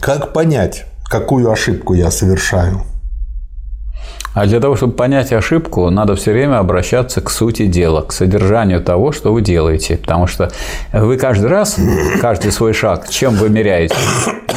Как 0.01 0.33
понять, 0.33 0.85
какую 1.09 1.51
ошибку 1.51 1.93
я 1.93 2.09
совершаю? 2.09 2.83
А 4.33 4.45
для 4.45 4.59
того, 4.59 4.75
чтобы 4.75 4.93
понять 4.93 5.33
ошибку, 5.33 5.89
надо 5.89 6.15
все 6.15 6.31
время 6.31 6.59
обращаться 6.59 7.19
к 7.19 7.29
сути 7.29 7.65
дела, 7.65 8.03
к 8.03 8.13
содержанию 8.13 8.81
того, 8.81 9.11
что 9.11 9.33
вы 9.33 9.41
делаете. 9.41 9.97
Потому 9.97 10.27
что 10.27 10.51
вы 10.93 11.17
каждый 11.17 11.49
раз, 11.49 11.77
каждый 12.21 12.51
свой 12.51 12.73
шаг, 12.73 13.09
чем 13.09 13.33
вымеряете? 13.35 13.95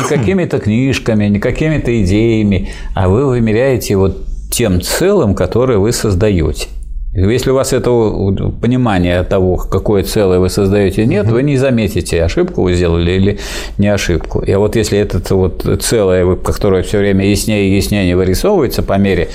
Не 0.02 0.16
какими-то 0.16 0.58
книжками, 0.58 1.26
не 1.26 1.38
какими-то 1.38 2.02
идеями, 2.02 2.70
а 2.94 3.08
вы 3.08 3.26
вымеряете 3.26 3.96
вот 3.96 4.26
тем 4.50 4.80
целым, 4.80 5.34
которое 5.34 5.78
вы 5.78 5.92
создаете. 5.92 6.68
Если 7.14 7.50
у 7.50 7.54
вас 7.54 7.74
этого 7.74 8.50
понимания 8.52 9.22
того, 9.22 9.56
какое 9.56 10.02
целое 10.02 10.38
вы 10.38 10.48
создаете, 10.48 11.04
нет, 11.04 11.26
угу. 11.26 11.34
вы 11.34 11.42
не 11.42 11.58
заметите, 11.58 12.22
ошибку 12.24 12.62
вы 12.62 12.72
сделали 12.72 13.10
или 13.10 13.38
не 13.76 13.88
ошибку. 13.88 14.40
И 14.40 14.54
вот 14.54 14.76
если 14.76 14.98
это 14.98 15.34
вот 15.34 15.66
целое, 15.82 16.36
которое 16.36 16.82
все 16.82 16.98
время 16.98 17.26
яснее 17.26 17.68
и 17.68 17.76
яснее 17.76 18.16
вырисовывается 18.16 18.82
по 18.82 18.96
мере, 18.96 19.28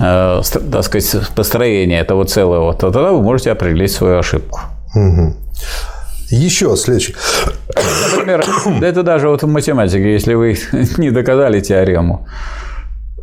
э, 0.00 0.42
так 0.72 0.82
сказать, 0.82 1.28
построения 1.36 2.00
этого 2.00 2.24
целого, 2.24 2.74
то 2.74 2.90
тогда 2.90 3.12
вы 3.12 3.22
можете 3.22 3.52
определить 3.52 3.92
свою 3.92 4.18
ошибку. 4.18 4.58
Угу. 4.96 5.34
Еще 6.30 6.76
следующий. 6.76 7.14
Например, 8.12 8.44
это 8.82 9.02
даже 9.02 9.28
вот 9.28 9.42
в 9.42 9.46
математике, 9.46 10.12
если 10.12 10.34
вы 10.34 10.56
не 10.98 11.10
доказали 11.10 11.60
теорему, 11.60 12.26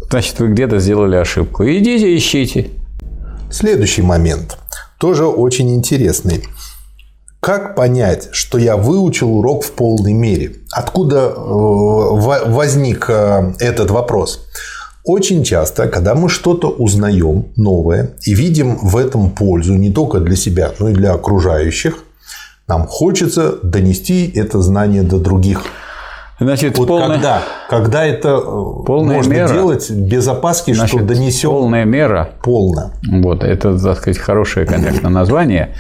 значит, 0.09 0.39
вы 0.39 0.49
где-то 0.49 0.79
сделали 0.79 1.15
ошибку. 1.15 1.63
Идите, 1.65 2.15
ищите. 2.15 2.69
Следующий 3.49 4.01
момент 4.01 4.57
тоже 4.99 5.25
очень 5.25 5.73
интересный. 5.73 6.43
Как 7.39 7.75
понять, 7.75 8.29
что 8.31 8.57
я 8.57 8.75
выучил 8.75 9.37
урок 9.37 9.63
в 9.63 9.71
полной 9.71 10.13
мере? 10.13 10.55
Откуда 10.71 11.27
э, 11.27 12.49
возник 12.49 13.05
э, 13.09 13.53
этот 13.59 13.91
вопрос? 13.91 14.47
Очень 15.05 15.43
часто, 15.43 15.87
когда 15.87 16.15
мы 16.15 16.27
что-то 16.27 16.69
узнаем 16.69 17.53
новое 17.55 18.15
и 18.23 18.33
видим 18.33 18.75
в 18.75 18.97
этом 18.97 19.29
пользу 19.29 19.75
не 19.75 19.91
только 19.91 20.19
для 20.19 20.35
себя, 20.35 20.73
но 20.79 20.89
и 20.89 20.93
для 20.93 21.13
окружающих, 21.13 22.03
нам 22.67 22.85
хочется 22.85 23.57
донести 23.63 24.29
это 24.35 24.61
знание 24.61 25.03
до 25.03 25.19
других. 25.19 25.63
Значит, 26.39 26.77
вот 26.77 26.87
полная... 26.87 27.13
когда, 27.13 27.41
когда 27.67 28.05
это 28.05 28.29
э, 28.29 28.85
полная 28.85 29.15
можно 29.15 29.33
мера, 29.33 29.47
делать 29.51 29.89
без 29.89 30.27
опаски, 30.27 30.71
значит, 30.71 30.99
что 30.99 31.03
донесем 31.03 31.49
полная 31.49 31.83
мера 31.83 32.29
полно. 32.43 32.91
Вот 33.09 33.43
это, 33.43 33.79
так 33.79 33.97
сказать, 33.97 34.19
хорошее, 34.19 34.67
конечно, 34.67 35.09
название 35.09 35.73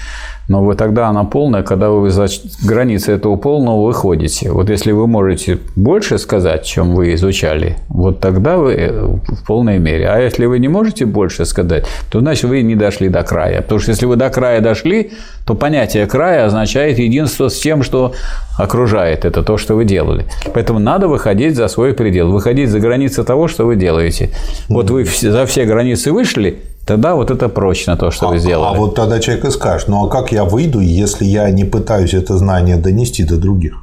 но 0.47 0.63
вы 0.63 0.75
тогда 0.75 1.09
она 1.09 1.25
полная, 1.25 1.63
когда 1.63 1.89
вы 1.89 2.09
за 2.09 2.27
границы 2.63 3.11
этого 3.11 3.35
полного 3.35 3.85
выходите. 3.85 4.51
Вот 4.51 4.69
если 4.69 4.93
вы 4.93 5.05
можете 5.07 5.59
больше 5.75 6.17
сказать, 6.17 6.63
чем 6.63 6.95
вы 6.95 7.13
изучали, 7.15 7.77
вот 7.89 8.19
тогда 8.19 8.57
вы 8.57 8.73
э, 8.73 8.91
в 8.91 9.45
полной 9.45 9.77
мере. 9.77 10.07
А 10.07 10.19
если 10.19 10.45
вы 10.45 10.59
не 10.59 10.69
можете 10.69 11.05
больше 11.05 11.45
сказать, 11.45 11.85
то 12.09 12.21
значит 12.21 12.45
вы 12.45 12.61
не 12.61 12.75
дошли 12.75 13.09
до 13.09 13.23
края. 13.23 13.61
Потому 13.61 13.81
что 13.81 13.91
если 13.91 14.05
вы 14.05 14.15
до 14.15 14.29
края 14.29 14.61
дошли, 14.61 15.11
то 15.45 15.53
понятие 15.53 16.05
края 16.07 16.45
означает 16.45 16.97
единство 16.97 17.49
с 17.49 17.59
тем, 17.59 17.83
что 17.83 18.13
окружает. 18.57 19.25
Это 19.25 19.43
то, 19.43 19.57
что 19.57 19.75
вы 19.75 19.83
делали. 19.83 20.25
Поэтому 20.53 20.79
надо 20.79 21.09
выходить 21.09 21.55
за 21.55 21.67
свой 21.67 21.93
предел, 21.93 22.31
выходить 22.31 22.69
за 22.69 22.79
границы 22.79 23.23
того, 23.25 23.49
что 23.49 23.65
вы 23.65 23.75
делаете. 23.75 24.29
Вот 24.69 24.89
вы 24.89 25.03
за 25.03 25.45
все 25.45 25.65
границы 25.65 26.13
вышли, 26.13 26.59
Тогда 26.87 27.15
вот 27.15 27.31
это 27.31 27.49
прочно 27.49 27.97
то, 27.97 28.11
что 28.11 28.27
а, 28.27 28.31
вы 28.31 28.39
сделали. 28.39 28.73
А 28.73 28.79
вот 28.79 28.95
тогда 28.95 29.19
человек 29.19 29.43
и 29.43 29.51
скажет, 29.51 29.89
ну 29.89 30.05
а 30.05 30.09
как 30.09 30.31
я 30.31 30.45
выйду, 30.45 30.79
если 30.79 31.25
я 31.25 31.51
не 31.51 31.65
пытаюсь 31.65 32.13
это 32.13 32.37
знание 32.37 32.77
донести 32.77 33.25
до 33.25 33.35
других? 33.35 33.73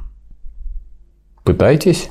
Пытайтесь. 1.43 2.09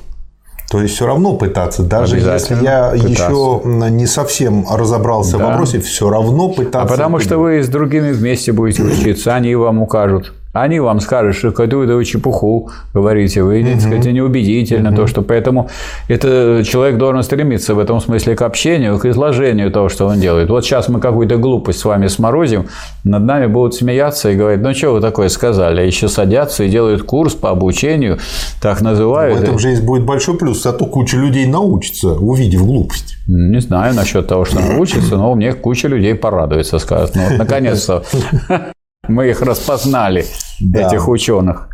То 0.70 0.80
есть 0.80 0.94
все 0.94 1.06
равно 1.06 1.36
пытаться, 1.36 1.82
даже 1.82 2.16
если 2.18 2.54
я 2.62 2.90
пытаться. 2.92 3.10
еще 3.10 3.60
не 3.64 4.06
совсем 4.06 4.66
разобрался 4.70 5.36
да. 5.36 5.38
в 5.38 5.50
вопросе, 5.50 5.80
все 5.80 6.08
равно 6.08 6.50
пытаться. 6.50 6.82
А 6.82 6.86
потому 6.86 7.18
что 7.18 7.38
вы 7.38 7.60
с 7.62 7.68
другими 7.68 8.12
вместе 8.12 8.52
будете 8.52 8.84
учиться, 8.84 9.34
они 9.34 9.54
вам 9.56 9.82
укажут. 9.82 10.32
Они 10.54 10.78
вам 10.78 11.00
скажут, 11.00 11.34
что 11.34 11.50
какую-то 11.50 11.96
вы 11.96 12.04
чепуху 12.04 12.70
говорите, 12.94 13.42
вы, 13.42 13.64
так 13.64 13.80
сказать, 13.80 14.06
неубедительно, 14.06 14.94
то, 14.94 15.08
что 15.08 15.22
поэтому 15.22 15.68
это 16.06 16.62
человек 16.64 16.96
должен 16.96 17.24
стремиться 17.24 17.74
в 17.74 17.80
этом 17.80 18.00
смысле 18.00 18.36
к 18.36 18.42
общению, 18.42 18.96
к 19.00 19.04
изложению 19.06 19.72
того, 19.72 19.88
что 19.88 20.06
он 20.06 20.20
делает. 20.20 20.48
Вот 20.50 20.64
сейчас 20.64 20.88
мы 20.88 21.00
какую-то 21.00 21.38
глупость 21.38 21.80
с 21.80 21.84
вами 21.84 22.06
сморозим, 22.06 22.66
над 23.02 23.24
нами 23.24 23.46
будут 23.46 23.74
смеяться 23.74 24.30
и 24.30 24.36
говорить, 24.36 24.62
ну 24.62 24.72
что 24.74 24.92
вы 24.92 25.00
такое 25.00 25.28
сказали, 25.28 25.80
а 25.80 25.84
еще 25.84 26.06
садятся 26.06 26.62
и 26.62 26.68
делают 26.68 27.02
курс 27.02 27.34
по 27.34 27.50
обучению, 27.50 28.18
так 28.62 28.80
называют. 28.80 29.40
В 29.40 29.42
этом 29.42 29.58
же 29.58 29.70
есть 29.70 29.82
будет 29.82 30.04
большой 30.04 30.38
плюс, 30.38 30.62
зато 30.62 30.86
куча 30.86 31.16
людей 31.16 31.46
научится, 31.46 32.12
увидев 32.12 32.64
глупость. 32.64 33.16
Не 33.26 33.60
знаю 33.60 33.94
насчет 33.94 34.28
того, 34.28 34.44
что 34.44 34.60
научится, 34.60 35.16
но 35.16 35.34
мне 35.34 35.52
куча 35.52 35.88
людей 35.88 36.14
порадуется, 36.14 36.78
скажут, 36.78 37.16
ну 37.16 37.22
вот 37.28 37.38
наконец-то 37.38 38.04
мы 39.08 39.28
их 39.28 39.42
распознали, 39.42 40.24
Да. 40.60 40.86
этих 40.86 41.08
ученых. 41.08 41.68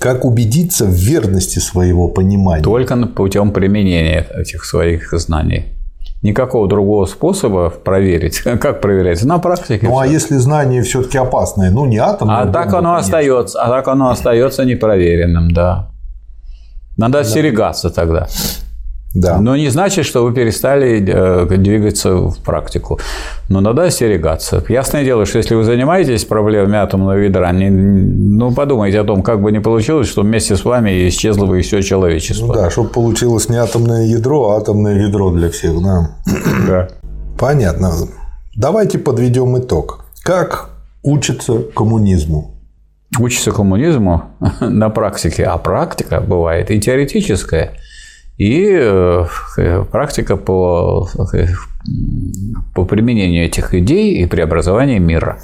Как 0.00 0.24
убедиться 0.24 0.86
в 0.86 0.90
верности 0.94 1.58
своего 1.58 2.08
понимания? 2.08 2.62
Только 2.62 2.96
путем 3.06 3.50
применения 3.52 4.26
этих 4.34 4.64
своих 4.64 5.12
знаний. 5.12 5.66
Никакого 6.22 6.68
другого 6.68 7.06
способа 7.06 7.70
проверить. 7.70 8.38
Как 8.60 8.80
проверять? 8.80 9.22
На 9.24 9.38
практике. 9.38 9.86
Ну 9.86 9.98
а 9.98 10.06
если 10.06 10.36
знание 10.36 10.82
все-таки 10.82 11.18
опасное, 11.18 11.70
ну 11.70 11.86
не 11.86 11.98
атомное. 11.98 12.42
А 12.42 12.46
так 12.46 12.72
оно 12.74 12.96
остается, 12.96 13.62
а 13.62 13.68
так 13.68 13.88
оно 13.88 14.10
остается 14.10 14.64
непроверенным, 14.64 15.50
да. 15.50 15.90
Надо 16.96 17.20
остерегаться 17.20 17.90
тогда. 17.90 18.28
Да. 19.12 19.40
Но 19.40 19.56
не 19.56 19.68
значит, 19.70 20.06
что 20.06 20.24
вы 20.24 20.32
перестали 20.32 21.04
э, 21.04 21.56
двигаться 21.56 22.14
в 22.14 22.38
практику. 22.44 23.00
Но 23.48 23.60
надо 23.60 23.82
остерегаться. 23.82 24.64
Ясное 24.68 25.02
дело, 25.04 25.26
что 25.26 25.38
если 25.38 25.56
вы 25.56 25.64
занимаетесь 25.64 26.24
проблемами 26.24 26.76
атомного 26.78 27.18
ядра, 27.18 27.50
не- 27.50 27.70
ну 27.70 28.52
подумайте 28.54 29.00
о 29.00 29.04
том, 29.04 29.22
как 29.22 29.42
бы 29.42 29.50
не 29.50 29.58
получилось, 29.60 30.06
что 30.08 30.22
вместе 30.22 30.54
с 30.56 30.64
вами 30.64 31.08
исчезло 31.08 31.46
бы 31.46 31.58
и 31.58 31.62
все 31.62 31.82
человечество. 31.82 32.46
Ну 32.46 32.52
да, 32.54 32.70
чтобы 32.70 32.90
получилось 32.90 33.48
не 33.48 33.56
атомное 33.56 34.06
ядро, 34.06 34.50
а 34.50 34.58
атомное 34.58 34.94
ведро 34.94 35.30
для 35.32 35.50
всех, 35.50 35.82
да. 35.82 36.10
Да. 36.68 36.88
Понятно. 37.38 37.90
Давайте 38.54 38.98
подведем 38.98 39.58
итог. 39.58 40.04
Как 40.22 40.70
учится 41.02 41.58
коммунизму? 41.74 42.54
Учится 43.18 43.50
коммунизму 43.50 44.22
на 44.60 44.88
практике, 44.90 45.44
а 45.44 45.58
практика 45.58 46.20
бывает 46.20 46.70
и 46.70 46.80
теоретическая, 46.80 47.72
и 48.40 48.70
э, 48.72 49.26
практика 49.92 50.36
по, 50.38 51.06
э, 51.34 51.48
по 52.74 52.86
применению 52.86 53.44
этих 53.44 53.74
идей 53.74 54.14
и 54.14 54.26
преобразованию 54.26 54.98
мира. 54.98 55.38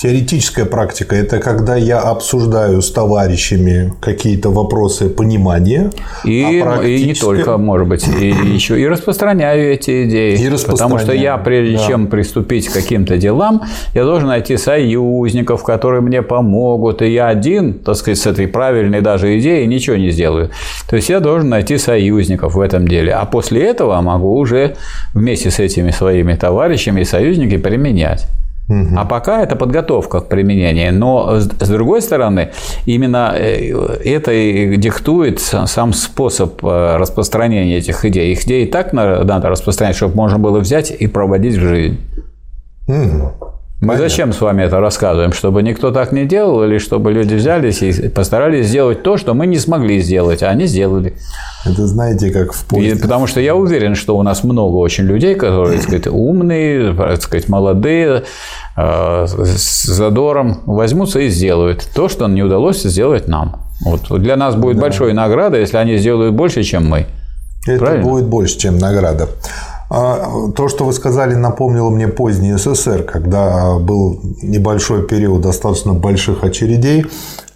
Теоретическая 0.00 0.64
практика– 0.64 1.14
это 1.16 1.40
когда 1.40 1.76
я 1.76 2.00
обсуждаю 2.00 2.80
с 2.80 2.90
товарищами 2.90 3.92
какие-то 4.00 4.48
вопросы 4.48 5.10
понимания. 5.10 5.90
И, 6.24 6.62
а 6.64 6.82
и 6.82 7.04
не 7.04 7.12
только, 7.12 7.58
может 7.58 7.86
быть, 7.86 8.08
и 8.08 8.28
еще 8.28 8.80
и 8.80 8.86
распространяю 8.88 9.74
эти 9.74 10.08
идеи. 10.08 10.38
И 10.38 10.66
потому 10.66 10.98
что 10.98 11.12
я, 11.12 11.36
прежде 11.36 11.76
да. 11.76 11.86
чем 11.86 12.06
приступить 12.06 12.68
к 12.68 12.72
каким-то 12.72 13.18
делам, 13.18 13.64
я 13.92 14.04
должен 14.04 14.28
найти 14.28 14.56
союзников, 14.56 15.64
которые 15.64 16.00
мне 16.00 16.22
помогут. 16.22 17.02
И 17.02 17.12
я 17.12 17.28
один, 17.28 17.74
так 17.74 17.94
сказать, 17.96 18.18
с 18.18 18.26
этой 18.26 18.48
правильной 18.48 19.02
даже 19.02 19.38
идеей 19.38 19.66
ничего 19.66 19.96
не 19.96 20.08
сделаю. 20.12 20.48
То 20.88 20.96
есть 20.96 21.10
я 21.10 21.20
должен 21.20 21.50
найти 21.50 21.76
союзников 21.76 22.54
в 22.54 22.60
этом 22.60 22.88
деле. 22.88 23.12
А 23.12 23.26
после 23.26 23.66
этого 23.66 24.00
могу 24.00 24.34
уже 24.38 24.76
вместе 25.12 25.50
с 25.50 25.58
этими 25.58 25.90
своими 25.90 26.32
товарищами 26.36 27.02
и 27.02 27.04
союзниками 27.04 27.60
применять. 27.60 28.26
А 28.96 29.04
пока 29.04 29.42
это 29.42 29.56
подготовка 29.56 30.20
к 30.20 30.28
применению. 30.28 30.94
Но 30.94 31.40
с 31.40 31.68
другой 31.68 32.02
стороны, 32.02 32.50
именно 32.86 33.32
э, 33.36 33.72
это 34.04 34.32
и 34.32 34.76
диктует 34.76 35.40
сам 35.40 35.92
способ 35.92 36.64
э, 36.64 36.96
распространения 36.96 37.78
этих 37.78 38.04
идей. 38.04 38.32
Их 38.32 38.44
идеи 38.44 38.66
так 38.66 38.92
на- 38.92 39.24
надо 39.24 39.48
распространять, 39.48 39.96
чтобы 39.96 40.14
можно 40.14 40.38
было 40.38 40.60
взять 40.60 40.90
и 40.90 41.06
проводить 41.08 41.56
в 41.56 41.60
жизнь. 41.60 41.98
Мы 43.80 43.96
зачем 43.96 44.34
с 44.34 44.40
вами 44.42 44.62
это 44.62 44.78
рассказываем? 44.78 45.32
Чтобы 45.32 45.62
никто 45.62 45.90
так 45.90 46.12
не 46.12 46.26
делал, 46.26 46.62
или 46.64 46.76
чтобы 46.76 47.12
люди 47.12 47.34
взялись 47.34 47.80
и 47.82 48.08
постарались 48.08 48.66
сделать 48.66 49.02
то, 49.02 49.16
что 49.16 49.32
мы 49.32 49.46
не 49.46 49.58
смогли 49.58 50.00
сделать, 50.02 50.42
а 50.42 50.48
они 50.48 50.66
сделали. 50.66 51.14
Это 51.64 51.86
знаете, 51.86 52.30
как 52.30 52.52
в 52.52 52.62
И 52.64 52.74
поезде. 52.74 53.02
потому 53.02 53.26
что 53.26 53.40
я 53.40 53.54
уверен, 53.54 53.94
что 53.94 54.18
у 54.18 54.22
нас 54.22 54.44
много 54.44 54.76
очень 54.76 55.04
людей, 55.04 55.34
которые, 55.34 55.76
так 55.78 55.82
сказать, 55.84 56.06
умные, 56.08 56.94
так 56.94 57.22
сказать, 57.22 57.48
молодые, 57.48 58.24
э, 58.76 59.26
с 59.26 59.84
задором 59.84 60.60
возьмутся 60.66 61.20
и 61.20 61.28
сделают 61.28 61.88
то, 61.94 62.10
что 62.10 62.28
не 62.28 62.42
удалось 62.42 62.82
сделать 62.82 63.28
нам. 63.28 63.62
Вот 63.82 64.10
для 64.20 64.36
нас 64.36 64.56
будет 64.56 64.78
большой 64.78 65.14
награда, 65.14 65.58
если 65.58 65.78
они 65.78 65.96
сделают 65.96 66.34
больше, 66.34 66.64
чем 66.64 66.86
мы. 66.86 67.06
Это 67.66 67.78
правильно? 67.78 68.04
будет 68.04 68.24
больше, 68.26 68.58
чем 68.58 68.76
награда. 68.78 69.28
А, 69.90 70.50
То, 70.54 70.68
что 70.68 70.84
вы 70.84 70.92
сказали, 70.92 71.34
напомнило 71.34 71.90
мне 71.90 72.06
поздний 72.06 72.52
СССР, 72.52 73.02
когда 73.02 73.76
был 73.78 74.20
небольшой 74.40 75.02
период 75.02 75.42
достаточно 75.42 75.94
больших 75.94 76.44
очередей, 76.44 77.06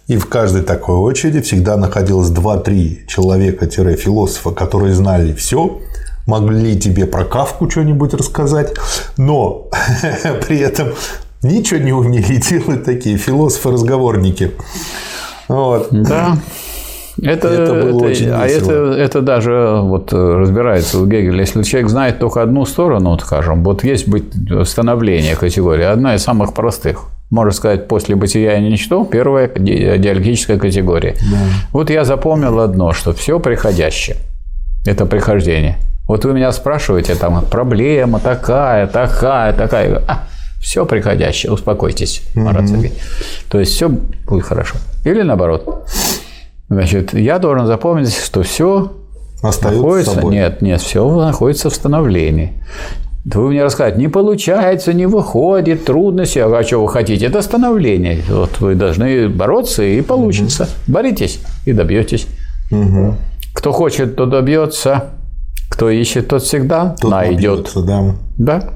и 0.07 0.17
в 0.17 0.27
каждой 0.27 0.61
такой 0.61 0.97
очереди 0.97 1.39
всегда 1.41 1.77
находилось 1.77 2.29
2-3 2.29 3.07
человека-философа, 3.07 4.51
которые 4.51 4.93
знали 4.93 5.33
все, 5.33 5.79
могли 6.27 6.77
тебе 6.77 7.05
про 7.05 7.23
Кавку 7.23 7.69
что-нибудь 7.69 8.13
рассказать, 8.13 8.73
но 9.15 9.69
при 10.47 10.59
этом 10.59 10.89
ничего 11.41 11.79
не 11.79 11.93
умели 11.93 12.35
делать 12.49 12.83
такие 12.83 13.17
философы-разговорники. 13.17 14.51
Вот. 15.47 15.87
Да. 15.91 16.37
Это, 17.21 17.47
Это 17.47 17.73
было 17.73 18.05
очень 18.05 18.29
а 18.29 18.45
это, 18.45 18.59
весело. 18.59 18.93
это 18.93 19.21
даже 19.21 19.79
вот 19.81 20.11
разбирается 20.11 20.99
у 20.99 21.05
Гегеля. 21.05 21.39
Если 21.39 21.63
человек 21.63 21.89
знает 21.89 22.19
только 22.19 22.41
одну 22.41 22.65
сторону, 22.65 23.11
вот 23.11 23.21
скажем, 23.21 23.63
вот 23.63 23.83
есть 23.83 24.07
быть 24.07 24.25
становление 24.65 25.35
категории, 25.35 25.85
одна 25.85 26.15
из 26.15 26.23
самых 26.23 26.53
простых. 26.53 27.05
Можно 27.31 27.51
сказать, 27.53 27.87
после 27.87 28.15
бытия 28.15 28.57
и 28.57 28.61
ничто, 28.69 29.03
первая 29.05 29.49
ди- 29.55 29.97
диалектическая 29.97 30.57
категория. 30.59 31.15
Вот 31.71 31.89
я 31.89 32.03
запомнил 32.03 32.59
одно, 32.59 32.93
что 32.93 33.13
все 33.13 33.39
приходящее. 33.39 34.17
Это 34.85 35.05
прихождение. 35.05 35.77
Вот 36.07 36.23
вы 36.25 36.33
меня 36.33 36.51
спрашиваете, 36.51 37.15
там, 37.15 37.43
проблема 37.49 38.19
такая, 38.19 38.85
такая, 38.85 39.53
такая. 39.53 40.03
А, 40.07 40.27
все 40.61 40.85
приходящее, 40.85 41.51
успокойтесь, 41.51 42.21
Марат 42.35 42.67
Сергеевич. 42.67 42.93
То 43.49 43.59
есть 43.59 43.71
все 43.73 43.89
будет 43.89 44.45
хорошо. 44.45 44.75
Или 45.03 45.23
наоборот. 45.23 45.87
Значит, 46.69 47.13
я 47.13 47.39
должен 47.39 47.67
запомнить, 47.67 48.13
что 48.15 48.41
все 48.43 48.91
Остается 49.41 49.81
находится. 49.83 50.11
собой. 50.15 50.33
Нет, 50.33 50.61
нет, 50.61 50.81
все 50.81 51.07
находится 51.25 51.69
в 51.69 51.75
становлении. 51.75 52.53
Вы 53.25 53.49
мне 53.49 53.63
расскажете, 53.63 53.99
не 53.99 54.07
получается, 54.07 54.93
не 54.93 55.07
выходит, 55.07 55.85
трудности. 55.85 56.39
А 56.39 56.63
что 56.63 56.83
вы 56.83 56.89
хотите? 56.89 57.25
Это 57.25 57.41
становление. 57.41 58.21
Вот 58.29 58.59
вы 58.59 58.75
должны 58.75 59.29
бороться, 59.29 59.83
и 59.83 60.01
получится. 60.01 60.69
Боритесь 60.87 61.39
и 61.65 61.73
добьетесь. 61.73 62.27
Кто 63.53 63.71
хочет, 63.71 64.15
тот 64.15 64.29
добьется. 64.29 65.05
Кто 65.69 65.89
ищет, 65.89 66.27
тот 66.27 66.43
всегда 66.43 66.95
Тут 67.01 67.11
найдет. 67.11 67.35
набьется, 67.57 67.81
да. 67.81 68.15
Да. 68.37 68.69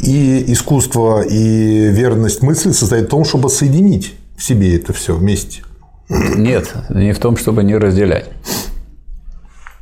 И 0.00 0.44
искусство 0.52 1.22
и 1.22 1.88
верность 1.90 2.42
мысли 2.42 2.70
состоит 2.70 3.06
в 3.06 3.08
том, 3.08 3.24
чтобы 3.24 3.50
соединить 3.50 4.14
себе 4.40 4.76
это 4.76 4.92
все 4.92 5.14
вместе. 5.14 5.62
Нет, 6.08 6.72
не 6.90 7.12
в 7.12 7.18
том, 7.18 7.36
чтобы 7.36 7.62
не 7.62 7.76
разделять. 7.76 8.30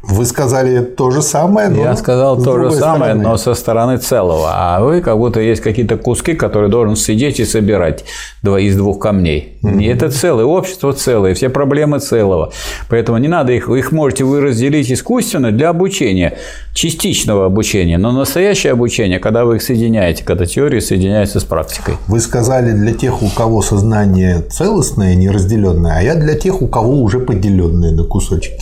Вы 0.01 0.25
сказали 0.27 0.81
то 0.81 1.11
же 1.11 1.23
самое, 1.23 1.69
но 1.69 1.83
Я 1.83 1.97
сказал 1.97 2.41
то 2.41 2.57
же 2.57 2.71
самое, 2.71 3.13
стороны. 3.15 3.23
но 3.25 3.37
со 3.37 3.55
стороны 3.55 3.99
целого. 3.99 4.49
А 4.53 4.81
вы 4.81 5.01
как 5.01 5.19
будто 5.19 5.41
есть 5.41 5.61
какие-то 5.61 5.97
куски, 5.97 6.35
которые 6.35 6.71
должен 6.71 6.95
сидеть 6.95 7.41
и 7.41 7.45
собирать 7.45 8.05
два- 8.45 8.61
из 8.61 8.77
двух 8.77 9.01
камней. 9.01 9.59
Не 9.63 9.87
это 9.87 10.09
целое, 10.09 10.45
общество 10.45 10.93
целое, 10.93 11.35
все 11.35 11.49
проблемы 11.49 11.99
целого. 11.99 12.53
Поэтому 12.89 13.19
не 13.19 13.27
надо 13.27 13.53
их, 13.53 13.69
их 13.69 13.91
можете 13.91 14.23
вы 14.23 14.41
разделить 14.41 14.91
искусственно 14.93 15.51
для 15.51 15.71
обучения, 15.71 16.39
частичного 16.75 17.47
обучения. 17.47 17.99
Но 17.99 18.13
настоящее 18.13 18.75
обучение, 18.75 19.19
когда 19.19 19.45
вы 19.45 19.57
их 19.57 19.63
соединяете, 19.63 20.23
когда 20.23 20.47
теория 20.47 20.81
соединяется 20.81 21.41
с 21.41 21.45
практикой. 21.45 21.95
Вы 22.07 22.21
сказали 22.21 22.71
для 22.71 22.93
тех, 22.95 23.21
у 23.21 23.29
кого 23.29 23.63
сознание 23.63 24.43
целостное, 24.43 25.17
неразделенное, 25.17 25.99
а 25.99 26.03
я 26.03 26.15
для 26.15 26.35
тех, 26.35 26.63
у 26.63 26.69
кого 26.69 27.03
уже 27.03 27.19
поделенное 27.19 27.91
на 27.91 28.05
кусочки. 28.05 28.61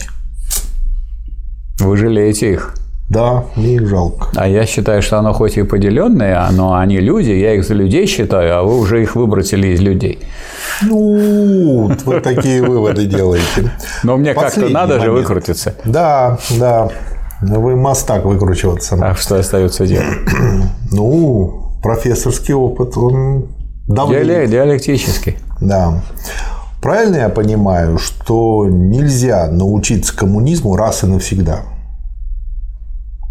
Вы 1.78 1.96
жалеете 1.96 2.52
их. 2.52 2.74
Да, 3.08 3.44
мне 3.54 3.76
их 3.76 3.86
жалко. 3.86 4.26
А 4.34 4.48
я 4.48 4.66
считаю, 4.66 5.00
что 5.00 5.18
оно 5.18 5.32
хоть 5.32 5.56
и 5.56 5.62
поделенное, 5.62 6.48
но 6.50 6.74
они 6.74 6.98
люди, 6.98 7.30
я 7.30 7.54
их 7.54 7.64
за 7.64 7.74
людей 7.74 8.06
считаю, 8.06 8.58
а 8.58 8.62
вы 8.64 8.78
уже 8.78 9.00
их 9.00 9.14
выбросили 9.14 9.68
из 9.68 9.80
людей. 9.80 10.18
Ну, 10.82 11.92
вы 12.04 12.20
такие 12.20 12.62
выводы 12.62 13.06
делаете. 13.06 13.70
Но 14.02 14.16
мне 14.16 14.34
как-то 14.34 14.68
надо 14.68 14.98
же 15.00 15.12
выкрутиться. 15.12 15.74
Да, 15.84 16.38
да. 16.58 16.88
Вы 17.40 17.76
мастак 17.76 18.24
выкручиваться. 18.24 18.98
А 19.00 19.14
что 19.14 19.38
остается 19.38 19.86
делать? 19.86 20.18
Ну, 20.90 21.78
профессорский 21.82 22.54
опыт, 22.54 22.96
он 22.96 23.46
давление. 23.86 24.48
Диалектический. 24.48 25.36
Да. 25.60 26.02
Правильно 26.86 27.16
я 27.16 27.28
понимаю, 27.30 27.98
что 27.98 28.68
нельзя 28.68 29.48
научиться 29.50 30.16
коммунизму 30.16 30.76
раз 30.76 31.02
и 31.02 31.08
навсегда? 31.08 31.62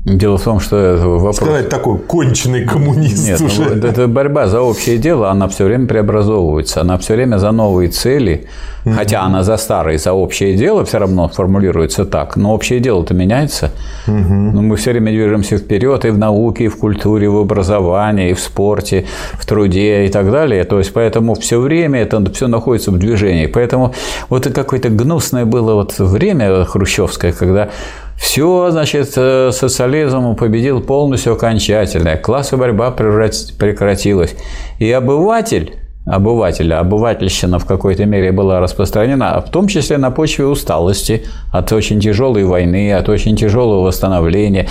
Дело 0.06 0.38
в 0.38 0.44
том, 0.44 0.60
что 0.60 0.78
это 0.78 1.08
вопрос... 1.08 1.38
Сказать 1.38 1.68
такой 1.68 1.98
конченый 1.98 2.64
коммунист 2.64 3.28
Нет, 3.28 3.42
уже. 3.42 3.64
Ну, 3.64 3.88
это 3.88 4.08
борьба 4.08 4.46
за 4.46 4.62
общее 4.62 5.00
дело, 5.00 5.32
она 5.32 5.48
все 5.48 5.66
время 5.66 5.88
преобразовывается, 5.88 6.82
она 6.82 7.00
все 7.00 7.16
время 7.16 7.38
за 7.38 7.50
новые 7.50 7.90
цели, 7.90 8.46
mm-hmm. 8.86 8.94
хотя 8.94 9.24
она 9.24 9.42
за 9.42 9.58
старые, 9.58 9.98
за 9.98 10.14
общее 10.14 10.56
дело 10.56 10.86
все 10.86 11.00
равно 11.00 11.28
формулируется 11.28 12.06
так, 12.06 12.36
но 12.36 12.54
общее 12.54 12.80
дело-то 12.80 13.16
меняется. 13.16 13.72
Mm-hmm. 14.06 14.52
Но 14.54 14.62
мы 14.62 14.76
все 14.76 14.92
время 14.92 15.12
движемся 15.12 15.58
вперед 15.58 16.06
и 16.06 16.12
в 16.12 16.20
науке, 16.20 16.66
и 16.66 16.68
в 16.68 16.78
культуре, 16.78 17.26
и 17.26 17.28
в 17.28 17.38
образовании, 17.38 18.30
и 18.30 18.34
в 18.36 18.40
спорте, 18.40 19.08
в 19.34 19.46
труде 19.48 20.06
и 20.06 20.10
так 20.10 20.30
далее. 20.32 20.66
То 20.66 20.78
есть, 20.78 20.94
поэтому 20.94 21.34
все 21.34 21.60
время 21.60 22.04
это 22.04 22.24
все 22.32 22.48
находится 22.48 22.92
в 22.92 23.00
движении. 23.00 23.48
Поэтому 23.48 23.96
вот 24.30 24.46
какое-то 24.54 24.90
гнусное 24.90 25.46
было 25.46 25.74
вот 25.74 25.98
время 25.98 26.64
хрущевское, 26.64 27.32
когда 27.32 27.70
все, 28.18 28.72
значит, 28.72 29.14
э, 29.16 29.52
социализм 29.52 30.36
победил 30.36 30.82
полностью 30.82 31.34
окончательно, 31.34 32.18
классовая 32.18 32.72
борьба 32.72 32.92
прекратилась. 32.92 34.36
И 34.80 34.92
обыватель, 34.92 35.76
обыватель, 36.06 36.74
обывательщина 36.74 37.60
в 37.60 37.66
какой-то 37.66 38.06
мере 38.06 38.32
была 38.32 38.60
распространена, 38.60 39.42
в 39.42 39.50
том 39.50 39.68
числе 39.68 39.98
на 39.98 40.12
почве 40.12 40.46
усталости 40.46 41.26
от 41.52 41.72
очень 41.72 42.00
тяжелой 42.00 42.46
войны, 42.46 42.94
от 42.94 43.10
очень 43.10 43.36
тяжелого 43.36 43.82
восстановления. 43.86 44.68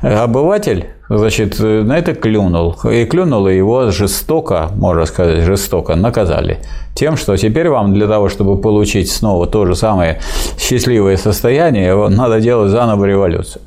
Обыватель 0.00 0.86
значит, 1.08 1.58
на 1.58 1.98
это 1.98 2.14
клюнул. 2.14 2.76
И 2.84 3.04
клюнул, 3.04 3.48
и 3.48 3.56
его 3.56 3.90
жестоко, 3.90 4.70
можно 4.74 5.06
сказать, 5.06 5.44
жестоко 5.44 5.96
наказали. 5.96 6.58
Тем, 6.94 7.16
что 7.16 7.36
теперь 7.36 7.68
вам 7.68 7.94
для 7.94 8.06
того, 8.06 8.28
чтобы 8.28 8.60
получить 8.60 9.10
снова 9.10 9.46
то 9.46 9.66
же 9.66 9.74
самое 9.74 10.20
счастливое 10.58 11.16
состояние, 11.16 12.08
надо 12.08 12.40
делать 12.40 12.70
заново 12.70 13.04
революцию. 13.04 13.62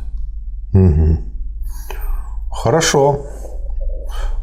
Хорошо. 2.52 3.20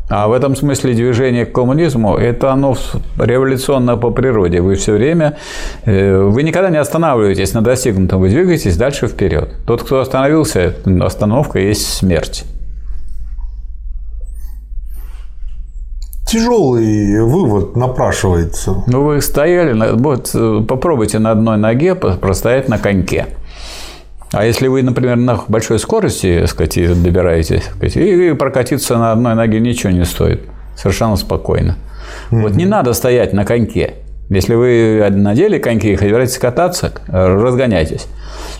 А 0.09 0.29
в 0.29 0.33
этом 0.33 0.55
смысле 0.55 0.95
движение 0.95 1.47
к 1.47 1.53
коммунизму– 1.53 2.17
это 2.19 2.53
оно 2.53 2.77
революционно 3.19 3.97
по 3.97 4.11
природе. 4.11 4.61
Вы 4.61 4.77
все 4.77 4.93
время, 4.93 5.37
э, 5.85 6.17
вы 6.17 6.45
никогда 6.45 6.71
не 6.71 6.77
останавливаетесь 6.77 7.55
на 7.55 7.61
достигнутом, 7.61 8.21
вы 8.21 8.29
двигаетесь 8.29 8.77
дальше 8.77 9.09
вперед. 9.09 9.55
Тот, 9.67 9.83
кто 9.83 9.99
остановился, 9.99 10.75
остановка 11.01 11.59
есть 11.59 11.93
смерть. 11.93 12.45
Тяжелый 16.29 17.23
вывод 17.23 17.77
напрашивается. 17.77 18.85
Ну, 18.87 19.05
вы 19.05 19.21
стояли, 19.21 19.93
вот 19.97 20.35
попробуйте 20.67 21.19
на 21.19 21.33
одной 21.33 21.57
ноге 21.57 21.95
простоять 21.95 22.69
на 22.69 22.79
коньке. 22.79 23.27
А 24.33 24.45
если 24.45 24.67
вы, 24.67 24.83
например, 24.83 25.17
на 25.17 25.41
большой 25.49 25.79
скорости, 25.79 26.39
так 26.41 26.51
сказать, 26.51 27.03
добираетесь, 27.03 27.63
так 27.63 27.77
сказать, 27.77 27.97
и 27.97 28.33
прокатиться 28.35 28.99
на 28.99 29.13
одной 29.13 29.35
ноге 29.35 29.61
ничего 29.61 29.93
не 29.93 30.05
стоит. 30.05 30.43
Совершенно 30.77 31.17
спокойно. 31.17 31.77
Mm-hmm. 32.31 32.43
Вот 32.43 32.53
не 32.55 32.67
надо 32.67 32.93
стоять 32.93 33.33
на 33.33 33.45
коньке. 33.45 33.95
Если 34.29 34.55
вы 34.55 35.07
надели 35.11 35.59
коньки 35.59 35.93
и 35.93 35.97
хотите 35.97 36.41
кататься, 36.41 36.93
разгоняйтесь. 37.07 38.09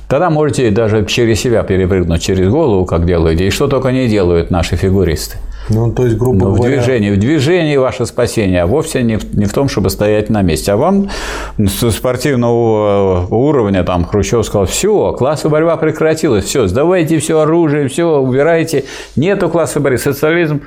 Тогда 0.09 0.31
можете 0.31 0.71
даже 0.71 1.05
через 1.07 1.41
себя 1.41 1.65
перепрыгнуть 1.65 2.23
через 2.23 2.49
голову, 2.49 2.87
как 2.87 3.05
делаете, 3.05 3.49
и 3.49 3.51
что 3.51 3.67
только 3.67 3.91
не 3.91 4.07
делают 4.07 4.51
наши 4.51 4.77
фигуристы. 4.77 5.39
Ну, 5.69 5.93
то 5.93 6.05
есть, 6.05 6.17
грубо 6.17 6.47
Но 6.47 6.55
говоря... 6.55 6.77
В 6.77 6.85
движении, 6.85 7.11
в 7.11 7.19
движении 7.19 7.77
ваше 7.77 8.07
спасение, 8.07 8.63
а 8.63 8.67
вовсе 8.67 9.03
не 9.03 9.17
в, 9.17 9.37
не 9.37 9.47
в 9.47 9.53
том, 9.53 9.69
чтобы 9.69 9.91
стоять 9.91 10.31
на 10.31 10.43
месте. 10.43 10.73
А 10.73 10.77
вам 10.77 11.11
с 11.59 11.91
спортивного 11.91 13.27
уровня, 13.31 13.83
там, 13.83 14.05
Хрущев 14.05 14.45
сказал, 14.47 14.67
все, 14.67 15.13
классовая 15.13 15.53
борьба 15.53 15.77
прекратилась, 15.77 16.45
все, 16.45 16.67
сдавайте 16.67 17.19
все 17.19 17.41
оружие, 17.41 17.89
все, 17.89 18.19
убирайте. 18.19 18.85
Нету 19.17 19.49
классовой 19.49 19.85
борьбы. 19.85 19.99
Социализм 19.99 20.63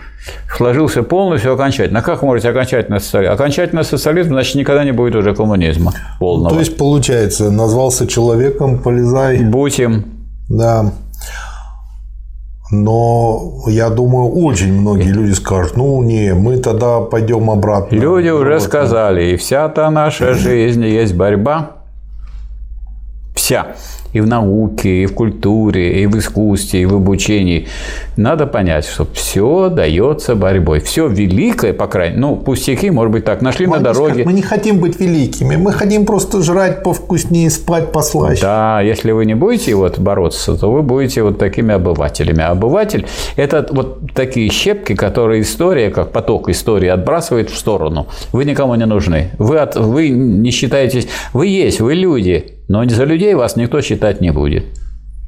сложился 0.56 1.04
полностью 1.04 1.54
окончательно. 1.54 2.00
А 2.00 2.02
как 2.02 2.22
можете 2.22 2.50
окончательно 2.50 3.00
социализм? 3.00 3.34
Окончательно 3.34 3.84
социализм, 3.84 4.30
значит, 4.30 4.56
никогда 4.56 4.84
не 4.84 4.92
будет 4.92 5.16
уже 5.16 5.34
коммунизма 5.34 5.94
полного. 6.20 6.50
Ну, 6.50 6.56
то 6.56 6.60
есть, 6.60 6.78
получается, 6.78 7.52
назвался 7.52 8.08
человеком, 8.08 8.80
полезай. 8.80 9.44
Будь 9.44 9.80
им. 9.80 10.06
Да. 10.50 10.92
Но 12.72 13.64
я 13.68 13.90
думаю, 13.90 14.30
очень 14.30 14.74
многие 14.74 15.12
люди 15.12 15.32
скажут, 15.32 15.76
ну 15.76 16.04
не, 16.04 16.34
мы 16.34 16.58
тогда 16.58 17.00
пойдем 17.00 17.50
обратно. 17.50 17.96
Люди 17.96 18.30
уже 18.30 18.54
вот, 18.54 18.62
сказали, 18.62 19.32
и 19.32 19.38
вся 19.38 19.70
та 19.70 19.90
наша 19.90 20.34
жизнь 20.34 20.86
есть 20.86 21.16
борьба. 21.16 21.79
Вся 23.50 23.74
и 24.14 24.22
в 24.22 24.28
науке, 24.28 25.04
и 25.04 25.06
в 25.08 25.14
культуре, 25.14 26.04
и 26.04 26.06
в 26.06 26.18
искусстве, 26.18 26.82
и 26.82 26.86
в 26.86 26.96
обучении. 26.96 27.68
Надо 28.16 28.46
понять, 28.48 28.86
что 28.86 29.08
все 29.14 29.70
дается 29.70 30.36
борьбой. 30.36 30.80
Все 30.82 31.08
великое, 31.08 31.74
по 31.74 31.88
крайней 31.88 32.16
мере, 32.16 32.28
ну, 32.28 32.36
пустяки, 32.36 32.92
может 32.92 33.12
быть, 33.12 33.26
так, 33.26 33.42
нашли 33.42 33.68
мы 33.68 33.78
на 33.78 33.84
дороге. 33.84 34.24
Мы 34.26 34.34
не 34.34 34.42
хотим 34.42 34.80
быть 34.80 35.00
великими, 35.00 35.56
мы 35.56 35.72
хотим 35.72 36.06
просто 36.06 36.44
жрать 36.44 36.84
повкуснее, 36.84 37.50
спать 37.50 37.92
послаще. 37.92 38.42
Да, 38.42 38.82
если 38.82 39.12
вы 39.12 39.26
не 39.26 39.36
будете 39.36 39.74
вот 39.74 39.98
бороться, 40.00 40.56
то 40.56 40.72
вы 40.72 40.84
будете 40.84 41.24
вот 41.24 41.40
такими 41.40 41.74
обывателями. 41.74 42.42
А 42.42 42.52
обыватель– 42.52 43.08
это 43.36 43.68
вот 43.72 44.14
такие 44.14 44.52
щепки, 44.52 44.94
которые 44.94 45.42
история, 45.42 45.90
как 45.90 46.12
поток 46.12 46.50
истории, 46.50 46.90
отбрасывает 46.90 47.50
в 47.50 47.58
сторону. 47.58 48.08
Вы 48.32 48.46
никому 48.46 48.76
не 48.76 48.86
нужны. 48.86 49.32
Вы, 49.38 49.58
от, 49.58 49.76
вы 49.76 50.10
не 50.10 50.52
считаетесь… 50.52 51.08
Вы 51.34 51.48
есть, 51.48 51.80
вы 51.80 51.94
люди, 51.96 52.59
но 52.70 52.88
за 52.88 53.04
людей 53.04 53.34
вас 53.34 53.58
никто 53.58 53.82
считать 53.82 54.22
не 54.22 54.32
будет. 54.32 54.64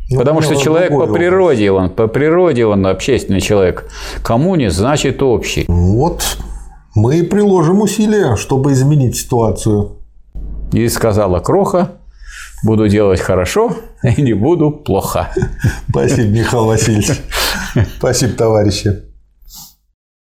Ну, 0.09 0.19
Потому 0.19 0.41
что 0.41 0.55
человек 0.55 0.91
по 0.91 1.07
природе, 1.07 1.71
он, 1.71 1.89
по 1.89 2.07
природе 2.07 2.65
он 2.65 2.85
общественный 2.85 3.41
человек. 3.41 3.89
Коммунист 4.23 4.77
значит 4.77 5.23
общий. 5.23 5.65
Вот 5.67 6.37
мы 6.95 7.19
и 7.19 7.23
приложим 7.23 7.81
усилия, 7.81 8.35
чтобы 8.35 8.73
изменить 8.73 9.15
ситуацию. 9.17 9.97
И 10.71 10.87
сказала 10.89 11.39
Кроха, 11.39 11.93
буду 12.63 12.87
делать 12.87 13.19
хорошо 13.19 13.75
и 14.03 14.21
не 14.21 14.33
буду 14.33 14.71
плохо. 14.71 15.29
Спасибо, 15.89 16.27
Михаил 16.27 16.65
Васильевич. 16.65 17.21
Спасибо, 17.97 18.33
товарищи. 18.33 19.10